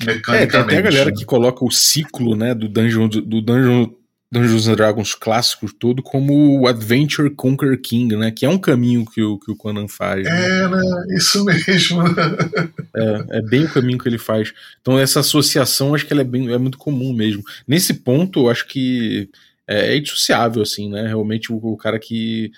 [0.01, 0.43] Mecanicamente.
[0.43, 3.89] É, tem até a galera que coloca o ciclo, né, do Dungeon do Dungeon
[4.31, 8.29] Dungeons and Dragons clássicos todo como o Adventure Conquer King, né?
[8.29, 10.23] Que é um caminho que o, que o Conan faz.
[10.23, 10.59] Né?
[10.59, 11.05] É, né?
[11.17, 12.03] Isso mesmo.
[12.95, 14.53] é, é bem o caminho que ele faz.
[14.81, 17.43] Então essa associação acho que ela é, bem, é muito comum mesmo.
[17.67, 19.29] Nesse ponto, eu acho que
[19.67, 21.07] é, é indissociável, assim, né?
[21.07, 22.51] Realmente o, o cara que,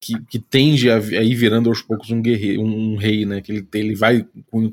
[0.00, 3.40] que, que, tende a, a, ir virando aos poucos um guerreiro, um, um, rei, né?
[3.40, 4.24] Que ele, ele vai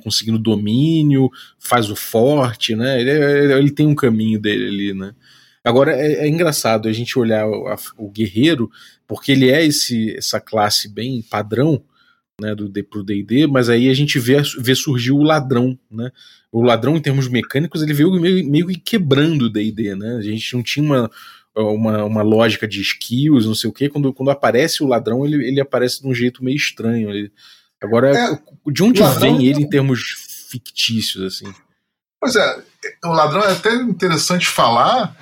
[0.04, 3.02] conseguindo domínio, faz o forte, né?
[3.02, 5.16] Ele, ele tem um caminho dele ali, né?
[5.64, 8.70] Agora é, é engraçado a gente olhar o, a, o, guerreiro,
[9.08, 11.84] porque ele é esse essa classe bem padrão,
[12.42, 16.12] né, do pro D&D, mas aí a gente vê, vê surgir o ladrão, né?
[16.54, 20.18] o ladrão, em termos mecânicos, ele veio meio, meio que quebrando o DD, né?
[20.18, 21.12] A gente não tinha uma,
[21.56, 23.90] uma, uma lógica de skills, não sei o quê.
[23.90, 27.10] Quando, quando aparece o ladrão, ele, ele aparece de um jeito meio estranho.
[27.10, 27.32] Ele,
[27.82, 28.40] agora, é,
[28.72, 31.52] de onde vem ele em termos fictícios, assim?
[32.22, 32.64] Pois é,
[33.04, 35.18] o ladrão é até interessante falar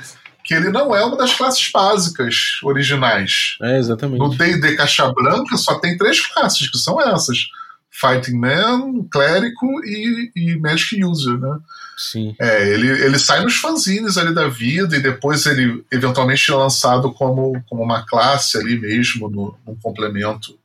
[0.52, 3.56] que ele não é uma das classes básicas originais.
[3.62, 4.20] É, exatamente.
[4.20, 7.48] No D&D Caixa Branca só tem três classes, que são essas.
[7.94, 11.60] Fighting Man, Clérigo e, e Magic User, né?
[11.98, 12.34] Sim.
[12.40, 17.12] É, ele, ele sai nos fanzines ali da vida e depois ele eventualmente é lançado
[17.12, 20.58] como, como uma classe ali mesmo, no, no complemento.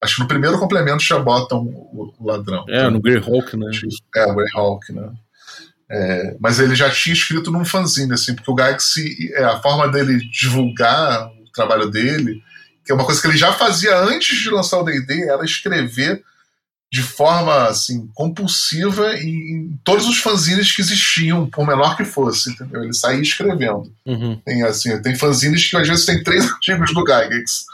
[0.00, 2.64] Acho que no primeiro complemento já botam o, o ladrão.
[2.68, 3.70] É, no Greyhawk, né?
[4.14, 5.10] É, o Greyhawk, né?
[5.90, 9.88] É, mas ele já tinha escrito num fanzine, assim, porque o Galaxy, é, a forma
[9.88, 12.42] dele divulgar o trabalho dele,
[12.84, 16.22] que é uma coisa que ele já fazia antes de lançar o D&D, era escrever
[16.90, 22.82] de forma assim compulsiva em, todos os fanzines que existiam, por menor que fosse, entendeu?
[22.82, 23.92] Ele saía escrevendo.
[24.06, 24.40] Uhum.
[24.44, 27.66] Tem assim, tem fanzines que às vezes tem três artigos do Gygax,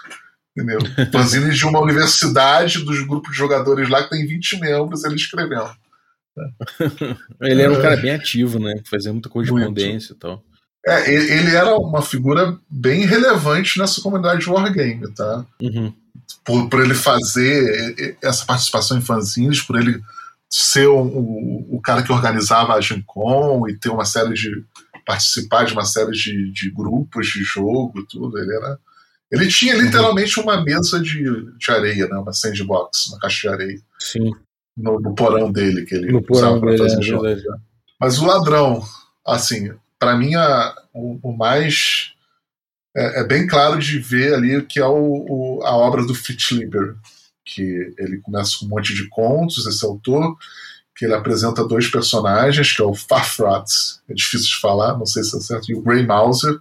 [0.56, 0.80] entendeu?
[1.12, 5.70] fanzines de uma universidade dos grupos de jogadores lá que tem 20 membros, ele escrevendo.
[7.42, 8.74] ele era um cara bem ativo, né?
[8.90, 10.42] Fazia muita correspondência e tal.
[10.86, 15.46] É, ele era uma figura bem relevante nessa comunidade de Wargame, tá?
[15.60, 15.94] Uhum.
[16.44, 19.98] Por, por ele fazer essa participação em fanzines, por ele
[20.50, 24.50] ser o, o, o cara que organizava a Gen Con e ter uma série de.
[25.06, 28.38] participar de uma série de, de grupos de jogo, tudo.
[28.38, 28.78] Ele era.
[29.32, 29.80] Ele tinha uhum.
[29.80, 31.24] literalmente uma mesa de,
[31.56, 32.16] de areia, né?
[32.18, 33.80] uma sandbox, uma caixa de areia.
[33.98, 34.30] Sim
[34.76, 37.34] no, no, porão dele, que ele no usava para fazer é.
[37.36, 37.42] Né?
[38.00, 38.82] Mas o ladrão,
[39.26, 42.12] assim, para mim a, o, o, mais
[42.96, 46.50] é, é, bem claro de ver ali que é o, o, a obra do Fritz
[46.50, 46.96] Lieber,
[47.44, 50.36] que ele começa com um monte de contos, esse autor,
[50.96, 53.68] que ele apresenta dois personagens, que é o Farfrat,
[54.08, 56.54] é difícil de falar, não sei se é certo, e o Grey Mauser,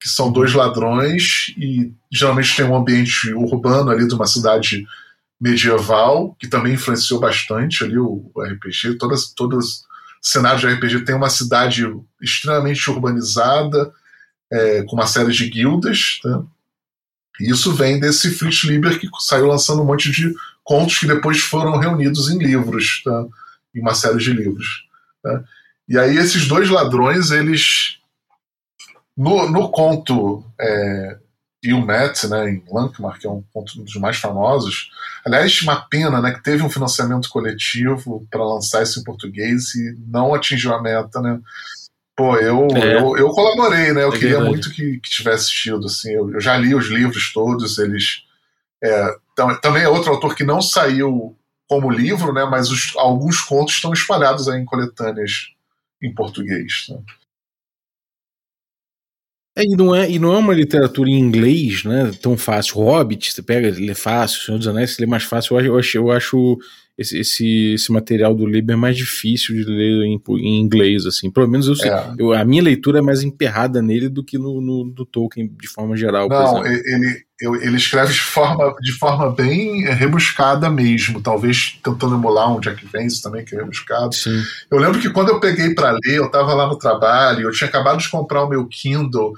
[0.00, 4.86] que são dois ladrões e geralmente tem um ambiente urbano ali de uma cidade
[5.44, 8.94] medieval, que também influenciou bastante ali o, RPG.
[8.94, 9.84] Todas, todos
[10.22, 11.84] cenários de RPG tem uma cidade
[12.22, 13.92] extremamente urbanizada,
[14.50, 16.18] é, com uma série de guildas.
[16.22, 16.42] Tá?
[17.38, 21.40] E isso vem desse Fritz Lieber que saiu lançando um monte de contos que depois
[21.40, 23.26] foram reunidos em livros, tá?
[23.74, 24.88] em uma série de livros.
[25.22, 25.44] Tá?
[25.86, 27.98] E aí esses dois ladrões, eles
[29.14, 31.18] no, no conto é,
[31.64, 34.90] e o Matt, né, em Lankmar, que é um dos mais famosos.
[35.24, 39.96] Aliás, uma pena, né, que teve um financiamento coletivo para lançar isso em português e
[40.06, 41.40] não atingiu a meta, né?
[42.14, 42.98] Pô, eu, é.
[42.98, 44.04] eu, eu, colaborei, né?
[44.04, 44.50] Eu é queria verdade.
[44.50, 46.12] muito que, que, tivesse tido, assim.
[46.12, 48.24] Eu, eu, já li os livros todos, eles...
[48.82, 49.16] É,
[49.62, 51.34] também é outro autor que não saiu
[51.66, 52.44] como livro, né?
[52.44, 55.30] Mas os, alguns contos estão espalhados aí em coletâneas
[56.00, 56.98] em português, né?
[59.56, 62.10] É, e, não é, e não é uma literatura em inglês, né?
[62.20, 62.76] Tão fácil.
[62.76, 64.40] Hobbit, você pega, lê fácil.
[64.42, 65.58] Senhor dos Anéis, você lê mais fácil.
[65.60, 66.58] Eu acho, eu acho
[66.96, 71.30] esse, esse, esse, material do Liber mais difícil de ler em, em inglês, assim.
[71.30, 72.14] Pelo menos eu, é.
[72.18, 75.66] eu, a minha leitura é mais emperrada nele do que no, no do Tolkien, de
[75.66, 76.28] forma geral.
[76.28, 82.60] Não, ele, ele escreve de forma, de forma bem rebuscada mesmo, talvez tentando emular um
[82.60, 84.14] Jack Vance também, que é rebuscado.
[84.14, 84.40] Sim.
[84.70, 87.68] Eu lembro que quando eu peguei para ler, eu estava lá no trabalho, eu tinha
[87.68, 89.32] acabado de comprar o meu Kindle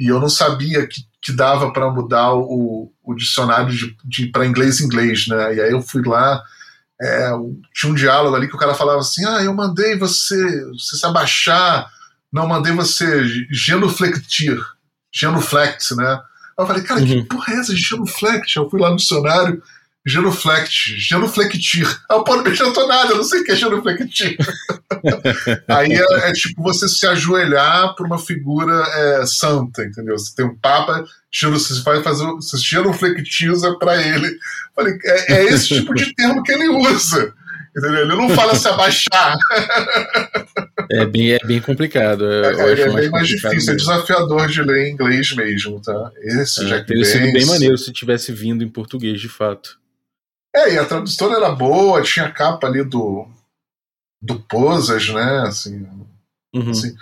[0.00, 4.46] e eu não sabia que, que dava para mudar o, o dicionário de, de para
[4.46, 5.54] inglês inglês, né?
[5.54, 6.42] E aí eu fui lá,
[7.00, 7.30] é,
[7.74, 11.06] tinha um diálogo ali que o cara falava assim: Ah, eu mandei você, você se
[11.06, 11.90] abaixar,
[12.32, 14.58] não mandei você genuflectir,
[15.12, 16.20] genuflect, né?
[16.58, 17.06] eu falei, cara, uhum.
[17.06, 18.56] que porra é essa de genuflect?
[18.56, 19.62] Eu fui lá no dicionário,
[20.06, 21.86] genuflect, genuflectir.
[22.08, 24.36] Ah, pô, não me adiantou nada, eu não sei o que é genuflectir.
[25.68, 30.18] Aí é, é, tipo você se ajoelhar para uma figura é, santa, entendeu?
[30.18, 34.26] Você tem um papa, você vai fazer, você genuflectiza para ele.
[34.26, 34.38] Eu
[34.74, 37.34] falei, é, é esse tipo de termo que ele usa.
[37.76, 38.00] Entendeu?
[38.00, 39.36] Ele não fala se abaixar.
[40.90, 42.24] É bem, é bem complicado.
[42.24, 43.72] É, é, é bem mais, mais difícil, mesmo.
[43.72, 46.10] é desafiador de ler em inglês mesmo, tá?
[46.16, 49.78] Esse é, Teria sido bem maneiro se tivesse vindo em português de fato.
[50.54, 53.26] É, e a tradução era boa, tinha a capa ali do,
[54.20, 55.44] do Posas, né?
[55.46, 55.86] Assim,
[56.54, 56.70] uhum.
[56.70, 56.94] assim,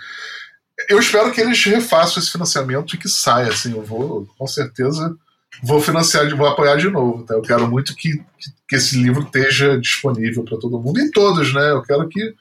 [0.89, 5.15] eu espero que eles refaçam esse financiamento e que saia, assim, eu vou, com certeza
[5.63, 7.23] vou financiar, vou apoiar de novo.
[7.23, 7.33] Tá?
[7.33, 11.53] Eu quero muito que, que, que esse livro esteja disponível para todo mundo e todos,
[11.53, 11.71] né?
[11.71, 12.33] Eu quero que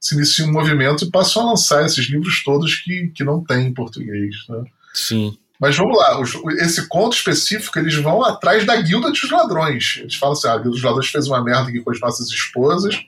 [0.00, 3.66] se inicie um movimento e passem a lançar esses livros todos que, que não tem
[3.66, 4.34] em português.
[4.48, 4.64] Né?
[4.94, 5.38] Sim.
[5.60, 9.98] Mas vamos lá, os, esse conto específico, eles vão atrás da guilda dos ladrões.
[10.00, 12.28] Eles falam assim: ah, a guilda dos ladrões fez uma merda aqui com as nossas
[12.28, 13.00] esposas,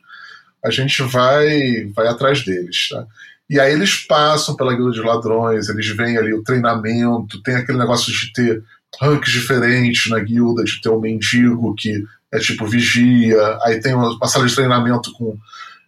[0.65, 2.89] a gente vai, vai atrás deles.
[2.89, 3.07] Tá?
[3.51, 7.79] E aí eles passam pela guilda de ladrões, eles veem ali o treinamento, tem aquele
[7.79, 8.63] negócio de ter
[9.01, 14.27] ranks diferentes na guilda, de ter um mendigo que é tipo vigia, aí tem uma,
[14.27, 15.37] sala de treinamento com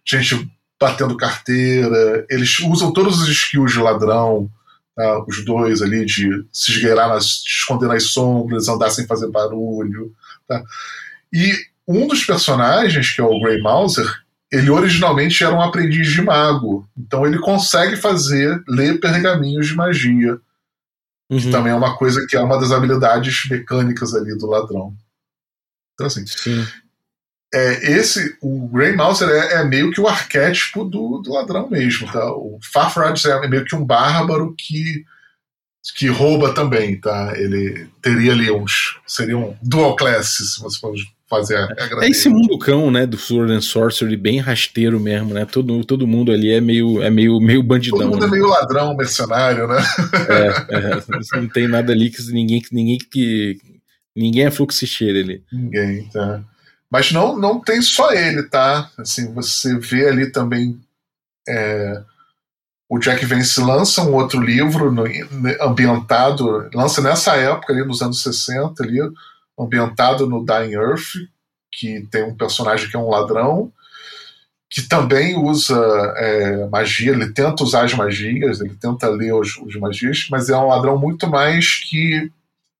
[0.03, 4.49] gente batendo carteira, eles usam todos os skills de ladrão,
[5.01, 5.25] tá?
[5.27, 10.13] os dois ali, de se esgueirar, nas, esconder nas sombras, andar sem fazer barulho.
[10.47, 10.63] Tá?
[11.33, 11.53] E
[11.87, 14.07] um dos personagens, que é o Grey Mouser,
[14.51, 16.87] ele originalmente era um aprendiz de mago.
[16.97, 20.39] Então ele consegue fazer, ler pergaminhos de magia.
[21.29, 21.39] Uhum.
[21.39, 24.93] Que também é uma coisa que é uma das habilidades mecânicas ali do ladrão.
[25.93, 26.25] Então, assim.
[26.27, 26.67] Sim.
[27.53, 32.09] É, esse, o Grey Mouser é, é, meio que o arquétipo do, do ladrão mesmo,
[32.11, 32.31] tá?
[32.31, 35.03] O Farfraud é meio que um bárbaro que
[35.95, 37.33] que rouba também, tá?
[37.35, 38.99] Ele teria ali uns.
[39.07, 40.93] Seria um dual class, se você for
[41.27, 43.05] fazer a, a É esse mundo cão, né?
[43.05, 45.45] Do Sword and Sorcery, bem rasteiro mesmo, né?
[45.45, 47.97] Todo, todo mundo ali é meio, é meio, meio bandidão.
[47.97, 48.27] Todo mundo é né?
[48.27, 49.81] é meio ladrão, mercenário, né?
[50.29, 53.57] É, é, não tem nada ali que ninguém, ninguém que.
[54.13, 55.41] Ninguém é fluxicheiro ali.
[55.51, 56.43] Ninguém, tá.
[56.91, 58.91] Mas não, não tem só ele, tá?
[58.97, 60.77] Assim, você vê ali também.
[61.47, 62.03] É,
[62.89, 65.05] o Jack Vance lança um outro livro no,
[65.61, 68.99] ambientado, lança nessa época ali nos anos 60 ali,
[69.57, 71.13] ambientado no Dying Earth,
[71.71, 73.71] que tem um personagem que é um ladrão,
[74.69, 75.77] que também usa
[76.17, 80.57] é, magia, ele tenta usar as magias, ele tenta ler os, os magias, mas é
[80.57, 82.29] um ladrão muito mais que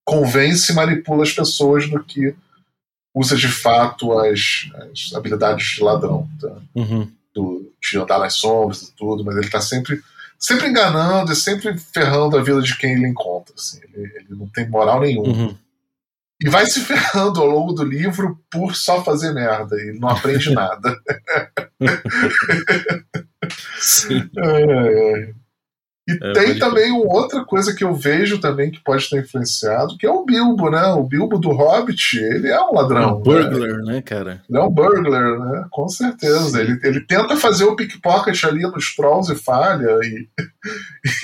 [0.03, 2.35] convence e manipula as pessoas do que
[3.13, 6.29] usa de fato as, as habilidades de ladrão.
[6.39, 6.55] Tá?
[6.75, 10.01] Uhum do, de andar nas sombras e tudo, mas ele está sempre,
[10.37, 13.53] sempre enganando e sempre ferrando a vida de quem ele encontra.
[13.55, 13.79] Assim.
[13.93, 15.29] Ele, ele não tem moral nenhuma.
[15.29, 15.57] Uhum.
[16.43, 19.75] E vai se ferrando ao longo do livro por só fazer merda.
[19.75, 20.95] Ele não aprende nada.
[23.79, 24.29] Sim.
[24.37, 25.40] É, é.
[26.11, 29.97] E é, tem também uma outra coisa que eu vejo também que pode ter influenciado,
[29.97, 30.83] que é o Bilbo, né?
[30.87, 33.01] O Bilbo do Hobbit, ele é um ladrão.
[33.01, 34.41] É um burglar, né, né cara?
[34.49, 35.65] Ele é um burglar, né?
[35.71, 36.61] Com certeza.
[36.61, 40.27] Ele, ele tenta fazer o pickpocket ali nos trolls e falha, e,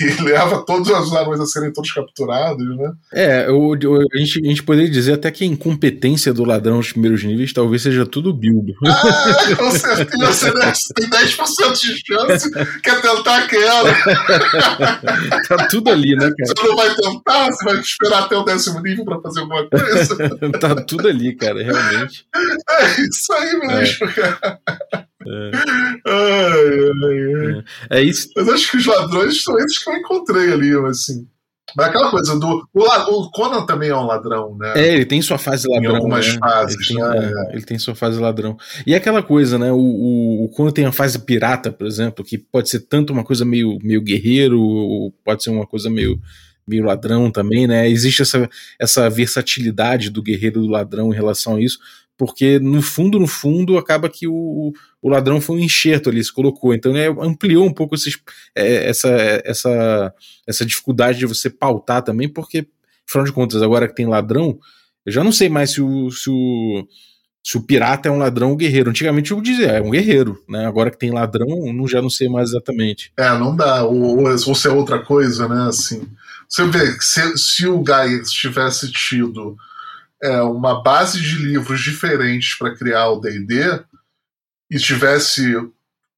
[0.00, 2.92] e leva todos os anões a serem todos capturados, né?
[3.12, 6.76] É, eu, eu, a, gente, a gente poderia dizer até que a incompetência do ladrão
[6.76, 8.74] nos primeiros níveis talvez seja tudo Bilbo.
[8.86, 10.72] Ah, com certeza, né?
[10.94, 12.50] Tem 10% de chance,
[12.82, 13.88] quer tentar aquela.
[15.48, 16.54] tá tudo ali, né, cara?
[16.56, 20.16] Você não vai tentar, você vai esperar até o décimo nível pra fazer alguma coisa.
[20.60, 22.26] tá tudo ali, cara, realmente.
[22.70, 24.12] É isso aí mesmo, é.
[24.12, 24.60] cara.
[25.26, 25.50] É.
[26.06, 27.64] Ai, ai, ai.
[27.90, 28.00] É.
[28.00, 28.02] é.
[28.02, 28.28] isso.
[28.36, 31.28] Mas acho que os ladrões são esses que eu encontrei ali, assim.
[31.76, 32.66] Mas aquela coisa do.
[32.72, 34.72] O, o, Conan também é um ladrão, né?
[34.76, 35.92] É, ele tem sua fase ladrão.
[35.92, 36.38] Em algumas né?
[36.38, 37.32] fases, ele tem, né?
[37.50, 38.56] É, ele tem sua fase ladrão.
[38.86, 39.70] E aquela coisa, né?
[39.70, 43.24] O, o, o, Conan tem a fase pirata, por exemplo, que pode ser tanto uma
[43.24, 46.18] coisa meio, meio guerreiro, ou pode ser uma coisa meio,
[46.66, 47.88] meio ladrão também, né?
[47.88, 51.78] Existe essa, essa versatilidade do guerreiro e do ladrão em relação a isso,
[52.18, 56.32] porque no fundo, no fundo, acaba que o, o ladrão foi um enxerto ali, se
[56.32, 56.74] colocou.
[56.74, 58.18] Então né, ampliou um pouco esses,
[58.56, 59.08] é, essa,
[59.44, 60.14] essa,
[60.44, 62.66] essa dificuldade de você pautar também, porque,
[63.08, 64.58] afinal de contas, agora que tem ladrão,
[65.06, 66.88] eu já não sei mais se o, se o,
[67.42, 68.90] se o pirata é um ladrão ou guerreiro.
[68.90, 70.66] Antigamente eu dizia, é um guerreiro, né?
[70.66, 73.12] Agora que tem ladrão, não, já não sei mais exatamente.
[73.16, 73.84] É, não dá.
[73.84, 75.68] Ou, ou se é outra coisa, né?
[75.68, 76.02] Assim,
[76.48, 79.56] você vê, se, se o Guy tivesse tido
[80.22, 83.80] é, uma base de livros diferentes para criar o D&D
[84.70, 85.54] e tivesse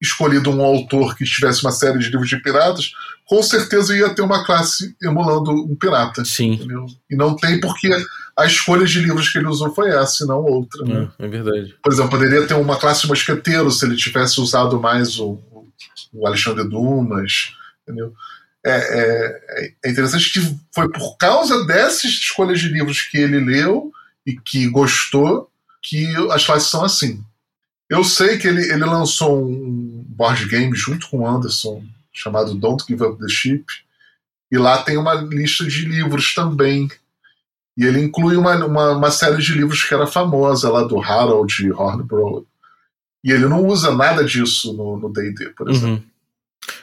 [0.01, 2.91] escolhido um autor que tivesse uma série de livros de piratas,
[3.27, 6.25] com certeza ia ter uma classe emulando um pirata.
[6.25, 6.53] Sim.
[6.53, 6.85] Entendeu?
[7.09, 7.89] E não tem porque
[8.35, 10.83] a escolha de livros que ele usou foi essa e não outra.
[10.83, 11.07] Né?
[11.19, 11.75] É, é, verdade.
[11.83, 15.39] Por exemplo, poderia ter uma classe mosqueteiro se ele tivesse usado mais o,
[16.11, 17.53] o Alexandre Dumas.
[17.83, 18.13] Entendeu?
[18.63, 23.91] É, é, é, interessante que foi por causa dessas escolhas de livros que ele leu
[24.25, 25.49] e que gostou
[25.81, 27.23] que as classes são assim.
[27.89, 31.83] Eu sei que ele, ele lançou um board game junto com o Anderson
[32.13, 33.65] chamado Don't Give Up the Ship
[34.51, 36.89] e lá tem uma lista de livros também.
[37.75, 41.71] E ele inclui uma, uma, uma série de livros que era famosa lá do Harold
[41.71, 42.45] Hornbrough.
[43.23, 45.73] E ele não usa nada disso no D&D, por uhum.
[45.73, 45.95] exemplo.
[45.95, 46.10] Uhum.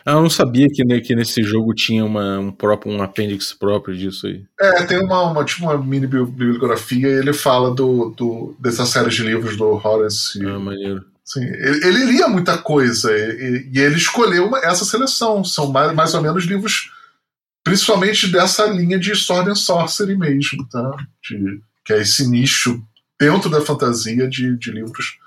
[0.04, 3.56] Ah, eu não sabia que, né, que nesse jogo tinha uma, um próprio um apêndice
[3.56, 4.44] próprio disso aí.
[4.60, 9.10] É, tem uma, uma, tipo uma mini bibliografia e ele fala do, do, dessa série
[9.10, 10.44] de livros do Horace.
[10.44, 11.04] Ah, maneiro.
[11.24, 15.44] Sim, ele, ele lia muita coisa e, e ele escolheu uma, essa seleção.
[15.44, 16.90] São mais, mais ou menos livros,
[17.62, 20.90] principalmente dessa linha de Sword and Sorcery mesmo, tá?
[21.22, 22.82] De, que é esse nicho
[23.20, 25.18] dentro da fantasia de, de livros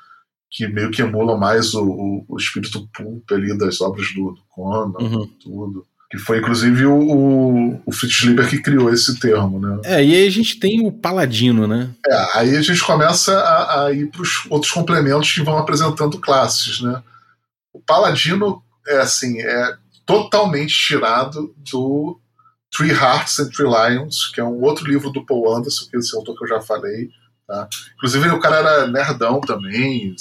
[0.52, 4.42] que meio que emulam mais o, o, o espírito pulp ali das obras do, do
[4.50, 5.28] Conan, Uhum.
[5.42, 5.88] tudo.
[6.10, 9.80] Que foi inclusive o, o Fritz Lieber que criou esse termo, né?
[9.86, 11.90] É, e aí a gente tem o Paladino, né?
[12.06, 16.20] É, aí a gente começa a, a ir para os outros complementos que vão apresentando
[16.20, 17.02] classes, né?
[17.74, 22.20] O Paladino é assim, é totalmente tirado do
[22.76, 26.00] Three Hearts and Three Lions, que é um outro livro do Paul Anderson, que é
[26.00, 27.10] esse autor que eu já falei.
[27.48, 27.68] Tá?
[27.96, 30.16] Inclusive o cara era nerdão também,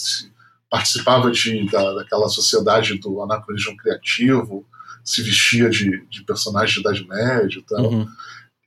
[0.71, 4.65] participava de, da, daquela sociedade do anacronismo criativo,
[5.05, 7.91] se vestia de, de personagem de Idade Média e tal.
[7.91, 8.09] Uhum.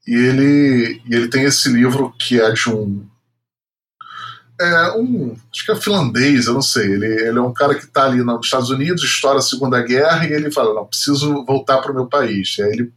[0.05, 3.07] E ele, e ele tem esse livro que é de um.
[4.59, 5.35] É um.
[5.51, 6.91] Acho que é finlandês, eu não sei.
[6.91, 10.27] Ele, ele é um cara que está ali nos Estados Unidos, estoura a Segunda Guerra,
[10.27, 12.57] e ele fala: não, preciso voltar para o meu país.
[12.57, 12.93] E aí ele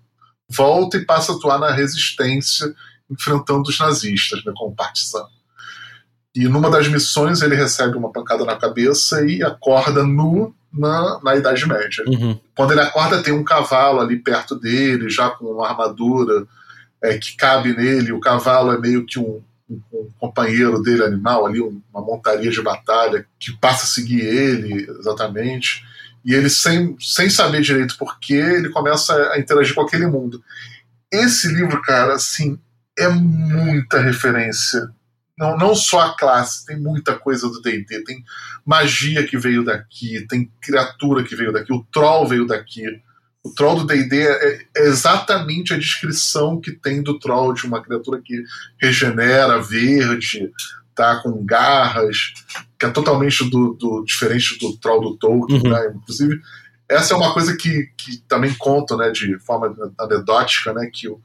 [0.49, 2.75] volta e passa a atuar na resistência,
[3.09, 5.29] enfrentando os nazistas, né, como partisano.
[6.37, 11.35] E numa das missões ele recebe uma pancada na cabeça e acorda nu na, na
[11.37, 12.05] Idade Média.
[12.07, 12.39] Uhum.
[12.55, 16.47] Quando ele acorda, tem um cavalo ali perto dele, já com uma armadura
[17.03, 18.13] é, que cabe nele.
[18.13, 19.41] O cavalo é meio que um,
[19.71, 24.21] um- um companheiro dele, animal, ali, um- uma montaria de batalha, que passa a seguir
[24.21, 25.83] ele, exatamente.
[26.25, 30.43] E ele, sem, sem saber direito porquê, ele começa a interagir com aquele mundo.
[31.11, 32.59] Esse livro, cara, assim,
[32.99, 34.91] é muita referência.
[35.39, 38.05] Não, não só a classe, tem muita coisa do D&D.
[38.05, 38.25] Tem
[38.65, 42.83] magia que veio daqui, tem criatura que veio daqui, o troll veio daqui.
[43.45, 47.83] O troll do D&D é, é exatamente a descrição que tem do troll de uma
[47.83, 48.43] criatura que
[48.81, 50.51] regenera, verde,
[50.95, 52.33] tá com garras,
[52.79, 55.71] que é totalmente do, do- diferente do troll do Tolkien, Uhum.
[55.71, 55.93] né?
[55.95, 56.41] Inclusive,
[56.89, 61.21] essa é uma coisa que, que também conto, né, de forma anedótica, né, que o,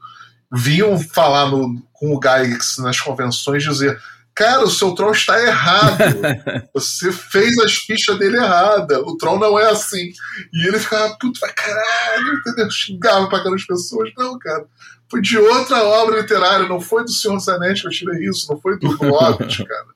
[0.52, 3.98] vinham falar no, com o Gygax nas convenções dizer
[4.34, 5.98] cara, o seu troll está errado.
[6.74, 9.00] Você fez as fichas dele errada.
[9.00, 10.10] O troll não é assim.
[10.52, 12.70] E ele ficava, puto, vai caralho, entendeu?
[12.70, 14.10] Xingava pra aquelas pessoas.
[14.16, 14.66] Não, cara.
[15.10, 18.50] Foi de outra obra literária, não foi do Senhor dos Anéis que eu tirei isso,
[18.50, 19.86] não foi do Hobbit, cara.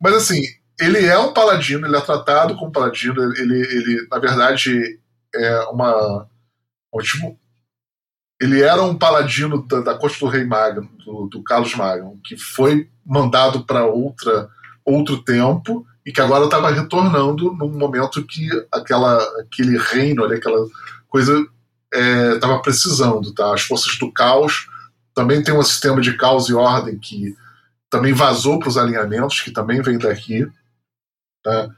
[0.00, 0.40] Mas assim,
[0.80, 4.98] ele é um paladino, ele é tratado como paladino, ele, ele na verdade,
[5.34, 6.26] é uma.
[6.90, 7.38] um tipo,
[8.40, 12.36] ele era um paladino da, da corte do rei Magno, do, do Carlos Magno, que
[12.36, 14.48] foi mandado para outra
[14.84, 20.66] outro tempo e que agora estava retornando num momento que aquela, aquele reino, ali, aquela
[21.08, 21.46] coisa
[22.34, 23.32] estava precisando.
[23.34, 23.52] Tá?
[23.52, 24.68] As forças do caos
[25.14, 27.36] também tem um sistema de caos e ordem que
[27.90, 30.50] também vazou para os alinhamentos, que também vem daqui.
[31.42, 31.68] Tá?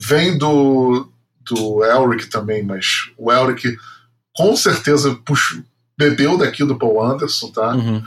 [0.00, 1.10] Vem do,
[1.40, 3.76] do Elric também, mas o Elric
[4.34, 5.62] com certeza puxou,
[5.96, 7.74] bebeu daqui do Paul Anderson, tá?
[7.74, 8.02] Uhum.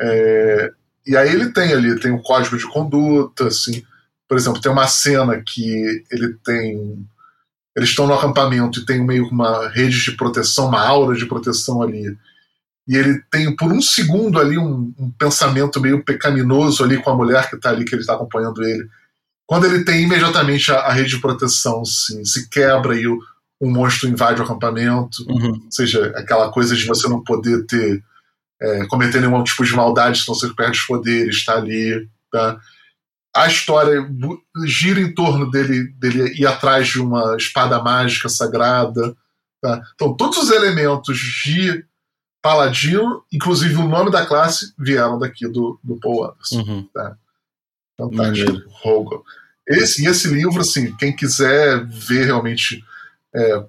[0.00, 0.70] É,
[1.06, 3.82] e aí ele tem ali, tem um código de conduta, assim.
[4.28, 7.06] Por exemplo, tem uma cena que ele tem.
[7.76, 11.26] Eles estão no acampamento e tem meio que uma rede de proteção, uma aura de
[11.26, 12.16] proteção ali.
[12.86, 17.16] E ele tem, por um segundo ali, um, um pensamento meio pecaminoso ali com a
[17.16, 18.88] mulher que está ali, que ele está acompanhando ele.
[19.46, 23.18] Quando ele tem imediatamente a, a rede de proteção assim, se quebra e o,
[23.60, 25.24] um monstro invade o acampamento.
[25.28, 25.60] Uhum.
[25.64, 28.02] Ou seja, aquela coisa de você não poder ter
[28.60, 32.08] é, cometer nenhum tipo de maldade, senão você perde os poderes, está ali.
[32.30, 32.58] Tá?
[33.34, 34.08] A história
[34.64, 39.14] gira em torno dele, dele ir atrás de uma espada mágica sagrada.
[39.60, 39.82] Tá?
[39.94, 41.84] Então, todos os elementos de
[42.42, 46.60] Paladino, inclusive o nome da classe, vieram daqui do, do Paul Anderson.
[46.60, 46.88] Uhum.
[47.98, 48.62] Fantástico.
[48.82, 49.20] Rogan.
[49.68, 52.82] Esse, e esse livro, assim, quem quiser ver realmente
[53.34, 53.64] é,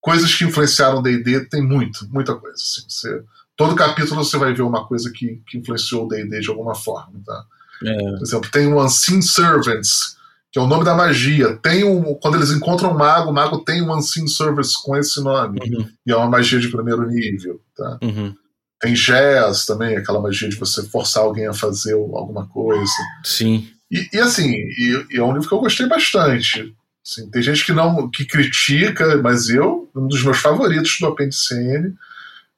[0.00, 2.56] coisas que influenciaram o D&D, tem muito, muita coisa.
[2.56, 3.22] Assim, você,
[3.56, 7.20] todo capítulo você vai ver uma coisa que, que influenciou o D&D de alguma forma.
[7.24, 7.44] Tá?
[7.84, 8.10] É.
[8.12, 10.16] Por exemplo, tem o Unseen Servants,
[10.52, 11.56] que é o nome da magia.
[11.56, 15.22] Tem um, quando eles encontram um mago, o mago tem um Unseen Servants com esse
[15.22, 15.58] nome.
[15.60, 15.88] Uhum.
[16.06, 17.60] E é uma magia de primeiro nível.
[17.76, 17.98] Tá?
[18.02, 18.34] Uhum.
[18.80, 22.92] Tem Jazz também, aquela magia de você forçar alguém a fazer alguma coisa.
[23.24, 23.68] Sim.
[23.90, 26.74] E, e assim, e, e é um livro que eu gostei bastante.
[27.06, 31.94] Assim, tem gente que não que critica, mas eu, um dos meus favoritos do Apendicene,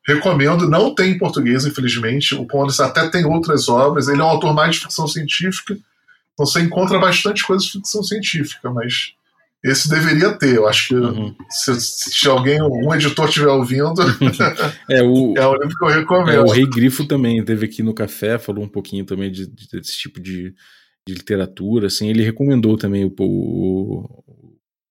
[0.06, 0.68] recomendo.
[0.68, 2.34] Não tem em português, infelizmente.
[2.34, 4.06] O Pondes até tem outras obras.
[4.08, 5.76] Ele é um autor mais de ficção científica.
[6.34, 9.14] Então você encontra bastante coisa de ficção científica, mas
[9.64, 10.54] esse deveria ter.
[10.56, 11.34] Eu acho que Uhum.
[11.50, 13.94] se, se alguém, um editor estiver ouvindo,
[14.88, 16.44] É, o, é um livro que eu é, recomendo.
[16.46, 19.96] o Rei Grifo também teve aqui no café, falou um pouquinho também de, de- desse
[19.98, 20.54] tipo de,
[21.08, 24.22] de literatura, assim, ele recomendou também o, o,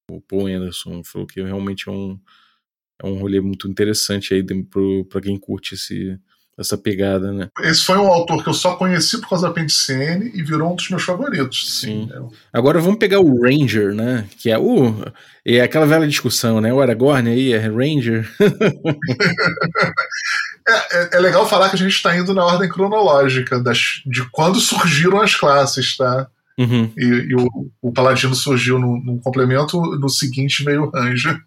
[0.09, 2.19] o Paul Anderson, falou que realmente é um,
[3.03, 4.43] é um rolê muito interessante aí
[5.09, 6.19] para quem curte esse,
[6.57, 7.49] essa pegada, né?
[7.61, 10.75] Esse foi um autor que eu só conheci por causa da Apendicene e virou um
[10.75, 11.79] dos meus favoritos.
[11.79, 12.09] Sim.
[12.53, 14.25] Agora vamos pegar o Ranger, né?
[14.37, 14.89] Que é o.
[14.89, 15.11] Uh,
[15.45, 16.73] é aquela velha discussão, né?
[16.73, 18.31] O Aragorn aí é Ranger.
[20.67, 24.23] é, é, é, legal falar que a gente está indo na ordem cronológica das, de
[24.31, 26.29] quando surgiram as classes, tá?
[26.57, 26.91] Uhum.
[26.97, 31.37] E, e o, o, Paladino surgiu num, num, complemento, no seguinte veio o Ranger.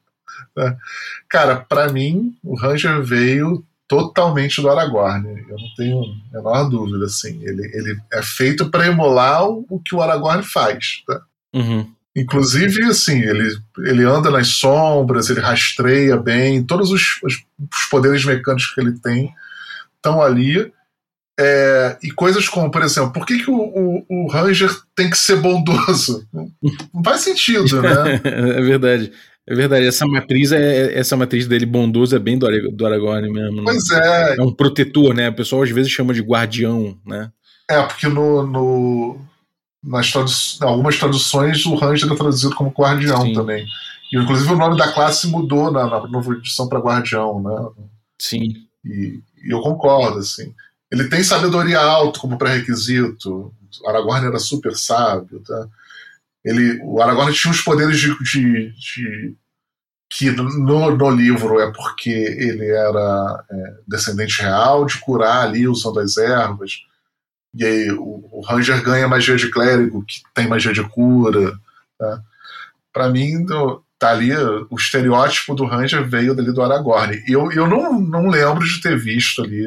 [0.55, 0.77] Tá?
[1.29, 5.27] Cara, para mim, o Ranger veio totalmente do Aragorn.
[5.49, 7.43] Eu não tenho a menor dúvida, assim.
[7.43, 11.23] Ele, ele é feito para emular o, o, que o Aragorn faz, tá?
[11.55, 11.91] Uhum.
[12.15, 18.75] Inclusive, assim, ele, ele anda nas sombras, ele rastreia bem, todos os, os poderes mecânicos
[18.75, 19.33] que ele tem
[19.97, 20.71] estão ali.
[21.41, 25.17] É, e coisas como, por exemplo, por que, que o, o, o, Ranger tem que
[25.17, 26.27] ser bondoso?
[26.93, 28.21] Não faz sentido, né?
[28.27, 29.13] é verdade.
[29.47, 33.57] É verdade, essa matriz é essa matriz dele bondoso é bem do, do Aragorn mesmo.
[33.57, 33.63] Né?
[33.65, 34.37] Pois é.
[34.37, 35.31] É um protetor, né?
[35.31, 37.31] O pessoal às vezes chama de guardião, né?
[37.71, 39.21] É, porque no, no
[39.83, 43.33] nas tradu algumas traduções o Ranger é traduzido como guardião Sim.
[43.33, 43.65] também.
[44.13, 47.85] E inclusive o nome da classe mudou na, na nova edição para guardião, né?
[48.21, 48.55] Sim.
[48.85, 50.53] E, e, eu concordo, assim.
[50.91, 53.55] Ele tem sabedoria alto como pré-requisito.
[53.87, 55.69] Aragorn era super sábio, tá?
[56.45, 59.37] Ele, o Aragorn tinha os poderes de, de, de
[60.09, 66.01] que no, no, livro é porque ele era é, descendente real, de curar ali usando
[66.01, 66.81] as ervas.
[67.55, 71.53] E aí o, o, Ranger ganha magia de clérigo, que tem magia de cura.
[71.99, 72.23] Tá?
[72.93, 74.33] Para mim, do, tá ali
[74.71, 77.23] o estereótipo do Ranger veio dali do Aragorn.
[77.27, 79.67] Eu, eu não, não lembro de ter visto ali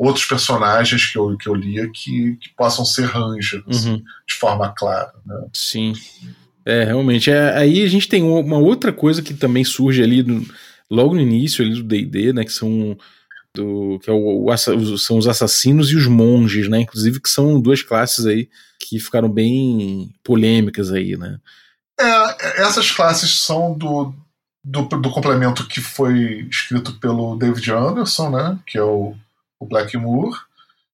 [0.00, 4.02] outros personagens que eu, que eu lia que, que possam ser Ranger, assim, uhum.
[4.26, 5.12] de forma clara.
[5.26, 5.46] Né?
[5.52, 5.92] Sim.
[6.64, 7.30] É, realmente.
[7.30, 10.42] É, aí a gente tem uma outra coisa que também surge ali no,
[10.90, 12.96] logo no início ali do D&D, né, que são
[13.54, 16.80] do que é o, o, são os assassinos e os monges, né?
[16.80, 18.48] Inclusive que são duas classes aí
[18.78, 21.36] que ficaram bem polêmicas aí, né?
[22.00, 24.14] É, essas classes são do,
[24.64, 28.58] do, do complemento que foi escrito pelo David Anderson, né?
[28.64, 29.16] Que é o
[29.60, 30.36] o Blackmoor,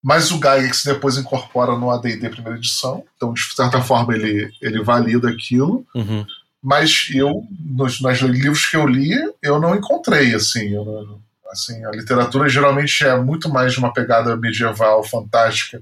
[0.03, 4.83] mas o Gygax depois incorpora no AD&D primeira edição, então de certa forma ele, ele
[4.83, 6.27] valida aquilo, uhum.
[6.63, 11.21] mas eu, nos, nos, livros que eu li, eu não encontrei, assim, eu,
[11.51, 15.81] assim, a literatura geralmente é muito mais uma pegada medieval, fantástica,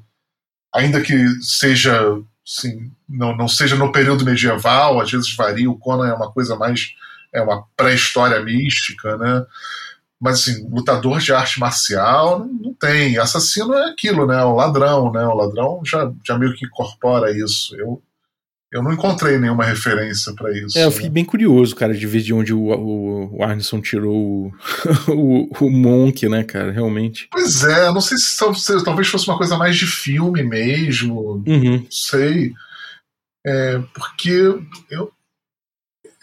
[0.75, 2.01] ainda que seja,
[2.47, 6.57] assim, não, não seja no período medieval, às vezes varia, o Conan é uma coisa
[6.57, 6.95] mais,
[7.33, 9.45] é uma pré-história mística, né,
[10.25, 13.19] mas assim, lutador de arte marcial não, não tem.
[13.19, 14.43] Assassino é aquilo, né?
[14.43, 15.23] O ladrão, né?
[15.27, 17.77] O ladrão já, já meio que incorpora isso.
[17.77, 18.03] Eu,
[18.73, 20.79] eu não encontrei nenhuma referência para isso.
[20.79, 21.13] É, eu fiquei né?
[21.13, 24.53] bem curioso, cara, de ver de onde o, o, o Arneson tirou o,
[25.13, 27.29] o, o, Monk, né, cara, realmente.
[27.31, 31.81] Pois é, não sei se, se talvez fosse uma coisa mais de filme mesmo, uhum.
[31.81, 32.55] não sei.
[33.47, 34.59] É, porque
[34.91, 35.13] eu,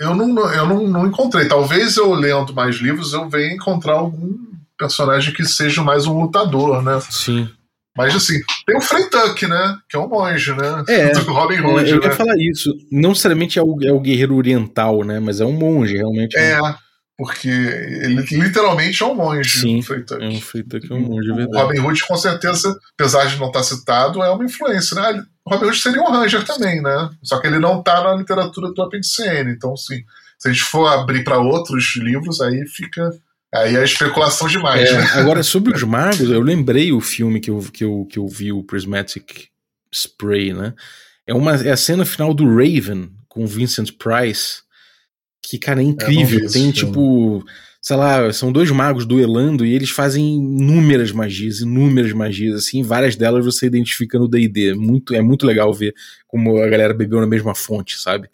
[0.01, 1.47] eu não, eu não, não encontrei.
[1.47, 4.35] Talvez eu lendo mais livros eu venha encontrar algum
[4.77, 6.99] personagem que seja mais um lutador, né?
[7.09, 7.47] Sim.
[7.95, 9.77] Mas assim, tem o Frey Tuck, né?
[9.87, 10.83] Que é um monge, né?
[10.87, 11.91] É, Do Robin é, Hood.
[11.91, 12.07] eu né?
[12.07, 12.73] ia falar isso.
[12.91, 15.19] Não necessariamente é o, é o guerreiro oriental, né?
[15.19, 16.35] Mas é um monge, realmente.
[16.37, 16.57] É,
[17.23, 19.59] porque ele literalmente é um monge.
[19.59, 21.55] Sim, o é um Frey Tuck, é um monge, é verdade.
[21.55, 25.23] O Robin Hood, com certeza, apesar de não estar citado, é uma influência, né?
[25.45, 27.09] O Robin Hood seria um Ranger também, né?
[27.23, 30.03] Só que ele não está na literatura do Apendicene, então, sim
[30.41, 33.11] se a gente for abrir para outros livros, aí fica.
[33.53, 34.89] Aí é especulação demais.
[34.89, 35.07] É, né?
[35.13, 38.51] Agora, sobre os magos, eu lembrei o filme que eu, que eu, que eu vi,
[38.51, 39.49] o Prismatic
[39.93, 40.73] Spray, né?
[41.27, 44.61] É, uma, é a cena final do Raven com Vincent Price,
[45.41, 46.49] que, cara, é incrível.
[46.49, 47.43] Tem, tipo,
[47.81, 53.15] sei lá, são dois magos duelando e eles fazem inúmeras magias, inúmeras magias, assim, várias
[53.15, 54.75] delas você identifica no D&D.
[54.75, 55.93] Muito, é muito legal ver
[56.27, 58.29] como a galera bebeu na mesma fonte, sabe?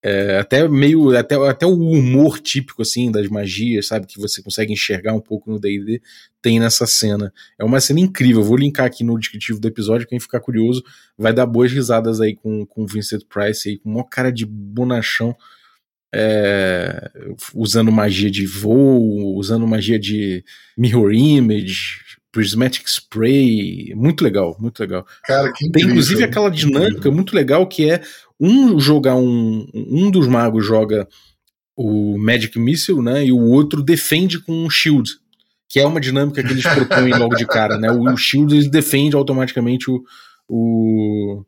[0.00, 4.72] É, até meio até, até o humor típico assim das magias sabe que você consegue
[4.72, 6.00] enxergar um pouco no D&D
[6.40, 10.20] tem nessa cena é uma cena incrível vou linkar aqui no descritivo do episódio quem
[10.20, 10.84] ficar curioso
[11.18, 15.34] vai dar boas risadas aí com com Vincent Price aí com uma cara de bonachão
[16.14, 17.10] é,
[17.54, 20.44] usando magia de voo usando magia de
[20.76, 25.06] mirror image Prismatic Spray, muito legal, muito legal.
[25.24, 28.02] Cara, que Tem inclusive aquela dinâmica muito legal que é
[28.38, 31.08] um jogar um, um dos magos joga
[31.76, 35.10] o Magic Missile, né, e o outro defende com um shield,
[35.68, 37.90] que é uma dinâmica que eles propõem logo de cara, né?
[37.90, 40.02] O, o shield ele defende automaticamente o,
[40.48, 41.44] o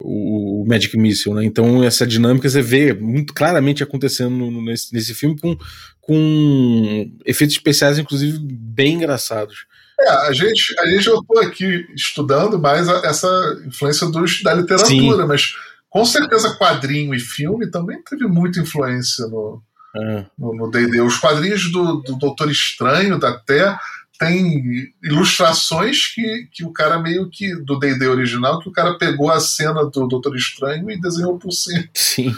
[0.00, 1.44] o Magic Missile, né?
[1.44, 5.56] Então essa dinâmica você vê muito claramente acontecendo nesse, nesse filme com,
[6.00, 9.66] com efeitos especiais, inclusive, bem engraçados.
[9.98, 14.52] É, a gente, a gente eu estou aqui estudando mais a, essa influência dos, da
[14.52, 15.26] literatura, Sim.
[15.26, 15.54] mas
[15.88, 19.62] com certeza quadrinho e filme também teve muita influência no
[19.96, 20.26] é.
[20.38, 21.00] no D&D.
[21.00, 23.80] Os quadrinhos do, do Doutor Estranho, da Terra,
[24.18, 29.30] tem ilustrações que, que o cara meio que do D&D original que o cara pegou
[29.30, 31.84] a cena do Doutor Estranho e desenhou por cima.
[31.94, 32.34] Sim.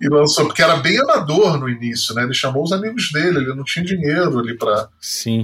[0.00, 2.24] E lançou, porque era bem amador no início, né?
[2.24, 4.88] Ele chamou os amigos dele, ele não tinha dinheiro ali para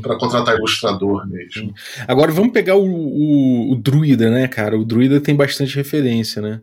[0.03, 1.73] para contratar ilustrador mesmo.
[2.07, 4.77] Agora vamos pegar o, o, o, Druida, né, cara?
[4.77, 6.61] O Druida tem bastante referência, né?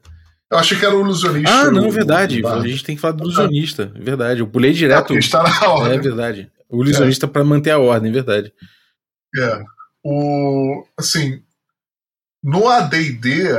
[0.51, 1.49] Eu achei que era o ilusionista.
[1.49, 2.45] Ah, não, verdade.
[2.45, 4.41] a gente tem que falar do ilusionista, verdade.
[4.41, 5.13] Eu pulei direto.
[5.13, 5.97] É, está na ordem.
[5.97, 6.51] É verdade.
[6.69, 7.29] O ilusionista é.
[7.29, 8.51] para manter a ordem, verdade.
[9.39, 9.63] É.
[10.03, 11.41] O, assim,
[12.43, 13.51] no AD&D,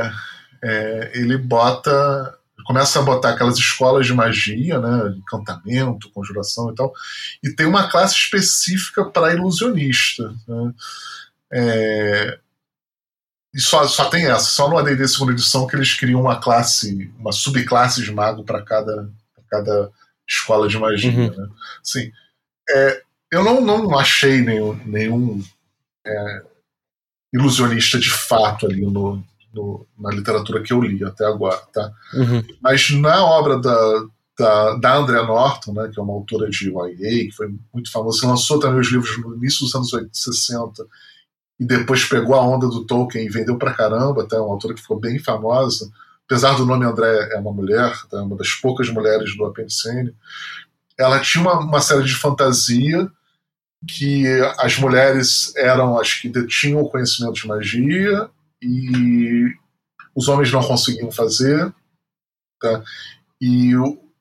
[0.63, 2.35] é, ele bota
[2.69, 6.93] começa a botar aquelas escolas de magia, né, encantamento, conjuração e tal,
[7.43, 10.31] e tem uma classe específica para ilusionista.
[10.47, 10.73] Né?
[11.51, 12.39] É,
[13.55, 17.11] e só, só tem essa, só no AD&D segunda edição que eles criam uma classe,
[17.17, 19.09] uma subclasse de mago para cada,
[19.49, 19.89] cada
[20.27, 21.11] escola de magia.
[21.11, 21.35] Uhum.
[21.35, 21.49] Né?
[21.83, 22.11] Assim,
[22.69, 23.01] é,
[23.31, 25.43] eu não, não achei nenhum, nenhum
[26.09, 26.41] é,
[27.33, 29.23] ilusionista de fato ali no,
[29.53, 31.91] no, na literatura que eu li até agora, tá?
[32.13, 32.43] Uhum.
[32.61, 34.05] Mas na obra da,
[34.37, 38.27] da, da Andrea Norton, né, que é uma autora de YA, que foi muito famosa,
[38.27, 40.85] lançou também os livros no início dos anos 80, 60
[41.59, 44.81] e depois pegou a onda do Tolkien e vendeu pra caramba, até uma autora que
[44.81, 45.91] ficou bem famosa.
[46.25, 48.21] Apesar do nome André é uma mulher, tá?
[48.23, 50.15] uma das poucas mulheres do Apendicene.
[50.97, 53.11] Ela tinha uma, uma série de fantasia
[53.87, 54.25] que
[54.57, 58.29] as mulheres eram as que detinham o conhecimento de magia
[58.61, 59.45] e
[60.15, 61.73] os homens não conseguiam fazer.
[62.59, 62.83] Tá?
[63.41, 63.71] E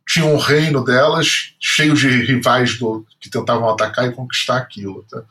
[0.07, 5.05] tinha um reino delas cheio de rivais do, que tentavam atacar e conquistar aquilo.
[5.11, 5.23] Tá?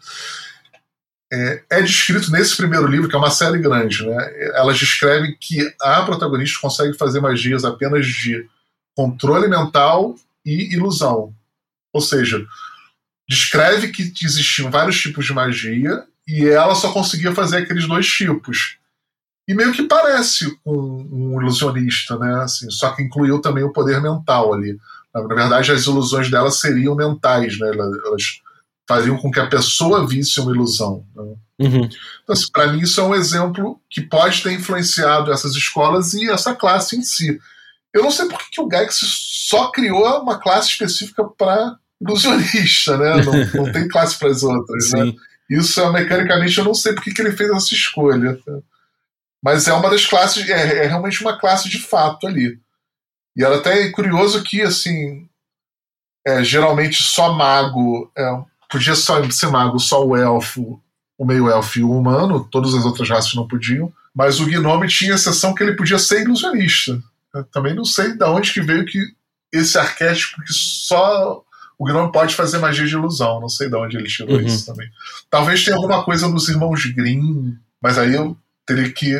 [1.31, 4.51] É, é, descrito nesse primeiro livro, que é uma série grande, né?
[4.53, 8.47] Elas descrevem que a protagonista consegue fazer magias apenas de
[8.95, 11.33] controle mental e ilusão.
[11.93, 12.45] Ou seja,
[13.27, 18.77] descreve que existiam vários tipos de magia e ela só conseguia fazer aqueles dois tipos.
[19.47, 22.43] E meio que parece um, um ilusionista, né?
[22.43, 24.77] Assim, só que incluiu também o poder mental ali.
[25.13, 27.69] Na, verdade, as ilusões dela seriam mentais, né?
[27.69, 28.23] Elas, elas
[28.87, 31.05] fariam com que a pessoa visse uma ilusão.
[31.15, 31.23] Né?
[31.59, 31.89] Uhum.
[32.23, 36.29] Então, assim, para mim, isso é um exemplo que pode ter influenciado essas escolas e
[36.29, 37.39] essa classe em si.
[37.93, 42.97] Eu não sei por que, que o Gygax só criou uma classe específica para ilusionista,
[42.97, 43.23] né?
[43.23, 45.13] Não, não tem classe para as outras, né?
[45.49, 48.35] Isso, é, mecanicamente, eu não sei por que, ele fez essa escolha.
[48.45, 48.59] Tá?
[49.41, 52.59] Mas é uma das classes, é, é, realmente uma classe de fato ali.
[53.35, 55.27] E era até curioso que, assim,
[56.25, 60.81] é, geralmente só mago, é, podia só ser mago só o elfo,
[61.17, 65.15] o meio-elfo e o humano, todas as outras raças não podiam, mas o gnome tinha
[65.15, 67.01] exceção que ele podia ser ilusionista.
[67.33, 68.99] Eu também não sei de onde que veio que
[69.51, 71.43] esse arquétipo que só
[71.77, 73.39] o Gnome pode fazer magia de ilusão.
[73.39, 74.45] Não sei de onde ele tirou uhum.
[74.45, 74.89] isso também.
[75.29, 79.19] Talvez tenha alguma coisa nos Irmãos Grimm, mas aí eu teria que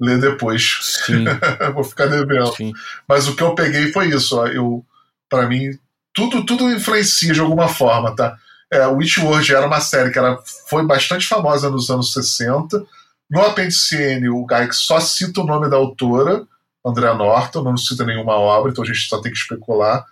[0.00, 1.02] ler depois.
[1.74, 2.54] Vou ficar devendo.
[2.54, 2.72] Sim.
[3.08, 4.38] Mas o que eu peguei foi isso.
[4.38, 4.46] Ó.
[4.46, 4.84] Eu,
[5.28, 5.78] para mim,
[6.14, 8.36] tudo, tudo influencia de alguma forma, tá?
[8.72, 10.38] É, Witchworld era uma série que era,
[10.68, 12.84] foi bastante famosa nos anos 60.
[13.28, 16.44] No apêndice N, o Gygax só cita o nome da autora,
[16.84, 20.04] Andrea Norton, não cita nenhuma obra, então a gente só tem que especular.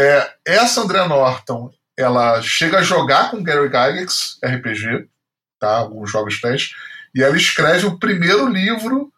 [0.00, 5.06] É, essa Andrea Norton, ela chega a jogar com Gary Gygax, RPG,
[5.58, 5.76] tá?
[5.76, 6.74] alguns jogos teste,
[7.14, 9.12] e ela escreve o primeiro livro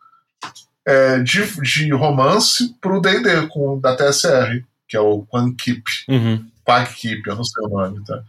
[0.84, 3.48] é, de, de romance para o D&D,
[3.80, 5.84] da TSR, que é o Quan Keep.
[6.08, 6.50] Uhum.
[6.64, 8.20] Quag Keep, eu não sei o nome, tá?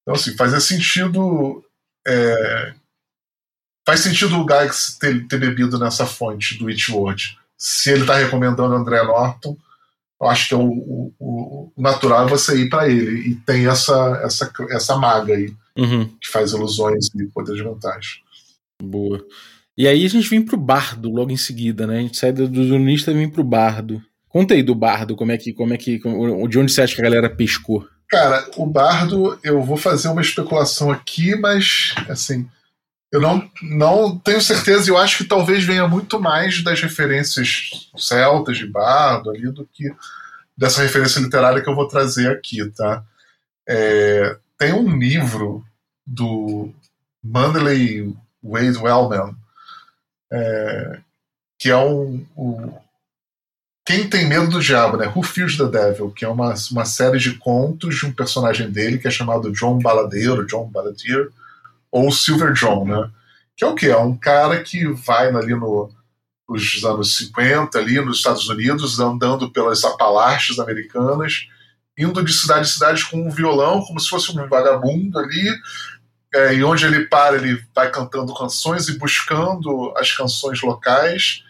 [0.00, 1.62] Então, assim, fazia sentido...
[2.08, 2.72] É,
[3.84, 7.38] faz sentido o Gygax ter, ter bebido nessa fonte do Witchword.
[7.58, 9.58] Se ele está recomendando André Norton,
[10.20, 13.30] eu acho que é o, o, o natural é você ir para ele.
[13.30, 16.06] E tem essa, essa, essa maga aí, uhum.
[16.20, 18.22] que faz ilusões e poder de vantagem.
[18.82, 19.24] Boa.
[19.76, 21.98] E aí a gente vem pro bardo logo em seguida, né?
[21.98, 24.02] A gente sai do zonista e vem pro bardo.
[24.28, 27.00] Conta aí do bardo, como é que, como é que, de onde você acha que
[27.00, 27.86] a galera pescou?
[28.08, 32.48] Cara, o bardo, eu vou fazer uma especulação aqui, mas assim,
[33.12, 38.58] eu não, não tenho certeza, eu acho que talvez venha muito mais das referências celtas
[38.58, 39.94] de bardo ali do que
[40.56, 43.04] dessa referência literária que eu vou trazer aqui, tá?
[43.68, 45.64] É, tem um livro
[46.06, 46.72] do
[47.22, 49.36] Mandley Wade Wellman,
[50.32, 51.00] é,
[51.58, 52.72] que é um, um,
[53.84, 55.12] Quem Tem Medo do Diabo, né?
[55.14, 58.98] Who Fears the Devil, que é uma, uma série de contos de um personagem dele
[58.98, 61.30] que é chamado John Baladeiro, John Baladier,
[61.90, 63.10] ou Silver John, né?
[63.56, 63.88] Que é o quê?
[63.88, 65.90] É um cara que vai ali no,
[66.48, 71.48] nos anos 50, ali nos Estados Unidos, andando pelas Apalaches americanas,
[71.98, 75.50] indo de cidade em cidade com um violão, como se fosse um vagabundo ali,
[76.34, 81.42] é, e onde ele para, ele vai cantando canções e buscando as canções locais,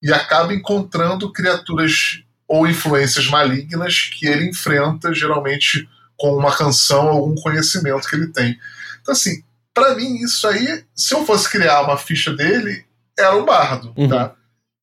[0.00, 7.34] e acaba encontrando criaturas ou influências malignas que ele enfrenta, geralmente com uma canção algum
[7.34, 8.58] conhecimento que ele tem.
[9.00, 9.42] Então, assim,
[9.78, 12.84] para mim, isso aí, se eu fosse criar uma ficha dele,
[13.16, 14.08] era o bardo, uhum.
[14.08, 14.34] tá?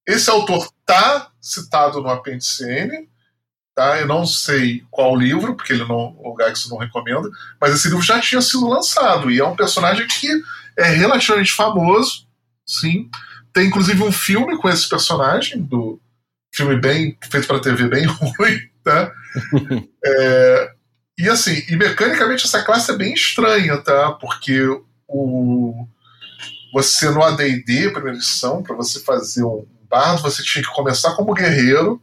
[0.08, 3.10] Esse autor tá citado no apêndice N,
[3.76, 4.00] tá?
[4.00, 8.02] Eu não sei qual livro, porque ele não, o Gax não recomenda, mas esse livro
[8.02, 10.30] já tinha sido lançado e é um personagem que
[10.78, 12.26] é relativamente famoso,
[12.66, 13.10] sim.
[13.52, 16.00] Tem inclusive um filme com esse personagem, do
[16.54, 19.12] filme bem feito para TV, bem ruim, tá?
[20.06, 20.72] é,
[21.18, 24.12] e assim, e mecanicamente essa classe é bem estranha, tá?
[24.14, 24.62] Porque
[25.08, 25.88] o
[26.74, 31.34] você no AD&D, primeira edição, para você fazer um bardo, você tinha que começar como
[31.34, 32.02] guerreiro.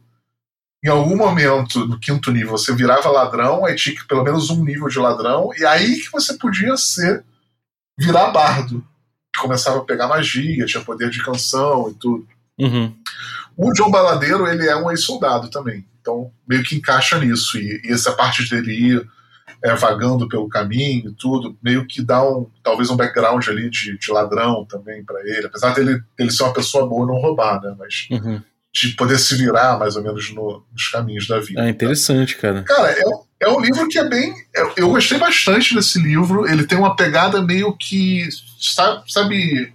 [0.83, 4.63] Em algum momento, no quinto nível, você virava ladrão, aí tinha que pelo menos um
[4.63, 7.23] nível de ladrão, e aí que você podia ser
[7.97, 8.83] virar bardo.
[9.37, 12.27] Começava a pegar magia, tinha poder de canção e tudo.
[12.59, 12.95] Uhum.
[13.55, 15.85] O John Baladeiro, ele é um ex-soldado também.
[16.01, 17.57] Então, meio que encaixa nisso.
[17.59, 19.09] E, e essa parte dele ir
[19.63, 23.97] é, vagando pelo caminho e tudo, meio que dá um, talvez um background ali de,
[23.97, 25.47] de ladrão também para ele.
[25.47, 27.73] Apesar dele, dele ser uma pessoa boa não roubar, né?
[27.79, 28.41] Mas uhum.
[28.73, 31.65] de poder se virar mais ou menos no, nos caminhos da vida.
[31.65, 32.63] É interessante, cara.
[32.63, 33.03] Cara, é,
[33.39, 34.33] é um livro que é bem.
[34.53, 36.45] É, eu gostei bastante desse livro.
[36.45, 38.27] Ele tem uma pegada meio que.
[38.59, 39.73] Sabe, sabe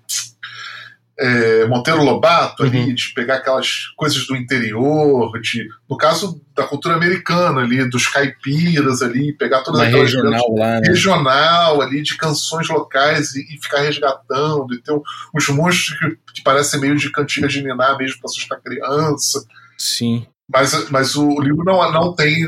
[1.19, 2.95] é, Monteiro Lobato ali, uhum.
[2.95, 9.03] de pegar aquelas coisas do interior, de, no caso da cultura americana ali, dos caipiras
[9.03, 10.87] ali, pegar todas Uma aquelas regional lá, né?
[10.87, 14.93] regional ali, de canções locais e, e ficar resgatando, e ter
[15.35, 19.45] uns monstros que, que parecem meio de cantiga de niná mesmo para assustar criança.
[19.77, 20.25] Sim.
[20.49, 22.47] Mas, mas o livro não, não tem.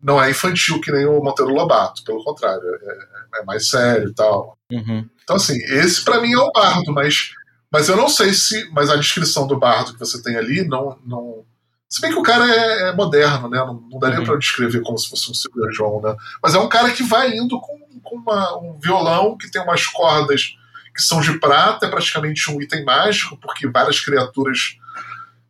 [0.00, 4.14] Não é infantil que nem o Monteiro Lobato, pelo contrário, é, é mais sério e
[4.14, 4.58] tal.
[4.72, 5.08] Uhum.
[5.22, 7.30] Então, assim, esse para mim é o bardo, mas
[7.72, 8.68] mas eu não sei se.
[8.70, 10.98] Mas a descrição do bardo que você tem ali não.
[11.04, 11.44] não
[11.88, 13.58] se bem que o cara é, é moderno, né?
[13.58, 14.24] Não, não daria uhum.
[14.24, 16.16] para descrever como se fosse um John, né?
[16.42, 19.86] Mas é um cara que vai indo com, com uma, um violão que tem umas
[19.86, 20.54] cordas
[20.94, 24.76] que são de prata, é praticamente um item mágico, porque várias criaturas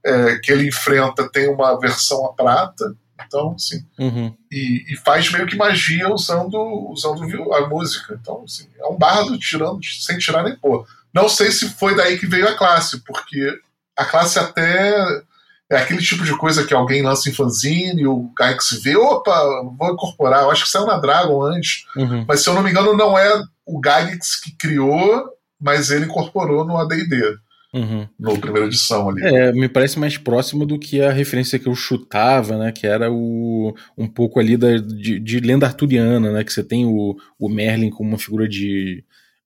[0.05, 2.95] é, que ele enfrenta têm uma versão a prata.
[3.25, 4.35] Então, assim, uhum.
[4.51, 6.57] e, e, faz meio que magia usando,
[6.91, 7.23] usando
[7.55, 8.19] a música.
[8.21, 10.87] Então, assim, é um bardo tirando, sem tirar nem pôr.
[11.15, 13.59] Não sei se foi daí que veio a classe, porque
[13.97, 15.23] a classe até
[15.71, 19.33] é aquele tipo de coisa que alguém lança em fanzine, o Gygax vê, opa,
[19.79, 20.43] vou incorporar.
[20.43, 22.25] Eu acho que saiu na Dragon antes, uhum.
[22.29, 25.31] mas se eu não me engano, não é o Gygax que criou,
[25.61, 27.37] mas ele incorporou no AD&D.
[27.75, 28.07] Uhum.
[28.21, 29.25] No primeira edição ali.
[29.25, 32.71] É, me parece mais próximo do que a referência que eu chutava, né?
[32.71, 36.45] Que era o, um pouco ali da, de, de lenda arturiana, né?
[36.45, 39.03] Que você tem o, o Merlin como uma figura de,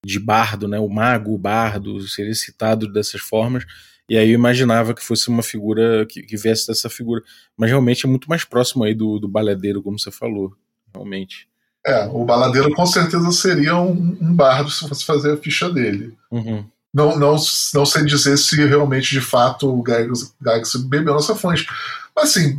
[0.07, 0.79] de bardo, né?
[0.79, 3.65] O mago, o bardo, seria citado dessas formas.
[4.09, 7.23] E aí eu imaginava que fosse uma figura que, que viesse dessa figura.
[7.57, 10.55] Mas realmente é muito mais próximo aí do, do baladeiro, como você falou.
[10.95, 11.49] Realmente.
[11.85, 16.17] É, o baladeiro com certeza seria um, um bardo se fosse fazer a ficha dele.
[16.31, 16.65] Uhum.
[16.95, 17.37] Não, não,
[17.75, 21.67] não sei dizer se realmente, de fato, o Gygax bebeu nossa fonte.
[22.15, 22.59] Mas, assim,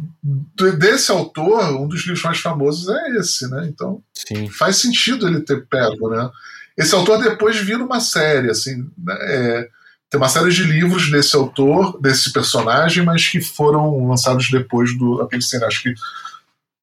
[0.77, 3.67] desse autor, um dos livros mais famosos é esse, né?
[3.67, 4.47] Então, Sim.
[4.49, 6.29] faz sentido ele ter pego, né?
[6.77, 9.17] Esse autor depois vira uma série, assim, né?
[9.21, 9.69] é,
[10.09, 15.21] tem uma série de livros desse autor, desse personagem, mas que foram lançados depois do
[15.21, 15.65] Apendicene.
[15.65, 15.93] Acho que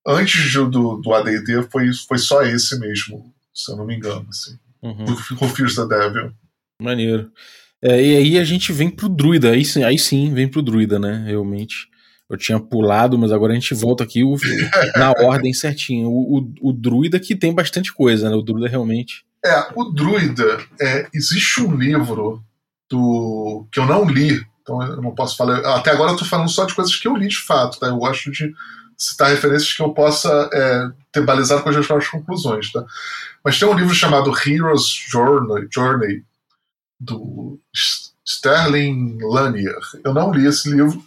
[0.06, 4.58] antes do, do AD&D foi, foi só esse mesmo, se eu não me engano, assim.
[4.82, 5.04] Uhum.
[5.04, 6.32] Do Confuse the Devil.
[6.82, 7.30] Maneiro.
[7.80, 11.24] É, e aí a gente vem pro druida, aí, aí sim vem pro druida, né,
[11.26, 11.88] realmente.
[12.28, 14.36] Eu tinha pulado, mas agora a gente volta aqui o,
[14.96, 16.08] na ordem certinho.
[16.08, 20.64] O, o, o druida que tem bastante coisa, né, o druida realmente é, o Druida,
[20.80, 22.42] é, existe um livro
[22.90, 25.58] do que eu não li, então eu não posso falar.
[25.76, 27.88] Até agora eu tô falando só de coisas que eu li de fato, tá?
[27.88, 28.54] Eu gosto de
[28.96, 32.84] citar referências que eu possa é, ter balizado com as minhas próprias conclusões, tá?
[33.44, 36.24] Mas tem um livro chamado Heroes Journey, Journey
[36.98, 37.60] do
[38.24, 39.78] Sterling Lanier.
[40.02, 41.04] Eu não li esse livro,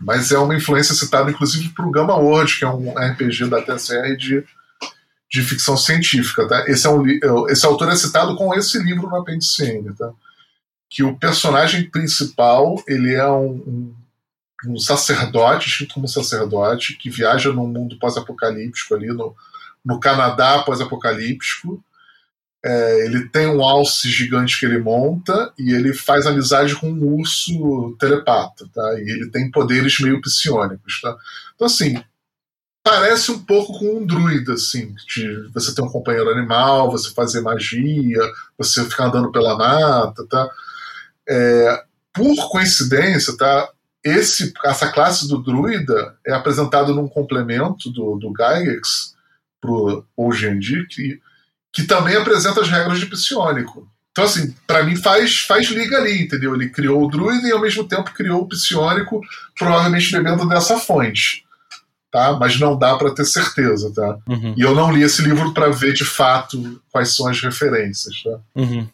[0.00, 3.62] mas é uma influência citada inclusive para o Gamma World, que é um RPG da
[3.62, 4.44] TSR de
[5.30, 6.64] de ficção científica, tá?
[6.66, 7.06] Esse, é um,
[7.48, 10.12] esse autor é citado com esse livro no apêndice N, tá?
[10.88, 13.94] Que o personagem principal, ele é um, um,
[14.66, 19.36] um sacerdote, escrito como sacerdote, que viaja num mundo pós-apocalíptico ali, no,
[19.84, 21.82] no Canadá pós-apocalíptico,
[22.62, 27.04] é, ele tem um alce gigante que ele monta e ele faz amizade com um
[27.14, 28.94] urso telepata, tá?
[28.98, 31.16] E ele tem poderes meio psionicos, tá?
[31.54, 32.02] Então, assim,
[32.82, 37.40] parece um pouco com um druida, assim, de você ter um companheiro animal, você fazer
[37.40, 38.20] magia,
[38.56, 40.48] você ficar andando pela mata, tá?
[41.28, 43.68] É, por coincidência, tá?
[44.02, 49.14] Esse, essa classe do druida é apresentado num complemento do, do Gygax
[49.60, 51.20] pro OGND, que
[51.72, 53.88] que também apresenta as regras de psionico.
[54.10, 56.54] Então, assim, para mim faz, faz liga ali, entendeu?
[56.54, 59.20] Ele criou o druida e ao mesmo tempo criou o psionico,
[59.56, 61.44] provavelmente bebendo dessa fonte.
[62.10, 62.32] Tá?
[62.32, 64.18] Mas não dá para ter certeza, tá?
[64.28, 64.54] Uhum.
[64.56, 68.40] E eu não li esse livro para ver de fato quais são as referências, tá?
[68.56, 68.88] Uhum.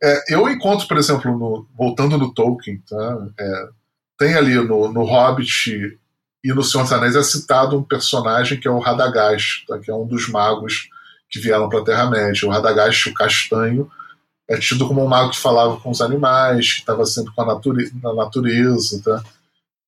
[0.00, 3.26] É, eu encontro, por exemplo, no, voltando no Tolkien, tá?
[3.38, 3.68] É,
[4.18, 5.98] tem ali no, no Hobbit
[6.44, 9.78] e no Senhor dos Anéis é citado um personagem que é o Radagast, tá?
[9.78, 10.88] que é um dos magos
[11.30, 12.46] que vieram para a Terra-média.
[12.46, 13.90] O Radagast, o castanho,
[14.48, 17.46] é tido como um mago que falava com os animais, que estava sempre com a
[17.46, 19.00] nature na natureza.
[19.02, 19.22] Tá?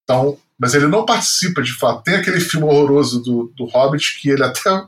[0.05, 2.03] Então, mas ele não participa de fato.
[2.03, 4.83] Tem aquele filme horroroso do, do Hobbit que ele até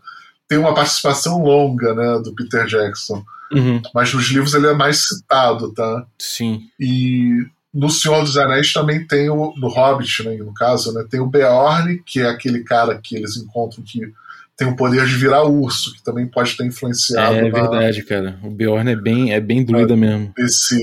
[0.48, 3.24] tem uma participação longa né, do Peter Jackson.
[3.52, 3.80] Uhum.
[3.94, 6.06] Mas nos livros ele é mais citado, tá?
[6.18, 6.62] Sim.
[6.78, 9.52] E no Senhor dos Anéis também tem o.
[9.56, 13.36] No Hobbit, né, no caso, né, tem o Beorn, que é aquele cara que eles
[13.36, 14.01] encontram que
[14.56, 17.36] tem o poder de virar urso, que também pode ter influenciado.
[17.36, 18.38] É, é verdade, cara.
[18.43, 20.32] O Bjorn é bem, é bem druida é, mesmo.
[20.38, 20.80] Esse,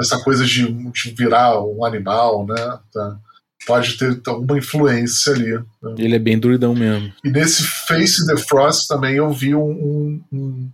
[0.00, 2.78] essa coisa de, de, virar um animal, né?
[2.92, 3.16] Tá?
[3.66, 5.52] Pode ter alguma influência ali.
[5.52, 5.94] Né?
[5.98, 7.12] Ele é bem druidão mesmo.
[7.24, 10.70] E nesse Face the Frost também eu vi um, um, um,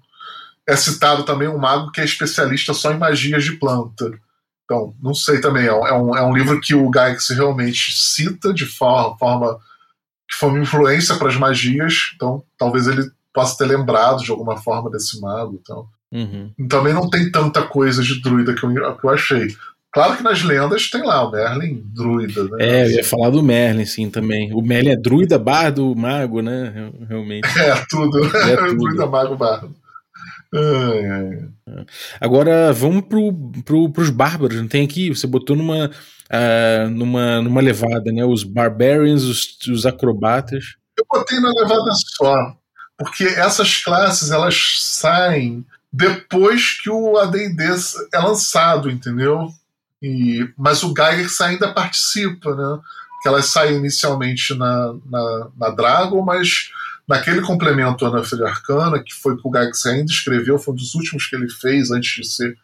[0.67, 4.11] É citado também um mago que é especialista só em magias de planta.
[4.65, 5.67] Então, não sei também.
[5.67, 9.59] É um, é um livro que o Gygax realmente cita de forma, forma
[10.29, 14.57] que foi uma influência para as magias, então talvez ele possa ter lembrado de alguma
[14.57, 15.59] forma desse mago.
[15.61, 15.89] Então.
[16.13, 16.53] Uhum.
[16.69, 19.57] Também não tem tanta coisa de druida que eu, que eu achei.
[19.93, 22.51] Claro que nas lendas tem lá o Merlin druida, né?
[22.61, 24.53] É, eu ia falar do Merlin, sim, também.
[24.55, 26.93] O Merlin é druida, bardo, mago, né?
[27.09, 27.49] Realmente.
[27.59, 28.25] É, tudo.
[28.37, 28.77] É tudo.
[28.77, 29.75] druida, mago, bardo.
[32.21, 33.33] Agora vamos pro,
[33.65, 34.57] pro, pros bárbaros.
[34.57, 35.09] Não tem aqui?
[35.09, 38.25] Você botou numa, uh, numa, numa levada, né?
[38.25, 40.77] Os barbarians, os, os acrobatas.
[40.97, 42.57] Eu botei na levada só,
[42.99, 47.65] porque essas classes elas saem depois que o AD&D
[48.13, 49.51] é lançado, entendeu?
[50.03, 52.81] E, mas o Gygax ainda participa, né?
[53.23, 56.71] Que elas saem inicialmente na, na, na Dragon, mas
[57.07, 60.95] naquele complemento Ana Filha Arcana, que foi que o Gygax ainda escreveu, foi um dos
[60.95, 62.57] últimos que ele fez antes de ser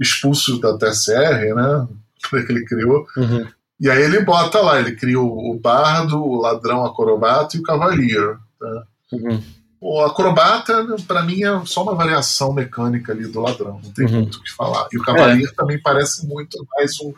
[0.00, 1.88] expulso da TSR, né?
[2.30, 3.06] Que ele criou.
[3.16, 3.46] Uhum.
[3.80, 8.38] E aí ele bota lá, ele cria o, bardo, o ladrão acrobata e o cavaleiro.
[8.58, 8.82] Tá?
[9.12, 9.42] Uhum.
[9.80, 14.12] O acrobata, para mim, é só uma variação mecânica ali do ladrão, não tem uhum.
[14.12, 14.86] muito o que falar.
[14.92, 15.54] E o cavaleiro é.
[15.54, 17.14] também parece muito mais um,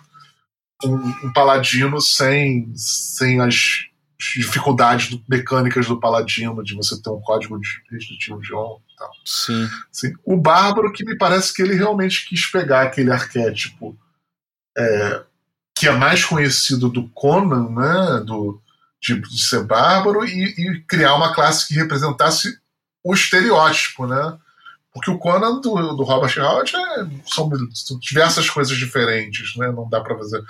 [0.84, 0.94] um,
[1.24, 3.86] um, paladino sem, sem as
[4.16, 9.10] dificuldades mecânicas do paladino, de você ter um código de restritivo de honra e tal.
[9.24, 9.68] Sim.
[9.90, 10.12] Sim.
[10.24, 13.98] O bárbaro, que me parece que ele realmente quis pegar aquele arquétipo
[14.78, 15.22] é,
[15.74, 18.61] que é mais conhecido do Conan, né, do,
[19.02, 22.56] de, de ser bárbaro, e, e, criar uma classe que representasse
[23.02, 24.38] o estereótipo, né?
[24.92, 29.72] Porque o Conan do, do Robert Howard é, são, são diversas coisas diferentes, né?
[29.72, 30.42] Não dá para fazer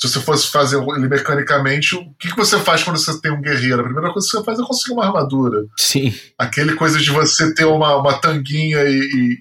[0.00, 3.42] se você fosse fazer ele mecanicamente, o que, que você faz quando você tem um
[3.42, 3.80] guerreiro?
[3.80, 5.66] A primeira coisa que você faz é conseguir uma armadura.
[5.76, 6.14] Sim.
[6.38, 9.38] Aquele coisa de você ter uma, uma tanguinha e, e,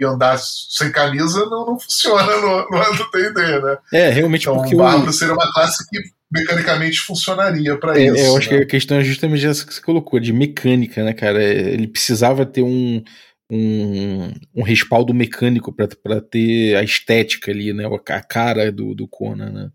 [0.00, 3.78] e andar sem camisa não, não funciona no, no D&D, né?
[3.92, 6.00] É, realmente então, porque o Bárbaro seria uma classe que
[6.32, 8.16] mecanicamente funcionaria para é, isso.
[8.16, 8.58] Eu acho né?
[8.58, 11.42] que a questão é justamente essa que você colocou, de mecânica, né, cara?
[11.42, 13.02] Ele precisava ter um
[13.50, 17.84] um, um respaldo mecânico para ter a estética ali, né?
[18.08, 19.70] A cara do, do Conan, né?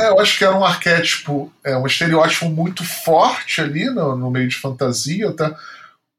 [0.00, 4.30] É, eu acho que era um arquétipo, é, um estereótipo muito forte ali no, no
[4.30, 5.56] meio de fantasia, tá?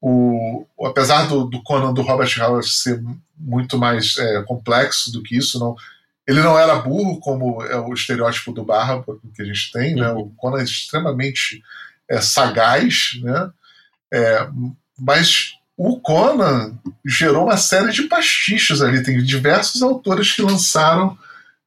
[0.01, 3.01] O, apesar do, do Conan do Robert Howard ser
[3.37, 5.75] muito mais é, complexo do que isso, não,
[6.27, 10.11] ele não era burro como é o estereótipo do Bárbaro que a gente tem, né?
[10.11, 11.63] O Conan é extremamente
[12.09, 13.49] é, sagaz, né?
[14.13, 14.47] É,
[14.99, 19.03] mas o Conan gerou uma série de pastiches ali.
[19.03, 21.17] Tem diversos autores que lançaram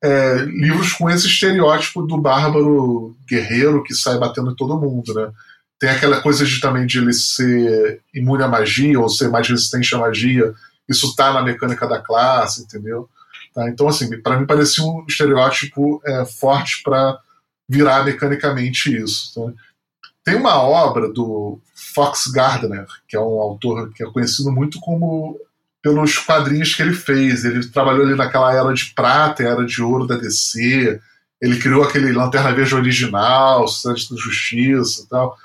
[0.02, 5.30] é, livros com esse estereótipo do bárbaro guerreiro que sai batendo em todo mundo, né?
[5.78, 9.94] Tem aquela coisa de também de ele ser imune à magia ou ser mais resistente
[9.94, 10.52] à magia.
[10.86, 13.08] Isso tá na mecânica da classe, entendeu?
[13.54, 13.68] Tá?
[13.68, 17.18] Então, assim, para mim parecia um estereótipo é, forte para
[17.68, 19.32] virar mecanicamente isso.
[19.34, 19.52] Tá?
[20.24, 25.38] Tem uma obra do Fox Gardner, que é um autor que é conhecido muito como
[25.82, 27.44] pelos quadrinhos que ele fez.
[27.44, 31.00] Ele trabalhou ali naquela era de prata, era de ouro da DC.
[31.40, 35.36] Ele criou aquele Lanterna Verde original, Sociedade da Justiça e tal.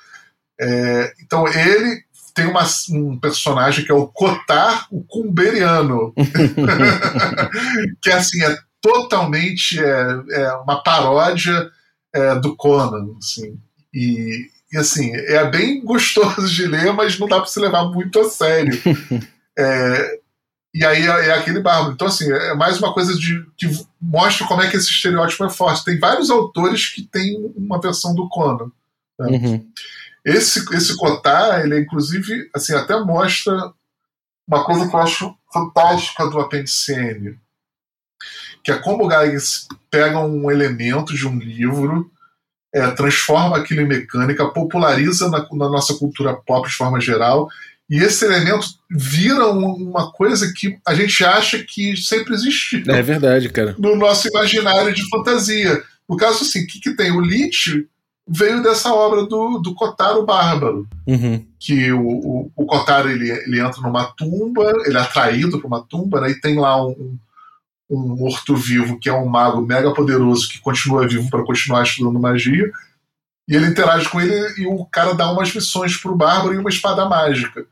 [0.60, 2.05] É, então ele
[2.36, 6.14] tem uma, um personagem que é o Kotar, o Cumberiano.
[8.03, 11.72] que assim, é totalmente é, é uma paródia
[12.14, 13.16] é, do Conan.
[13.18, 13.57] Assim.
[13.94, 18.20] E, e assim, é bem gostoso de ler, mas não dá para se levar muito
[18.20, 18.78] a sério.
[19.57, 20.20] É,
[20.74, 21.94] e aí é, é aquele bárbaro.
[21.94, 23.68] Então, assim, é mais uma coisa de, que
[24.02, 25.86] mostra como é que esse estereótipo é forte.
[25.86, 28.70] Tem vários autores que têm uma versão do Conan.
[29.18, 29.28] Né?
[29.30, 29.66] Uhum.
[30.26, 33.72] Esse, esse Cotar, ele inclusive, assim, até mostra
[34.47, 37.38] uma coisa que eu acho fantástica do apendicene,
[38.64, 42.11] que é como o Geiges pega um elemento de um livro,
[42.73, 47.47] é, transforma aquilo em mecânica, populariza na, na nossa cultura pop de forma geral
[47.89, 52.84] e esse elemento vira uma coisa que a gente acha que sempre existiu.
[52.88, 53.76] É verdade, cara.
[53.77, 55.84] No nosso imaginário de fantasia.
[56.10, 57.11] No caso, assim, o que, que tem?
[57.11, 57.88] O Lich
[58.27, 60.88] veio dessa obra do, do Kotaro Bárbaro.
[61.06, 61.45] Uhum.
[61.60, 65.84] Que o, o, o Kotaro ele, ele entra numa tumba, ele é atraído para uma
[65.84, 67.18] tumba, né, e tem lá um,
[67.89, 72.72] um morto-vivo que é um mago mega poderoso que continua vivo para continuar estudando magia.
[73.47, 76.69] E ele interage com ele e o cara dá umas missões pro Bárbaro e uma
[76.69, 77.65] espada mágica.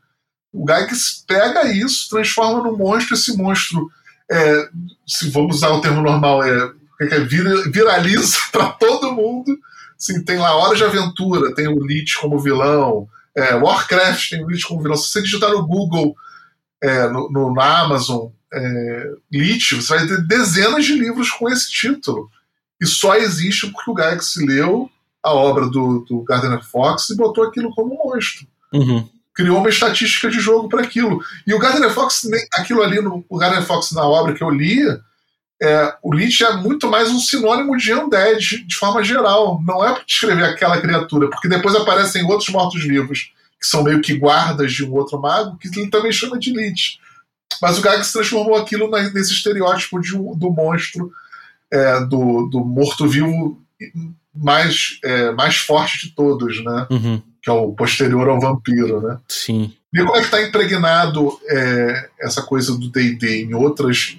[0.52, 3.90] O Gygax pega isso, transforma num monstro, esse monstro,
[4.30, 4.68] é,
[5.04, 6.70] se vamos usar o termo normal, é,
[7.00, 9.58] é, é viraliza para todo mundo.
[10.24, 14.66] Tem lá Hora de Aventura, tem o Lich como vilão, é, Warcraft tem o Lich
[14.66, 14.96] como vilão.
[14.96, 16.14] Se você digitar no Google,
[16.82, 21.70] é, no, no, na Amazon, é, Lich, você vai ter dezenas de livros com esse
[21.70, 22.28] título.
[22.80, 24.90] E só existe porque o Gygax leu
[25.22, 28.46] a obra do, do Gardner Fox e botou aquilo como monstro.
[28.72, 31.20] Uhum criou uma estatística de jogo para aquilo.
[31.46, 32.22] E o Gardner Fox,
[32.54, 35.00] aquilo ali, no, o Gardner Fox na obra que eu lia,
[35.62, 39.60] é, o Lich é muito mais um sinônimo de undead de forma geral.
[39.64, 44.14] Não é para descrever aquela criatura, porque depois aparecem outros mortos-vivos que são meio que
[44.14, 46.98] guardas de um outro mago, que ele também chama de Lich.
[47.62, 51.10] Mas o Gygax transformou aquilo nesse estereótipo de, do monstro,
[51.70, 53.58] é, do, do morto-vivo
[54.34, 56.86] mais, é, mais forte de todos, né?
[56.90, 59.18] Uhum que é o posterior ao vampiro, né?
[59.28, 59.74] Sim.
[59.92, 64.16] E como é que está impregnado é, essa coisa do D&D em outras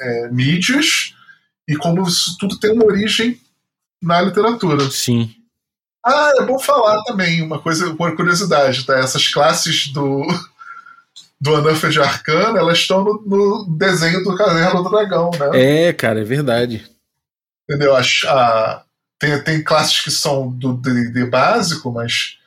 [0.00, 1.14] é, mídias
[1.68, 3.40] e como isso tudo tem uma origem
[4.02, 4.88] na literatura.
[4.90, 5.34] Sim.
[6.04, 8.98] Ah, é bom falar também uma coisa, uma curiosidade, tá?
[8.98, 10.24] Essas classes do
[11.40, 15.88] do Anuffed Arcana, elas estão no, no, desenho do Caverna do Dragão, né?
[15.88, 16.88] É, cara, é verdade.
[17.68, 17.94] Entendeu?
[17.94, 18.82] A, a,
[19.18, 22.38] tem, tem classes que são do D&D básico, mas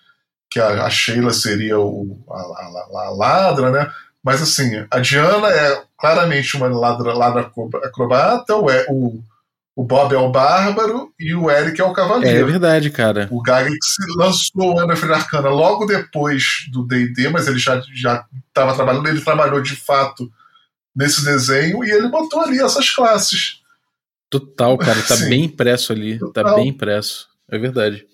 [0.50, 3.94] que a, a Sheila seria o, a, a, a, ladra, né?
[4.24, 7.52] Mas assim, a Diana é claramente uma ladra, ladra
[7.84, 9.24] acrobata, o, o,
[9.76, 12.40] o Bob é o bárbaro e o Eric é o cavaleiro.
[12.40, 13.28] É verdade, cara.
[13.30, 18.74] O Gygax lançou o Ana Arcana logo depois do D&D, mas ele já já estava
[18.74, 20.32] trabalhando, ele trabalhou de fato
[20.96, 23.60] nesse desenho e ele botou ali essas classes.
[24.30, 25.30] Total, cara, tá Sim.
[25.30, 26.44] bem impresso ali, tá Total.
[26.44, 27.28] tá bem impresso.
[27.50, 28.06] É verdade.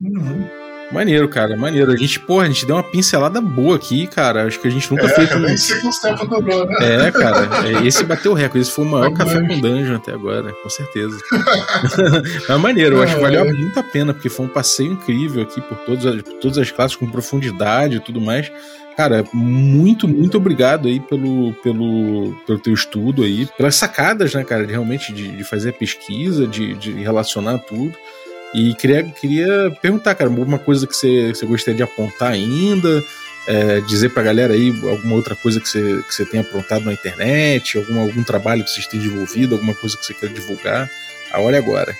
[0.00, 0.59] Uhum.
[0.92, 1.92] Maneiro, cara, maneiro.
[1.92, 4.44] A gente, porra, a gente deu uma pincelada boa aqui, cara.
[4.46, 5.30] Acho que a gente nunca é, fez.
[5.30, 7.06] Eu nem sei quanto tempo durou, né?
[7.06, 7.48] É, cara.
[7.66, 8.60] É, esse bateu o recorde.
[8.60, 11.16] Esse foi o maior café com dungeon até agora, com certeza.
[12.48, 13.52] Mas maneiro, eu acho que valeu é.
[13.52, 16.70] muito a pena, porque foi um passeio incrível aqui por, todas as, por todas as
[16.70, 18.50] classes, com profundidade e tudo mais.
[18.96, 24.66] Cara, muito, muito obrigado aí pelo, pelo, pelo teu estudo aí, pelas sacadas, né, cara,
[24.66, 27.96] de, realmente de, de fazer a pesquisa, de, de relacionar tudo.
[28.52, 33.02] E queria, queria perguntar, cara, alguma coisa que você, você gostaria de apontar ainda?
[33.46, 36.92] É, dizer pra galera aí alguma outra coisa que você, que você tenha aprontado na
[36.92, 40.90] internet, algum, algum trabalho que você esteja envolvido, alguma coisa que você queira divulgar.
[41.32, 41.96] A hora é agora.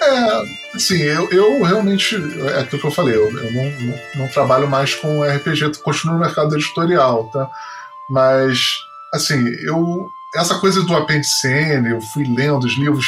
[0.00, 2.16] É, assim, eu, eu realmente,
[2.54, 6.14] é aquilo que eu falei, eu, eu não, não, não, trabalho mais com RPG, continuo
[6.14, 7.48] no mercado editorial, tá?
[8.08, 8.76] Mas,
[9.12, 13.06] assim, eu, essa coisa do apendicene, eu fui lendo os livros,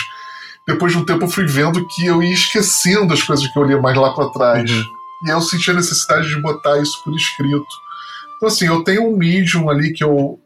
[0.66, 3.64] depois de um tempo eu fui vendo que eu ia esquecendo as coisas que eu
[3.64, 4.70] lia mais lá para trás.
[4.70, 4.84] Uhum.
[5.26, 7.66] E eu senti a necessidade de botar isso por escrito.
[8.36, 10.38] Então, assim, eu tenho um medium ali que eu,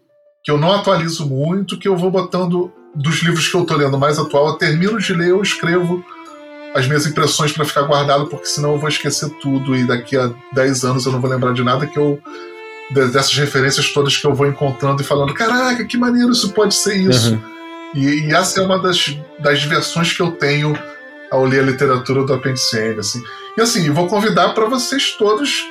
[0.45, 3.99] que eu não atualizo muito, que eu vou botando dos livros que eu tô lendo
[3.99, 4.49] mais atual.
[4.49, 6.05] Eu termino de ler, eu escrevo
[6.75, 10.33] as minhas impressões para ficar guardado, porque senão eu vou esquecer tudo e daqui a
[10.53, 12.21] 10 anos eu não vou lembrar de nada que eu
[12.93, 16.97] dessas referências todas que eu vou encontrando e falando, caraca, que maneiro isso pode ser
[16.97, 17.35] isso.
[17.35, 17.60] Uhum.
[17.95, 20.79] E, e, essa é uma das, das diversões que eu tenho
[21.31, 23.23] ao ler a literatura do Apendicene, assim.
[23.57, 25.65] E assim, vou convidar para vocês todos,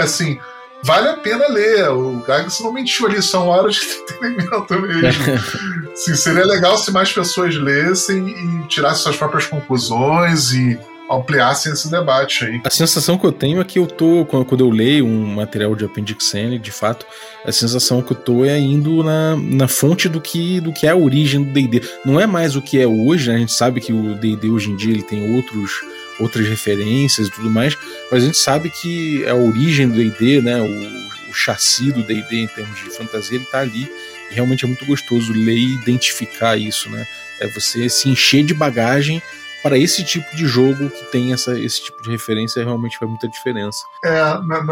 [0.00, 0.38] assim,
[0.82, 1.88] vale a pena ler.
[1.90, 5.24] O Gags não mentiu ali, são horas de entretenimento mesmo.
[5.94, 10.78] Sim, seria legal se mais pessoas lessem e tirassem suas próprias conclusões e
[11.10, 12.60] ampliassem esse debate aí.
[12.64, 15.84] A sensação que eu tenho é que eu tô, quando eu leio um material de
[15.84, 17.06] Appendix N, de fato,
[17.44, 20.90] a sensação que eu tô é indo na, na fonte do que, do que é
[20.90, 21.82] a origem do D&D.
[22.04, 23.36] Não é mais o que é hoje, né?
[23.36, 25.80] A gente sabe que o D&D hoje em dia ele tem outros
[26.18, 27.76] outras referências e tudo mais,
[28.10, 32.36] mas a gente sabe que a origem do D&D, né, o, o chassi do D&D
[32.36, 33.86] em termos de fantasia, ele tá ali
[34.30, 37.06] e realmente é muito gostoso ler e identificar isso, né?
[37.38, 39.22] É você se encher de bagagem
[39.66, 43.26] para esse tipo de jogo que tem essa, esse tipo de referência realmente faz muita
[43.26, 43.82] diferença.
[44.04, 44.22] É,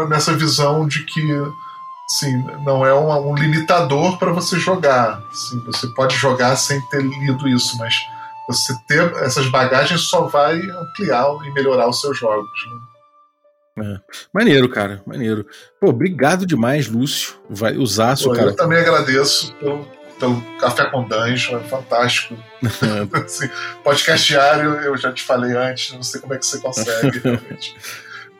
[0.07, 1.21] nessa visão de que
[2.07, 5.21] sim, não é um, um limitador para você jogar.
[5.33, 7.93] Sim, você pode jogar sem ter lido isso, mas
[8.47, 12.47] você ter essas bagagens só vai ampliar e melhorar os seus jogos.
[13.75, 13.95] Né?
[13.95, 13.99] É.
[14.33, 15.45] Maneiro, cara, maneiro.
[15.77, 17.35] Pô, obrigado demais, Lúcio.
[17.49, 18.51] Vai usar, Pô, cara.
[18.51, 19.85] Eu também agradeço pelo,
[20.19, 22.37] pelo Café com Dungeon, é fantástico.
[23.25, 23.49] assim,
[23.83, 27.75] podcast diário, eu já te falei antes, não sei como é que você consegue, realmente.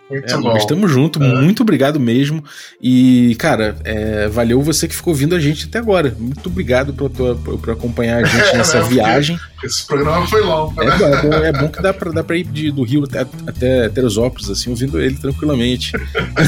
[0.10, 0.56] Muito é, bom.
[0.56, 1.42] Estamos juntos, é.
[1.42, 2.44] muito obrigado mesmo.
[2.80, 6.16] E, cara, é, valeu você que ficou ouvindo a gente até agora.
[6.20, 9.40] Muito obrigado por, tua, por, acompanhar a gente é, nessa né, viagem.
[9.64, 10.96] Esse programa foi longo, né?
[10.96, 13.90] É, bom, é bom que dá pra, dá pra ir de, do Rio até, até
[13.90, 15.92] Teresópolis, assim, ouvindo ele tranquilamente.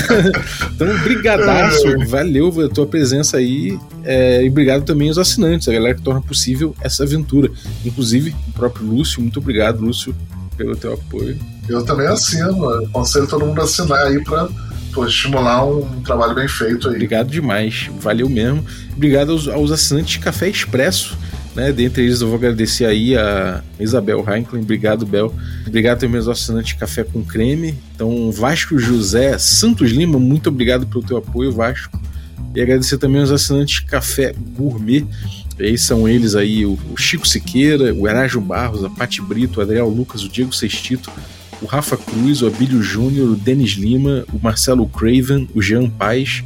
[0.76, 2.06] então, brigadaço, é.
[2.06, 3.78] valeu a tua presença aí.
[4.04, 7.50] É, e obrigado também aos assinantes, a galera que torna possível essa aventura.
[7.84, 10.16] Inclusive, o próprio Lúcio, muito obrigado, Lúcio,
[10.56, 11.57] pelo teu apoio.
[11.68, 14.50] Eu também assino, aconselho todo mundo a assinar aí para
[15.06, 16.96] estimular um trabalho bem feito aí.
[16.96, 18.66] Obrigado demais, valeu mesmo.
[18.96, 21.18] Obrigado aos, aos assinantes de Café Expresso.
[21.56, 25.34] Né, dentre eles eu vou agradecer aí a Isabel Heinklin, obrigado Bel,
[25.66, 30.86] obrigado também aos assinantes de Café com Creme, então Vasco José Santos Lima, muito obrigado
[30.86, 32.00] pelo teu apoio Vasco,
[32.54, 35.08] e agradecer também aos assinantes de Café Gourmet,
[35.58, 39.64] e aí são eles aí o Chico Siqueira, o Erasmo Barros, a Pati Brito, o
[39.64, 41.12] Adriel Lucas, o Diego Sextito,
[41.62, 46.44] o Rafa Cruz, o Abílio Júnior, o Denis Lima, o Marcelo Craven, o Jean Paz,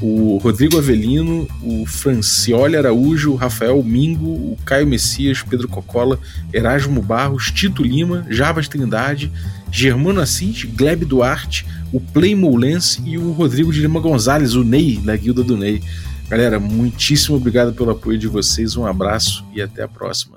[0.00, 6.18] o Rodrigo Avelino, o Francioli Araújo, o Rafael Mingo, o Caio Messias, Pedro Cocola,
[6.52, 9.30] Erasmo Barros, Tito Lima, Jarbas Trindade,
[9.70, 14.96] Germano Assis, Gleb Duarte, o Play Moulense e o Rodrigo de Lima Gonzalez, o Ney,
[14.96, 15.82] da Guilda do Ney.
[16.28, 20.36] Galera, muitíssimo obrigado pelo apoio de vocês, um abraço e até a próxima.